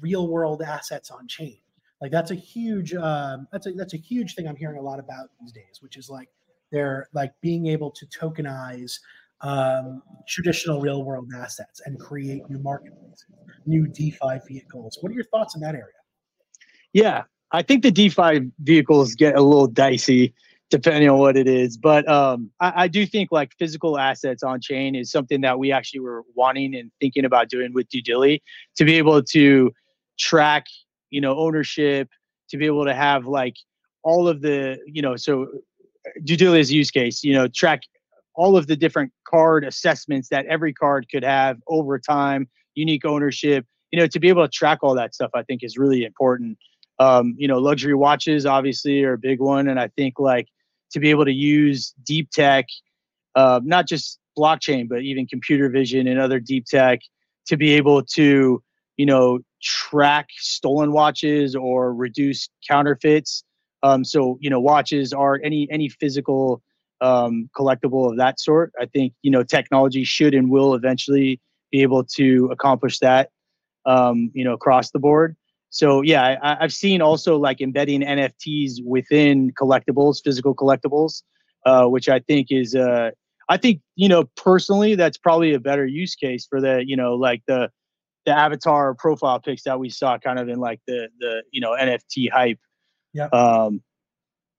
real 0.00 0.28
world 0.28 0.62
assets 0.62 1.10
on 1.10 1.26
chain. 1.28 1.58
Like 2.00 2.10
that's 2.10 2.30
a 2.30 2.34
huge 2.34 2.94
um, 2.94 3.48
that's 3.52 3.66
a 3.66 3.72
that's 3.72 3.94
a 3.94 3.98
huge 3.98 4.34
thing 4.34 4.46
I'm 4.46 4.56
hearing 4.56 4.78
a 4.78 4.82
lot 4.82 4.98
about 4.98 5.28
these 5.40 5.52
days, 5.52 5.80
which 5.80 5.96
is 5.96 6.10
like 6.10 6.28
they're 6.70 7.08
like 7.14 7.32
being 7.40 7.66
able 7.66 7.90
to 7.92 8.06
tokenize 8.06 8.98
um, 9.40 10.02
traditional 10.26 10.80
real 10.80 11.04
world 11.04 11.30
assets 11.36 11.80
and 11.84 11.98
create 11.98 12.42
new 12.48 12.58
marketplaces, 12.58 13.26
new 13.66 13.86
DeFi 13.86 14.40
vehicles. 14.46 14.98
What 15.00 15.10
are 15.10 15.14
your 15.14 15.24
thoughts 15.24 15.54
in 15.54 15.60
that 15.62 15.74
area? 15.74 15.92
Yeah, 16.92 17.24
I 17.52 17.62
think 17.62 17.82
the 17.82 17.90
DeFi 17.90 18.50
vehicles 18.60 19.14
get 19.14 19.36
a 19.36 19.40
little 19.40 19.66
dicey 19.66 20.34
depending 20.70 21.08
on 21.08 21.18
what 21.18 21.36
it 21.36 21.46
is. 21.46 21.76
But 21.76 22.08
um, 22.08 22.50
I, 22.60 22.84
I, 22.84 22.88
do 22.88 23.06
think 23.06 23.30
like 23.30 23.52
physical 23.58 23.98
assets 23.98 24.42
on 24.42 24.60
chain 24.60 24.94
is 24.94 25.10
something 25.10 25.40
that 25.42 25.58
we 25.58 25.70
actually 25.70 26.00
were 26.00 26.22
wanting 26.34 26.74
and 26.74 26.90
thinking 27.00 27.24
about 27.24 27.48
doing 27.48 27.72
with 27.72 27.88
Due 27.88 28.02
Dilly 28.02 28.42
to 28.76 28.84
be 28.84 28.94
able 28.94 29.22
to 29.22 29.72
track, 30.18 30.66
you 31.10 31.20
know, 31.20 31.36
ownership, 31.38 32.08
to 32.48 32.56
be 32.56 32.66
able 32.66 32.84
to 32.84 32.94
have 32.94 33.26
like 33.26 33.54
all 34.02 34.28
of 34.28 34.40
the, 34.40 34.78
you 34.86 35.02
know, 35.02 35.16
so 35.16 35.46
Due 36.24 36.36
Dilly's 36.36 36.72
use 36.72 36.90
case, 36.90 37.22
you 37.22 37.32
know, 37.32 37.48
track 37.48 37.82
all 38.34 38.56
of 38.56 38.66
the 38.66 38.76
different 38.76 39.12
card 39.28 39.64
assessments 39.64 40.28
that 40.28 40.44
every 40.46 40.72
card 40.72 41.06
could 41.10 41.22
have 41.22 41.58
over 41.68 41.98
time, 41.98 42.48
unique 42.74 43.04
ownership, 43.04 43.64
you 43.92 43.98
know, 43.98 44.06
to 44.06 44.18
be 44.18 44.28
able 44.28 44.42
to 44.42 44.50
track 44.50 44.80
all 44.82 44.94
that 44.94 45.14
stuff, 45.14 45.30
I 45.34 45.42
think 45.42 45.62
is 45.62 45.78
really 45.78 46.04
important. 46.04 46.58
Um, 46.98 47.34
you 47.38 47.48
know, 47.48 47.58
luxury 47.58 47.94
watches 47.94 48.46
obviously 48.46 49.02
are 49.04 49.14
a 49.14 49.18
big 49.18 49.40
one. 49.40 49.68
And 49.68 49.78
I 49.78 49.88
think 49.88 50.18
like 50.18 50.48
to 50.94 51.00
be 51.00 51.10
able 51.10 51.24
to 51.24 51.32
use 51.32 51.92
deep 52.04 52.30
tech, 52.30 52.66
uh, 53.34 53.60
not 53.62 53.86
just 53.86 54.18
blockchain, 54.38 54.88
but 54.88 55.02
even 55.02 55.26
computer 55.26 55.68
vision 55.68 56.06
and 56.06 56.18
other 56.18 56.40
deep 56.40 56.64
tech 56.66 57.00
to 57.46 57.56
be 57.56 57.72
able 57.72 58.02
to, 58.02 58.62
you 58.96 59.06
know, 59.06 59.40
track 59.62 60.28
stolen 60.38 60.92
watches 60.92 61.54
or 61.54 61.92
reduce 61.92 62.48
counterfeits. 62.68 63.44
Um, 63.82 64.04
so, 64.04 64.38
you 64.40 64.48
know, 64.48 64.60
watches 64.60 65.12
are 65.12 65.40
any 65.44 65.68
any 65.70 65.88
physical 65.88 66.62
um, 67.00 67.50
collectible 67.56 68.10
of 68.10 68.16
that 68.16 68.40
sort. 68.40 68.72
I 68.80 68.86
think 68.86 69.12
you 69.22 69.30
know 69.30 69.42
technology 69.42 70.04
should 70.04 70.34
and 70.34 70.50
will 70.50 70.74
eventually 70.74 71.40
be 71.70 71.82
able 71.82 72.04
to 72.16 72.48
accomplish 72.52 72.98
that. 73.00 73.30
Um, 73.86 74.30
you 74.32 74.44
know, 74.44 74.54
across 74.54 74.90
the 74.92 74.98
board. 74.98 75.36
So 75.74 76.02
yeah, 76.02 76.38
I, 76.40 76.56
have 76.60 76.72
seen 76.72 77.02
also 77.02 77.36
like 77.36 77.60
embedding 77.60 78.02
NFTs 78.02 78.74
within 78.84 79.50
collectibles, 79.54 80.22
physical 80.22 80.54
collectibles, 80.54 81.24
uh, 81.66 81.86
which 81.86 82.08
I 82.08 82.20
think 82.20 82.52
is 82.52 82.76
uh, 82.76 83.10
I 83.48 83.56
think 83.56 83.80
you 83.96 84.08
know 84.08 84.30
personally 84.36 84.94
that's 84.94 85.18
probably 85.18 85.52
a 85.52 85.58
better 85.58 85.84
use 85.84 86.14
case 86.14 86.46
for 86.48 86.60
the 86.60 86.84
you 86.86 86.96
know 86.96 87.14
like 87.16 87.42
the 87.48 87.70
the 88.24 88.30
avatar 88.30 88.94
profile 88.94 89.40
pics 89.40 89.64
that 89.64 89.80
we 89.80 89.90
saw 89.90 90.16
kind 90.16 90.38
of 90.38 90.48
in 90.48 90.60
like 90.60 90.78
the 90.86 91.08
the 91.18 91.42
you 91.50 91.60
know 91.60 91.72
NFT 91.72 92.30
hype. 92.30 92.60
Yeah. 93.12 93.26
Um, 93.32 93.82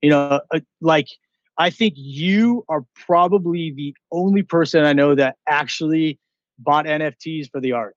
you 0.01 0.09
know, 0.09 0.41
uh, 0.51 0.59
like 0.81 1.07
I 1.57 1.69
think 1.69 1.93
you 1.95 2.65
are 2.67 2.83
probably 2.93 3.71
the 3.71 3.95
only 4.11 4.43
person 4.43 4.83
I 4.83 4.91
know 4.91 5.15
that 5.15 5.37
actually 5.47 6.19
bought 6.59 6.87
NFTs 6.87 7.49
for 7.51 7.61
the 7.61 7.71
art. 7.71 7.95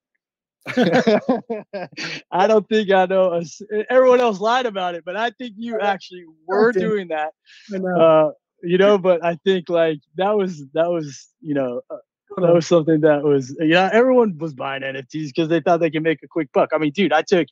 I 2.31 2.47
don't 2.47 2.69
think 2.69 2.91
I 2.91 3.07
know. 3.07 3.43
Everyone 3.89 4.21
else 4.21 4.41
lied 4.41 4.67
about 4.67 4.95
it, 4.95 5.05
but 5.05 5.17
I 5.17 5.31
think 5.31 5.55
you 5.57 5.81
actually 5.81 6.25
were 6.47 6.73
doing 6.73 7.09
that. 7.09 7.33
Uh, 7.73 8.31
you 8.63 8.79
know, 8.79 8.99
but 8.99 9.25
I 9.25 9.37
think 9.45 9.69
like 9.69 10.01
that 10.17 10.37
was 10.37 10.65
that 10.75 10.91
was 10.91 11.29
you 11.41 11.55
know 11.55 11.81
uh, 11.91 11.97
that 12.41 12.55
was 12.55 12.67
something 12.67 13.01
that 13.01 13.23
was 13.23 13.57
yeah. 13.61 13.89
Everyone 13.93 14.37
was 14.39 14.53
buying 14.53 14.83
NFTs 14.83 15.29
because 15.29 15.49
they 15.49 15.61
thought 15.61 15.81
they 15.81 15.91
could 15.91 16.03
make 16.03 16.23
a 16.23 16.29
quick 16.29 16.51
buck. 16.53 16.71
I 16.75 16.79
mean, 16.79 16.93
dude, 16.93 17.13
I 17.13 17.23
took 17.23 17.47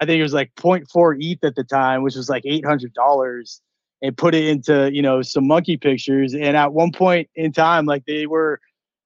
I 0.00 0.06
think 0.06 0.18
it 0.18 0.22
was 0.22 0.34
like 0.34 0.52
0.4 0.56 1.16
ETH 1.20 1.44
at 1.44 1.54
the 1.54 1.64
time, 1.64 2.02
which 2.02 2.14
was 2.14 2.28
like 2.28 2.42
eight 2.46 2.64
hundred 2.64 2.92
dollars 2.94 3.62
and 4.02 4.16
put 4.16 4.34
it 4.34 4.46
into 4.46 4.92
you 4.92 5.02
know 5.02 5.22
some 5.22 5.46
monkey 5.46 5.76
pictures 5.76 6.34
and 6.34 6.56
at 6.56 6.72
one 6.72 6.92
point 6.92 7.28
in 7.34 7.52
time 7.52 7.86
like 7.86 8.04
they 8.06 8.26
were 8.26 8.60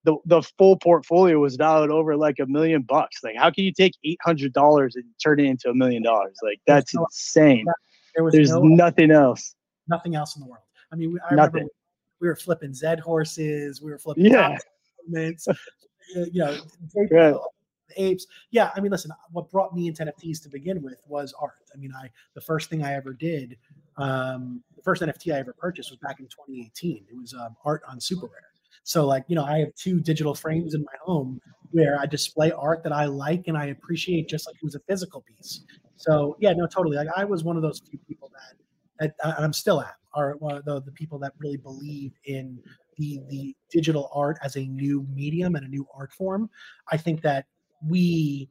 the, 0.05 0.17
the 0.27 0.43
full 0.59 0.77
portfolio 0.77 1.39
was 1.39 1.57
valued 1.57 1.91
over 1.91 2.17
like 2.17 2.39
a 2.39 2.47
million 2.47 2.83
bucks 2.83 3.23
like 3.23 3.37
how 3.37 3.51
can 3.51 3.65
you 3.65 3.73
take 3.73 3.95
$800 4.27 4.95
and 4.95 5.05
turn 5.23 5.41
it 5.41 5.45
into 5.45 5.69
a 5.71 5.75
million 5.75 6.03
dollars 6.03 6.37
like 6.43 6.61
that's 6.67 6.95
no, 6.95 7.05
insane 7.05 7.67
there 8.15 8.25
was 8.25 8.33
there's 8.33 8.51
no, 8.51 8.63
nothing 8.63 9.11
else 9.11 9.55
nothing 9.89 10.15
else 10.15 10.37
in 10.37 10.43
the 10.43 10.49
world 10.49 10.65
i 10.93 10.97
mean 10.97 11.19
i 11.31 11.35
nothing. 11.35 11.55
remember 11.55 11.73
we 12.21 12.29
were 12.29 12.37
flipping 12.37 12.73
Zed 12.73 13.01
horses 13.01 13.83
we 13.83 13.91
were 13.91 13.99
flipping 13.99 14.27
yeah 14.27 14.59
you 15.09 16.31
know 16.35 16.57
right 17.11 17.35
apes. 17.97 18.27
Yeah, 18.51 18.71
I 18.75 18.81
mean, 18.81 18.91
listen, 18.91 19.13
what 19.31 19.51
brought 19.51 19.75
me 19.75 19.87
into 19.87 20.05
NFTs 20.05 20.43
to 20.43 20.49
begin 20.49 20.83
with 20.83 20.97
was 21.07 21.35
art. 21.41 21.53
I 21.73 21.79
mean, 21.79 21.93
I 21.95 22.09
the 22.35 22.41
first 22.41 22.71
thing 22.71 22.83
I 22.83 22.95
ever 22.95 23.13
did 23.13 23.57
um, 23.97 24.63
the 24.77 24.83
first 24.83 25.03
NFT 25.03 25.35
I 25.35 25.39
ever 25.39 25.53
purchased 25.53 25.91
was 25.91 25.99
back 26.01 26.21
in 26.21 26.27
2018. 26.27 27.05
It 27.09 27.17
was 27.17 27.35
um, 27.35 27.57
art 27.65 27.83
on 27.89 27.99
SuperRare. 27.99 28.51
So, 28.85 29.07
like, 29.07 29.25
you 29.29 29.35
know, 29.35 29.45
I 29.45 29.59
have 29.59 29.75
two 29.75 30.01
digital 30.01 30.35
frames 30.35 30.75
in 30.75 30.83
my 30.83 30.97
home 31.03 31.41
where 31.71 31.99
I 31.99 32.07
display 32.07 32.53
art 32.53 32.83
that 32.85 32.93
I 32.93 33.07
like 33.07 33.45
and 33.49 33.57
I 33.57 33.67
appreciate 33.67 34.29
just 34.29 34.47
like 34.47 34.55
it 34.57 34.65
was 34.65 34.75
a 34.75 34.81
physical 34.81 35.23
piece. 35.23 35.65
So, 35.97 36.37
yeah, 36.39 36.53
no, 36.53 36.67
totally. 36.67 36.97
Like, 36.97 37.09
I 37.17 37.25
was 37.25 37.43
one 37.43 37.57
of 37.57 37.63
those 37.63 37.81
few 37.89 37.99
people 38.07 38.31
that, 38.35 38.57
that 39.01 39.27
uh, 39.27 39.35
and 39.37 39.45
I'm 39.45 39.53
still 39.53 39.81
at, 39.81 39.95
are 40.15 40.35
one 40.39 40.57
of 40.57 40.65
the, 40.65 40.83
the 40.83 40.93
people 40.93 41.19
that 41.21 41.33
really 41.39 41.57
believe 41.57 42.13
in 42.27 42.61
the 42.97 43.21
the 43.29 43.57
digital 43.73 44.09
art 44.15 44.39
as 44.43 44.57
a 44.57 44.67
new 44.67 45.05
medium 45.13 45.57
and 45.57 45.67
a 45.67 45.69
new 45.69 45.87
art 45.97 46.13
form. 46.13 46.49
I 46.93 46.97
think 46.97 47.23
that 47.23 47.47
we, 47.89 48.49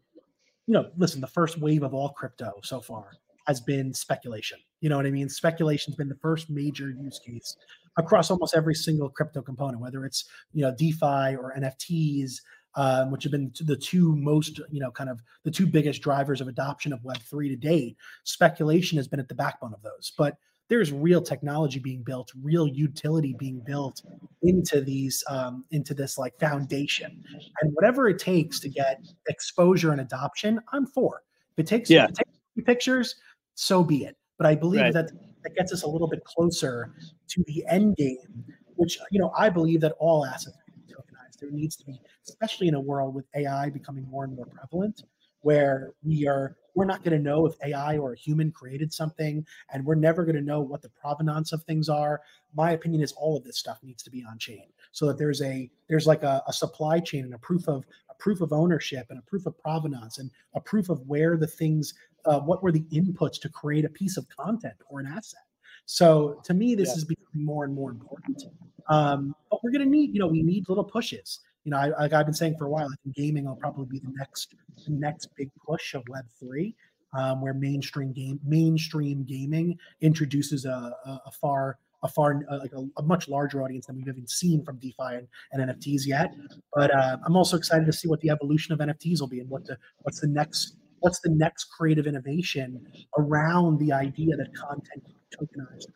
you 0.67 0.73
know, 0.73 0.89
listen, 0.97 1.21
the 1.21 1.27
first 1.27 1.59
wave 1.59 1.83
of 1.83 1.93
all 1.93 2.09
crypto 2.09 2.51
so 2.63 2.81
far 2.81 3.11
has 3.47 3.61
been 3.61 3.93
speculation. 3.93 4.57
You 4.81 4.89
know 4.89 4.97
what 4.97 5.05
I 5.05 5.11
mean? 5.11 5.29
Speculation's 5.29 5.95
been 5.95 6.09
the 6.09 6.17
first 6.21 6.49
major 6.49 6.89
use 6.89 7.19
case 7.25 7.55
across 7.97 8.31
almost 8.31 8.55
every 8.55 8.75
single 8.75 9.09
crypto 9.09 9.41
component, 9.41 9.81
whether 9.81 10.05
it's 10.05 10.25
you 10.53 10.61
know 10.61 10.73
DeFi 10.75 11.35
or 11.35 11.53
NFTs, 11.57 12.41
um, 12.75 13.11
which 13.11 13.23
have 13.23 13.31
been 13.31 13.51
the 13.61 13.75
two 13.75 14.15
most 14.15 14.59
you 14.71 14.79
know 14.79 14.91
kind 14.91 15.09
of 15.09 15.21
the 15.43 15.51
two 15.51 15.67
biggest 15.67 16.01
drivers 16.01 16.41
of 16.41 16.47
adoption 16.47 16.93
of 16.93 17.03
Web 17.03 17.19
three 17.19 17.49
to 17.49 17.55
date. 17.55 17.97
Speculation 18.23 18.97
has 18.97 19.07
been 19.07 19.19
at 19.19 19.27
the 19.27 19.35
backbone 19.35 19.73
of 19.73 19.81
those, 19.81 20.11
but 20.17 20.37
there's 20.69 20.91
real 20.91 21.21
technology 21.21 21.79
being 21.79 22.03
built, 22.03 22.31
real 22.41 22.67
utility 22.67 23.35
being 23.37 23.59
built 23.59 24.01
into 24.41 24.81
these 24.81 25.23
um, 25.29 25.65
into 25.71 25.93
this 25.93 26.17
like 26.17 26.37
foundation, 26.39 27.23
and 27.61 27.73
whatever 27.73 28.07
it 28.07 28.19
takes 28.19 28.59
to 28.61 28.69
get 28.69 29.01
exposure 29.27 29.91
and 29.91 30.01
adoption, 30.01 30.59
I'm 30.71 30.87
for. 30.87 31.21
If 31.55 31.65
it 31.65 31.67
takes, 31.67 31.89
yeah. 31.89 32.05
If 32.05 32.11
it 32.11 32.15
takes 32.15 32.65
pictures, 32.65 33.15
so 33.55 33.83
be 33.83 34.05
it. 34.05 34.17
But 34.37 34.47
I 34.47 34.55
believe 34.55 34.81
right. 34.81 34.93
that 34.93 35.11
that 35.43 35.55
gets 35.55 35.71
us 35.73 35.83
a 35.83 35.87
little 35.87 36.07
bit 36.07 36.23
closer 36.23 36.93
to 37.29 37.43
the 37.47 37.63
end 37.69 37.95
game, 37.95 38.45
which 38.75 38.97
you 39.11 39.19
know 39.19 39.31
I 39.37 39.49
believe 39.49 39.81
that 39.81 39.93
all 39.99 40.25
assets 40.25 40.57
need 40.67 40.73
to 40.73 40.87
be 40.87 40.93
tokenized. 40.93 41.39
There 41.39 41.51
needs 41.51 41.75
to 41.77 41.85
be, 41.85 41.99
especially 42.27 42.67
in 42.67 42.75
a 42.75 42.79
world 42.79 43.13
with 43.13 43.25
AI 43.35 43.69
becoming 43.69 44.07
more 44.09 44.23
and 44.23 44.35
more 44.35 44.45
prevalent, 44.45 45.03
where 45.41 45.93
we 46.03 46.27
are 46.27 46.55
we're 46.75 46.85
not 46.85 47.03
going 47.03 47.15
to 47.15 47.23
know 47.23 47.45
if 47.45 47.53
AI 47.63 47.97
or 47.97 48.13
a 48.13 48.17
human 48.17 48.51
created 48.51 48.91
something, 48.91 49.45
and 49.71 49.85
we're 49.85 49.95
never 49.95 50.23
going 50.23 50.35
to 50.35 50.41
know 50.41 50.59
what 50.59 50.81
the 50.81 50.89
provenance 50.89 51.53
of 51.53 51.63
things 51.63 51.87
are. 51.87 52.21
My 52.55 52.71
opinion 52.71 53.03
is 53.03 53.11
all 53.11 53.37
of 53.37 53.43
this 53.43 53.59
stuff 53.59 53.79
needs 53.83 54.01
to 54.03 54.09
be 54.09 54.23
on 54.27 54.39
chain, 54.39 54.67
so 54.91 55.05
that 55.07 55.17
there's 55.17 55.41
a 55.41 55.69
there's 55.87 56.07
like 56.07 56.23
a, 56.23 56.41
a 56.47 56.53
supply 56.53 56.99
chain 56.99 57.25
and 57.25 57.33
a 57.33 57.39
proof 57.39 57.67
of 57.67 57.85
a 58.09 58.15
proof 58.15 58.41
of 58.41 58.53
ownership 58.53 59.07
and 59.09 59.19
a 59.19 59.23
proof 59.23 59.45
of 59.45 59.57
provenance 59.59 60.17
and 60.17 60.31
a 60.55 60.61
proof 60.61 60.89
of 60.89 61.01
where 61.01 61.37
the 61.37 61.47
things 61.47 61.93
uh, 62.25 62.39
what 62.39 62.63
were 62.63 62.71
the 62.71 62.85
inputs 62.91 63.39
to 63.41 63.49
create 63.49 63.85
a 63.85 63.89
piece 63.89 64.17
of 64.17 64.27
content 64.29 64.75
or 64.89 64.99
an 64.99 65.07
asset 65.07 65.41
So 65.85 66.41
to 66.45 66.53
me, 66.53 66.75
this 66.75 66.89
yeah. 66.89 66.95
is 66.95 67.05
becoming 67.05 67.45
more 67.45 67.65
and 67.65 67.73
more 67.73 67.91
important. 67.91 68.43
Um, 68.89 69.35
but 69.49 69.63
we're 69.63 69.71
going 69.71 69.83
to 69.83 69.89
need, 69.89 70.13
you 70.13 70.19
know, 70.19 70.27
we 70.27 70.43
need 70.43 70.67
little 70.69 70.83
pushes. 70.83 71.39
You 71.63 71.71
know, 71.71 71.77
I, 71.77 71.87
like 71.87 72.13
I've 72.13 72.25
been 72.25 72.33
saying 72.33 72.55
for 72.57 72.65
a 72.65 72.69
while, 72.69 72.85
I 72.85 72.95
think 73.03 73.15
gaming 73.15 73.45
will 73.45 73.55
probably 73.55 73.85
be 73.85 73.99
the 73.99 74.11
next 74.17 74.53
the 74.85 74.91
next 74.91 75.29
big 75.37 75.49
push 75.65 75.93
of 75.93 76.03
Web 76.09 76.25
three, 76.37 76.75
um, 77.17 77.41
where 77.41 77.53
mainstream 77.53 78.11
game 78.11 78.39
mainstream 78.45 79.23
gaming 79.23 79.77
introduces 80.01 80.65
a, 80.65 80.69
a, 81.05 81.21
a 81.27 81.31
far 81.31 81.77
a 82.03 82.07
far 82.09 82.41
uh, 82.49 82.59
like 82.59 82.73
a, 82.73 82.85
a, 82.97 83.03
much 83.03 83.29
larger 83.29 83.63
audience 83.63 83.85
than 83.85 83.95
we've 83.95 84.07
even 84.07 84.27
seen 84.27 84.63
from 84.63 84.77
DeFi 84.77 85.15
and, 85.15 85.27
and 85.53 85.69
NFTs 85.69 86.05
yet. 86.05 86.33
But 86.73 86.93
uh, 86.93 87.17
I'm 87.25 87.37
also 87.37 87.55
excited 87.55 87.85
to 87.85 87.93
see 87.93 88.09
what 88.09 88.19
the 88.19 88.29
evolution 88.29 88.73
of 88.73 88.79
NFTs 88.79 89.21
will 89.21 89.27
be 89.27 89.39
and 89.39 89.49
what 89.49 89.65
the 89.65 89.77
what's 90.01 90.19
the 90.19 90.27
next 90.27 90.75
what's 91.03 91.19
the 91.19 91.29
next 91.29 91.65
creative 91.65 92.07
innovation 92.07 92.87
around 93.17 93.77
the 93.77 93.91
idea 93.91 94.37
that 94.37 94.55
content 94.55 95.03
tokenized. 95.37 95.87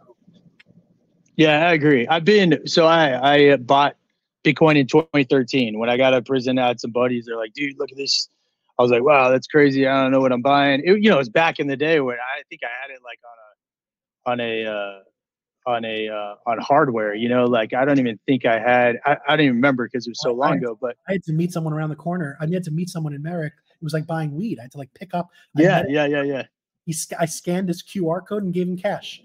Yeah, 1.37 1.69
I 1.69 1.73
agree. 1.73 2.05
I've 2.07 2.25
been 2.25 2.67
so 2.67 2.85
I 2.85 3.35
I 3.35 3.55
bought 3.55 3.95
Bitcoin 4.43 4.77
in 4.77 4.85
2013 4.85 5.79
when 5.79 5.89
I 5.89 5.95
got 5.95 6.13
out 6.13 6.19
of 6.19 6.25
prison. 6.25 6.59
I 6.59 6.67
had 6.67 6.81
some 6.81 6.91
buddies. 6.91 7.25
They're 7.25 7.37
like, 7.37 7.53
"Dude, 7.53 7.79
look 7.79 7.91
at 7.91 7.97
this." 7.97 8.27
I 8.77 8.81
was 8.81 8.91
like, 8.91 9.03
"Wow, 9.03 9.29
that's 9.29 9.47
crazy. 9.47 9.87
I 9.87 10.01
don't 10.01 10.11
know 10.11 10.19
what 10.19 10.33
I'm 10.33 10.41
buying." 10.41 10.81
It, 10.83 11.01
you 11.01 11.09
know, 11.09 11.19
it's 11.19 11.29
back 11.29 11.59
in 11.59 11.67
the 11.67 11.77
day 11.77 12.01
when 12.01 12.17
I 12.17 12.43
think 12.49 12.61
I 12.63 12.69
had 12.81 12.93
it 12.93 12.99
like 13.03 13.19
on 14.27 14.39
a 14.41 14.43
on 14.43 14.51
a 14.51 14.65
uh, 14.65 15.71
on 15.71 15.85
a 15.85 16.09
uh, 16.09 16.35
on 16.47 16.57
hardware. 16.59 17.15
You 17.15 17.29
know, 17.29 17.45
like 17.45 17.73
I 17.73 17.85
don't 17.85 17.99
even 17.99 18.19
think 18.25 18.45
I 18.45 18.59
had. 18.59 18.97
I, 19.05 19.15
I 19.25 19.37
don't 19.37 19.45
even 19.45 19.55
remember 19.55 19.87
because 19.87 20.05
it 20.05 20.11
was 20.11 20.21
so 20.21 20.33
long 20.33 20.57
ago. 20.57 20.77
But 20.79 20.97
I 21.07 21.13
had 21.13 21.23
to 21.25 21.33
meet 21.33 21.53
someone 21.53 21.71
around 21.71 21.89
the 21.89 21.95
corner. 21.95 22.35
I 22.41 22.47
had 22.47 22.63
to 22.63 22.71
meet 22.71 22.89
someone 22.89 23.13
in 23.13 23.21
Merrick. 23.21 23.53
It 23.81 23.83
was 23.83 23.93
like 23.93 24.07
buying 24.07 24.35
weed. 24.35 24.59
I 24.59 24.63
had 24.63 24.71
to 24.71 24.77
like 24.77 24.93
pick 24.93 25.13
up. 25.13 25.29
Yeah, 25.55 25.83
yeah, 25.87 26.05
yeah, 26.05 26.23
yeah. 26.23 26.43
He, 26.85 26.95
I 27.19 27.25
scanned 27.25 27.67
his 27.67 27.83
QR 27.83 28.25
code 28.25 28.43
and 28.43 28.53
gave 28.53 28.67
him 28.67 28.77
cash. 28.77 29.21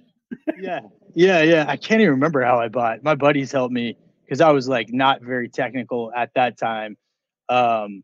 yeah, 0.61 0.81
yeah, 1.15 1.43
yeah. 1.43 1.65
I 1.69 1.77
can't 1.77 2.01
even 2.01 2.13
remember 2.13 2.43
how 2.43 2.61
I 2.61 2.69
bought. 2.69 3.03
My 3.03 3.15
buddies 3.15 3.53
helped 3.53 3.73
me 3.73 3.97
because 4.25 4.41
I 4.41 4.51
was 4.51 4.69
like 4.69 4.93
not 4.93 5.23
very 5.23 5.49
technical 5.49 6.13
at 6.15 6.33
that 6.35 6.59
time. 6.59 6.97
Um, 7.49 8.03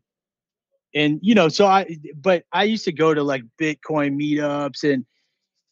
and 0.95 1.19
you 1.21 1.35
know, 1.35 1.49
so 1.49 1.67
I, 1.67 1.97
but 2.15 2.43
I 2.51 2.63
used 2.63 2.85
to 2.85 2.91
go 2.91 3.13
to 3.13 3.23
like 3.23 3.43
Bitcoin 3.59 4.15
meetups 4.15 4.83
and 4.91 5.05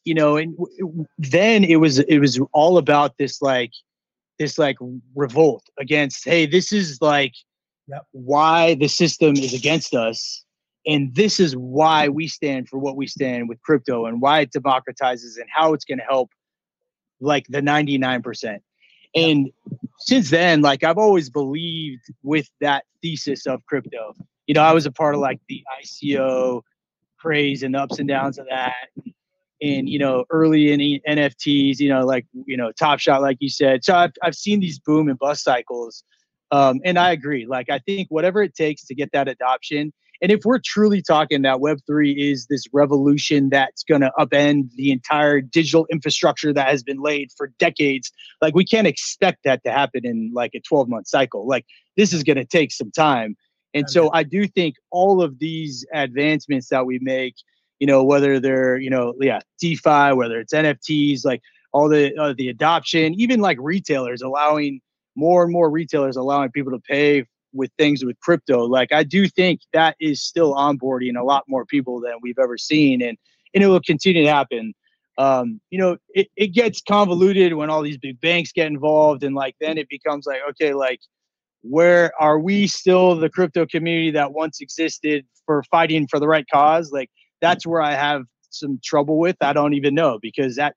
you 0.04 0.14
know, 0.14 0.36
and 0.36 0.56
then 1.18 1.64
it 1.64 1.76
was 1.76 1.98
it 1.98 2.18
was 2.18 2.40
all 2.52 2.78
about 2.78 3.18
this 3.18 3.42
like 3.42 3.72
this 4.38 4.58
like 4.58 4.76
revolt 5.14 5.64
against 5.78 6.24
hey, 6.24 6.46
this 6.46 6.72
is 6.72 6.98
like 7.02 7.34
yep. 7.86 8.06
why 8.12 8.74
the 8.74 8.88
system 8.88 9.36
is 9.36 9.52
against 9.52 9.94
us. 9.94 10.44
And 10.86 11.14
this 11.14 11.40
is 11.40 11.56
why 11.56 12.08
we 12.08 12.28
stand 12.28 12.68
for 12.68 12.78
what 12.78 12.96
we 12.96 13.06
stand 13.06 13.48
with 13.48 13.60
crypto 13.62 14.06
and 14.06 14.20
why 14.22 14.40
it 14.40 14.52
democratizes 14.52 15.36
and 15.36 15.46
how 15.54 15.74
it's 15.74 15.84
going 15.84 15.98
to 15.98 16.04
help 16.04 16.30
like 17.20 17.46
the 17.48 17.60
99%. 17.60 18.60
And 19.14 19.50
since 19.98 20.30
then, 20.30 20.62
like 20.62 20.84
I've 20.84 20.98
always 20.98 21.30
believed 21.30 22.02
with 22.22 22.48
that 22.60 22.84
thesis 23.02 23.46
of 23.46 23.64
crypto. 23.66 24.14
You 24.46 24.54
know, 24.54 24.62
I 24.62 24.72
was 24.72 24.86
a 24.86 24.92
part 24.92 25.14
of 25.14 25.20
like 25.20 25.40
the 25.48 25.62
ICO 25.82 26.62
craze 27.18 27.62
and 27.62 27.74
the 27.74 27.80
ups 27.80 27.98
and 27.98 28.08
downs 28.08 28.38
of 28.38 28.46
that 28.48 28.74
And, 29.60 29.88
you 29.88 29.98
know 29.98 30.24
early 30.30 30.72
in 30.72 31.00
NFTs, 31.08 31.80
you 31.80 31.88
know, 31.88 32.06
like 32.06 32.26
you 32.46 32.56
know 32.56 32.72
Top 32.72 33.00
Shot, 33.00 33.22
like 33.22 33.38
you 33.40 33.50
said. 33.50 33.84
So 33.84 33.94
I've 33.94 34.12
I've 34.22 34.36
seen 34.36 34.60
these 34.60 34.78
boom 34.78 35.08
and 35.08 35.18
bust 35.18 35.42
cycles, 35.44 36.04
um, 36.52 36.80
and 36.84 36.98
I 36.98 37.12
agree. 37.12 37.46
Like 37.46 37.68
I 37.70 37.80
think 37.80 38.08
whatever 38.10 38.42
it 38.42 38.54
takes 38.54 38.86
to 38.86 38.94
get 38.94 39.10
that 39.12 39.28
adoption, 39.28 39.92
and 40.20 40.32
if 40.32 40.40
we're 40.44 40.60
truly 40.64 41.02
talking 41.02 41.42
that 41.42 41.60
Web 41.60 41.78
three 41.86 42.12
is 42.12 42.46
this 42.46 42.64
revolution 42.72 43.48
that's 43.50 43.82
going 43.84 44.00
to 44.00 44.12
upend 44.18 44.74
the 44.74 44.90
entire 44.90 45.40
digital 45.40 45.86
infrastructure 45.90 46.52
that 46.52 46.68
has 46.68 46.82
been 46.82 47.00
laid 47.00 47.30
for 47.36 47.52
decades, 47.58 48.10
like 48.40 48.54
we 48.54 48.64
can't 48.64 48.86
expect 48.86 49.44
that 49.44 49.62
to 49.64 49.72
happen 49.72 50.04
in 50.04 50.30
like 50.34 50.54
a 50.54 50.60
twelve 50.60 50.88
month 50.88 51.06
cycle. 51.06 51.46
Like 51.46 51.66
this 51.96 52.12
is 52.12 52.22
going 52.22 52.36
to 52.36 52.44
take 52.44 52.72
some 52.72 52.90
time. 52.90 53.36
And 53.74 53.88
so 53.88 54.10
I 54.14 54.22
do 54.22 54.46
think 54.46 54.76
all 54.90 55.22
of 55.22 55.38
these 55.38 55.84
advancements 55.92 56.68
that 56.70 56.86
we 56.86 56.98
make 57.00 57.34
you 57.78 57.86
know, 57.86 58.02
whether 58.02 58.40
they're, 58.40 58.76
you 58.76 58.90
know, 58.90 59.14
yeah, 59.20 59.40
DeFi, 59.60 60.12
whether 60.14 60.40
it's 60.40 60.52
NFTs, 60.52 61.24
like 61.24 61.42
all 61.72 61.88
the 61.88 62.14
uh, 62.16 62.34
the 62.36 62.48
adoption, 62.48 63.14
even 63.14 63.40
like 63.40 63.58
retailers 63.60 64.22
allowing 64.22 64.80
more 65.16 65.42
and 65.42 65.52
more 65.52 65.70
retailers 65.70 66.16
allowing 66.16 66.50
people 66.50 66.72
to 66.72 66.80
pay 66.80 67.24
with 67.52 67.70
things 67.78 68.04
with 68.04 68.18
crypto. 68.20 68.64
Like 68.64 68.92
I 68.92 69.02
do 69.02 69.28
think 69.28 69.60
that 69.72 69.96
is 70.00 70.22
still 70.22 70.54
onboarding 70.54 71.18
a 71.18 71.24
lot 71.24 71.44
more 71.48 71.64
people 71.64 72.00
than 72.00 72.14
we've 72.22 72.38
ever 72.38 72.58
seen, 72.58 73.02
and 73.02 73.16
and 73.54 73.64
it 73.64 73.68
will 73.68 73.80
continue 73.80 74.24
to 74.24 74.30
happen. 74.30 74.74
Um, 75.16 75.60
you 75.70 75.78
know, 75.78 75.96
it, 76.10 76.28
it 76.36 76.48
gets 76.48 76.80
convoluted 76.80 77.54
when 77.54 77.70
all 77.70 77.82
these 77.82 77.98
big 77.98 78.20
banks 78.20 78.52
get 78.52 78.68
involved, 78.68 79.24
and 79.24 79.34
like 79.34 79.56
then 79.60 79.78
it 79.78 79.88
becomes 79.88 80.26
like, 80.26 80.40
okay, 80.50 80.74
like 80.74 81.00
where 81.62 82.12
are 82.20 82.38
we 82.38 82.66
still 82.66 83.16
the 83.16 83.28
crypto 83.28 83.66
community 83.66 84.12
that 84.12 84.32
once 84.32 84.60
existed 84.60 85.26
for 85.44 85.62
fighting 85.64 86.06
for 86.06 86.20
the 86.20 86.28
right 86.28 86.46
cause? 86.52 86.92
Like 86.92 87.10
that's 87.40 87.66
where 87.66 87.82
I 87.82 87.94
have 87.94 88.22
some 88.50 88.78
trouble 88.82 89.18
with. 89.18 89.36
I 89.40 89.52
don't 89.52 89.74
even 89.74 89.94
know 89.94 90.18
because 90.20 90.56
that 90.56 90.74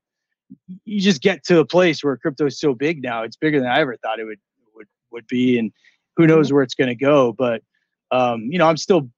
you 0.86 0.99
just 0.99 1.22
get 1.22 1.43
to 1.45 1.59
a 1.59 1.65
place 1.65 2.03
where 2.03 2.17
crypto 2.17 2.47
is 2.47 2.59
so 2.59 2.74
big 2.74 3.01
now. 3.01 3.24
It's 3.24 3.38
bigger 3.38 3.59
than 3.59 3.69
I 3.69 3.80
ever 3.80 3.95
thought 3.97 4.19
it 4.19 4.26
would 4.26 4.39
would 4.76 4.88
would 5.11 5.28
be, 5.28 5.57
and 5.59 5.72
who 6.22 6.28
knows 6.28 6.47
mm-hmm. 6.47 6.55
where 6.55 6.63
it's 6.63 6.76
going 6.76 6.89
to 6.89 6.95
go. 6.95 7.34
But 7.34 7.61
um, 8.11 8.47
you 8.49 8.59
know, 8.59 8.67
I'm 8.67 8.78
still 8.78 9.09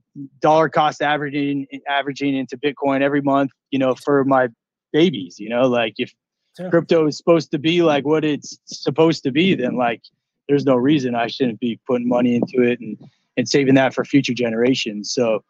dollar 0.42 0.70
cost 0.70 1.02
averaging 1.02 1.68
averaging 1.88 2.36
into 2.36 2.58
Bitcoin 2.58 3.02
every 3.02 3.22
month. 3.22 3.52
You 3.72 3.80
know, 3.80 3.96
for 3.96 4.24
my 4.24 4.48
babies. 4.92 5.40
You 5.40 5.50
know, 5.50 5.68
like 5.68 5.96
if 5.98 6.14
sure. 6.56 6.70
crypto 6.70 7.08
is 7.08 7.18
supposed 7.18 7.52
to 7.52 7.60
be 7.60 7.82
like 7.82 8.06
what 8.06 8.24
it's 8.24 8.58
supposed 8.66 9.24
to 9.24 9.32
be, 9.32 9.56
then 9.56 9.76
like 9.76 10.02
there's 10.48 10.66
no 10.66 10.76
reason 10.76 11.16
I 11.16 11.28
shouldn't 11.28 11.60
be 11.60 11.80
putting 11.88 12.08
money 12.08 12.36
into 12.36 12.62
it 12.62 12.80
and 12.80 12.98
and 13.38 13.50
saving 13.50 13.76
that 13.76 13.94
for 13.94 14.06
future 14.06 14.34
generations. 14.34 15.14
So 15.14 15.44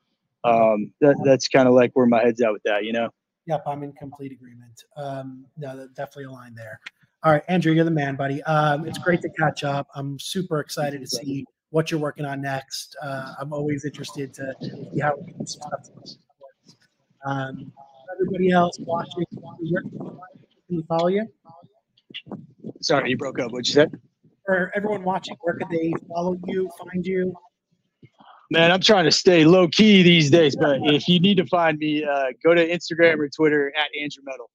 um, 0.43 0.91
that, 1.01 1.15
that's 1.23 1.47
kind 1.47 1.67
of 1.67 1.73
like 1.73 1.91
where 1.93 2.05
my 2.05 2.21
head's 2.21 2.41
at 2.41 2.51
with 2.51 2.63
that, 2.63 2.85
you 2.85 2.93
know? 2.93 3.09
Yep, 3.45 3.63
I'm 3.67 3.83
in 3.83 3.91
complete 3.93 4.31
agreement. 4.31 4.83
Um, 4.95 5.45
no, 5.57 5.87
definitely 5.95 6.25
aligned 6.25 6.57
there. 6.57 6.79
All 7.25 7.31
right, 7.31 7.43
Andrew, 7.47 7.71
you're 7.71 7.85
the 7.85 7.91
man, 7.91 8.17
buddy. 8.17 8.43
Um, 8.43 8.85
it's 8.85 8.97
great 8.97 9.21
to 9.21 9.29
catch 9.29 9.63
up. 9.63 9.87
I'm 9.95 10.19
super 10.19 10.59
excited 10.59 10.99
to 10.99 11.07
see 11.07 11.45
what 11.69 11.89
you're 11.89 11.99
working 11.99 12.25
on 12.25 12.41
next. 12.41 12.97
Uh, 13.01 13.35
I'm 13.39 13.53
always 13.53 13.85
interested 13.85 14.33
to 14.33 14.53
see 14.61 14.99
how 14.99 15.13
we 15.15 15.31
can 15.31 15.47
stuff. 15.47 15.87
Um, 17.25 17.71
everybody 18.13 18.51
else 18.51 18.77
watching, 18.79 19.23
can 19.31 19.47
we 20.69 20.83
follow 20.83 21.07
you? 21.07 21.25
Sorry, 22.81 23.11
you 23.11 23.15
broke 23.15 23.39
up. 23.39 23.51
What'd 23.51 23.67
you 23.67 23.73
say? 23.73 23.87
For 24.45 24.73
everyone 24.75 25.03
watching, 25.03 25.37
where 25.43 25.55
could 25.55 25.69
they 25.71 25.93
follow 26.09 26.37
you, 26.47 26.69
find 26.77 27.05
you? 27.05 27.33
Man, 28.51 28.69
I'm 28.69 28.81
trying 28.81 29.05
to 29.05 29.11
stay 29.11 29.45
low 29.45 29.69
key 29.69 30.03
these 30.03 30.29
days, 30.29 30.57
but 30.57 30.79
if 30.83 31.07
you 31.07 31.21
need 31.21 31.37
to 31.37 31.45
find 31.45 31.77
me, 31.77 32.03
uh, 32.03 32.25
go 32.43 32.53
to 32.53 32.67
Instagram 32.67 33.19
or 33.19 33.29
Twitter 33.29 33.71
at 33.77 33.87
Andrew 33.97 34.23
Medal. 34.25 34.49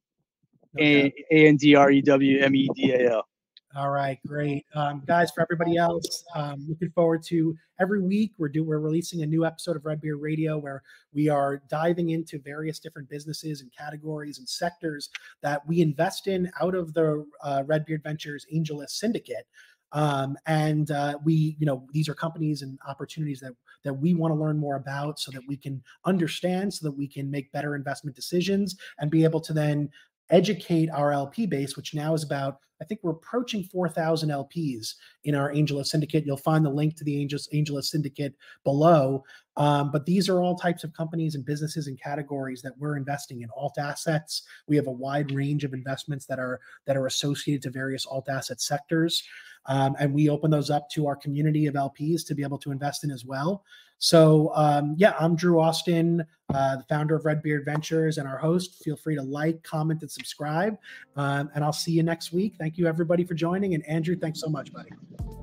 A 0.79 1.13
N 1.31 1.57
D 1.57 1.75
R 1.75 1.91
E 1.91 2.03
W 2.03 2.41
M 2.41 2.55
E 2.55 2.69
D 2.75 2.93
A 2.93 3.13
L. 3.13 3.29
All 3.77 3.91
right, 3.91 4.19
great, 4.27 4.65
um, 4.75 5.03
guys. 5.07 5.31
For 5.31 5.43
everybody 5.43 5.77
else, 5.77 6.25
um, 6.35 6.65
looking 6.67 6.91
forward 6.91 7.23
to 7.25 7.55
every 7.79 8.01
week 8.01 8.33
we're 8.39 8.49
do 8.49 8.65
we're 8.65 8.81
releasing 8.81 9.23
a 9.23 9.27
new 9.27 9.45
episode 9.45 9.77
of 9.77 9.85
Red 9.85 10.01
Beard 10.01 10.21
Radio 10.21 10.57
where 10.57 10.83
we 11.13 11.29
are 11.29 11.63
diving 11.69 12.11
into 12.11 12.39
various 12.39 12.79
different 12.79 13.11
businesses 13.11 13.61
and 13.61 13.71
categories 13.77 14.39
and 14.39 14.49
sectors 14.49 15.11
that 15.43 15.67
we 15.69 15.83
invest 15.83 16.29
in 16.29 16.51
out 16.61 16.75
of 16.75 16.95
the 16.95 17.27
uh, 17.43 17.63
Red 17.67 17.85
Beard 17.85 18.03
Ventures 18.03 18.47
AngelList 18.53 18.91
Syndicate. 18.91 19.47
Um, 19.93 20.37
and 20.47 20.91
uh, 20.91 21.19
we, 21.25 21.57
you 21.59 21.67
know, 21.67 21.87
these 21.93 22.09
are 22.09 22.15
companies 22.15 22.63
and 22.63 22.79
opportunities 22.87 23.41
that 23.41 23.53
that 23.85 23.95
we 23.95 24.13
want 24.13 24.33
to 24.33 24.39
learn 24.39 24.59
more 24.59 24.77
about, 24.77 25.21
so 25.21 25.31
that 25.31 25.43
we 25.47 25.57
can 25.57 25.83
understand, 26.05 26.75
so 26.75 26.87
that 26.87 26.97
we 26.97 27.07
can 27.07 27.31
make 27.31 27.53
better 27.53 27.77
investment 27.77 28.17
decisions, 28.17 28.77
and 28.99 29.11
be 29.11 29.25
able 29.25 29.41
to 29.41 29.53
then 29.53 29.89
educate 30.31 30.91
our 30.91 31.13
LP 31.13 31.47
base, 31.47 31.77
which 31.77 31.95
now 31.95 32.15
is 32.15 32.25
about, 32.25 32.59
I 32.81 32.85
think 32.85 33.01
we're 33.03 33.13
approaching 33.13 33.65
4,000 33.65 34.31
LPs 34.31 34.95
in 35.25 35.35
our 35.35 35.53
AngelList 35.53 35.87
Syndicate. 35.87 36.25
You'll 36.25 36.37
find 36.37 36.65
the 36.65 36.71
link 36.71 36.97
to 36.97 37.05
the 37.05 37.21
Angels 37.21 37.91
Syndicate 37.91 38.35
below. 38.65 39.25
Um, 39.57 39.91
but 39.91 40.07
these 40.07 40.29
are 40.29 40.41
all 40.41 40.55
types 40.55 40.85
of 40.85 40.93
companies 40.93 41.35
and 41.35 41.45
businesses 41.45 41.89
and 41.89 42.01
categories 42.01 42.63
that 42.63 42.79
we're 42.79 42.97
investing 42.97 43.43
in. 43.43 43.49
Alt 43.57 43.77
assets. 43.79 44.43
We 44.69 44.77
have 44.77 44.87
a 44.87 44.93
wide 44.93 45.33
range 45.33 45.65
of 45.65 45.75
investments 45.75 46.27
that 46.27 46.39
are 46.39 46.61
that 46.87 46.97
are 46.97 47.07
associated 47.07 47.63
to 47.63 47.71
various 47.71 48.07
alt 48.07 48.29
asset 48.29 48.61
sectors. 48.61 49.25
Um, 49.67 49.97
and 49.99 50.15
we 50.15 50.31
open 50.31 50.51
those 50.51 50.71
up 50.71 50.89
to 50.91 51.07
our 51.07 51.17
community 51.17 51.67
of 51.67 51.75
LPs 51.75 52.25
to 52.27 52.35
be 52.35 52.43
able 52.43 52.59
to 52.59 52.71
invest 52.71 53.05
in 53.05 53.11
as 53.11 53.25
well. 53.25 53.65
So, 53.99 54.53
um, 54.55 54.95
yeah, 54.97 55.15
I'm 55.19 55.35
Drew 55.35 55.61
Austin, 55.61 56.25
uh, 56.55 56.77
the 56.77 56.85
founder 56.85 57.17
of 57.17 57.25
Red 57.25 57.43
Beard 57.43 57.65
Ventures 57.65 58.19
and 58.19 58.29
our 58.29 58.39
host. 58.39 58.83
Feel 58.85 58.97
free 58.97 59.17
to 59.17 59.23
like, 59.23 59.63
comment, 59.65 60.03
and 60.03 60.11
subscribe. 60.11 60.79
Um, 61.17 61.51
and 61.55 61.65
I'll 61.65 61.73
see 61.73 61.93
you 61.93 62.05
next 62.05 62.33
week. 62.33 62.55
Thank 62.59 62.68
you, 62.77 62.87
everybody, 62.87 63.25
for 63.25 63.35
joining. 63.35 63.75
And 63.75 63.87
Andrew, 63.89 64.17
thanks 64.17 64.41
so 64.41 64.49
much, 64.49 64.73
buddy. 64.73 64.91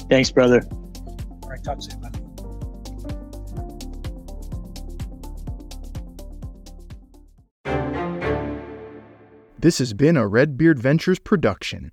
Thanks, 0.09 0.29
brother. 0.29 0.61
All 0.69 1.49
right, 1.49 1.63
talk 1.63 1.81
soon, 1.81 1.99
buddy. 2.01 2.19
This 9.57 9.79
has 9.79 9.93
been 9.93 10.15
a 10.15 10.27
Red 10.27 10.57
Beard 10.57 10.77
Ventures 10.77 11.17
production. 11.17 11.91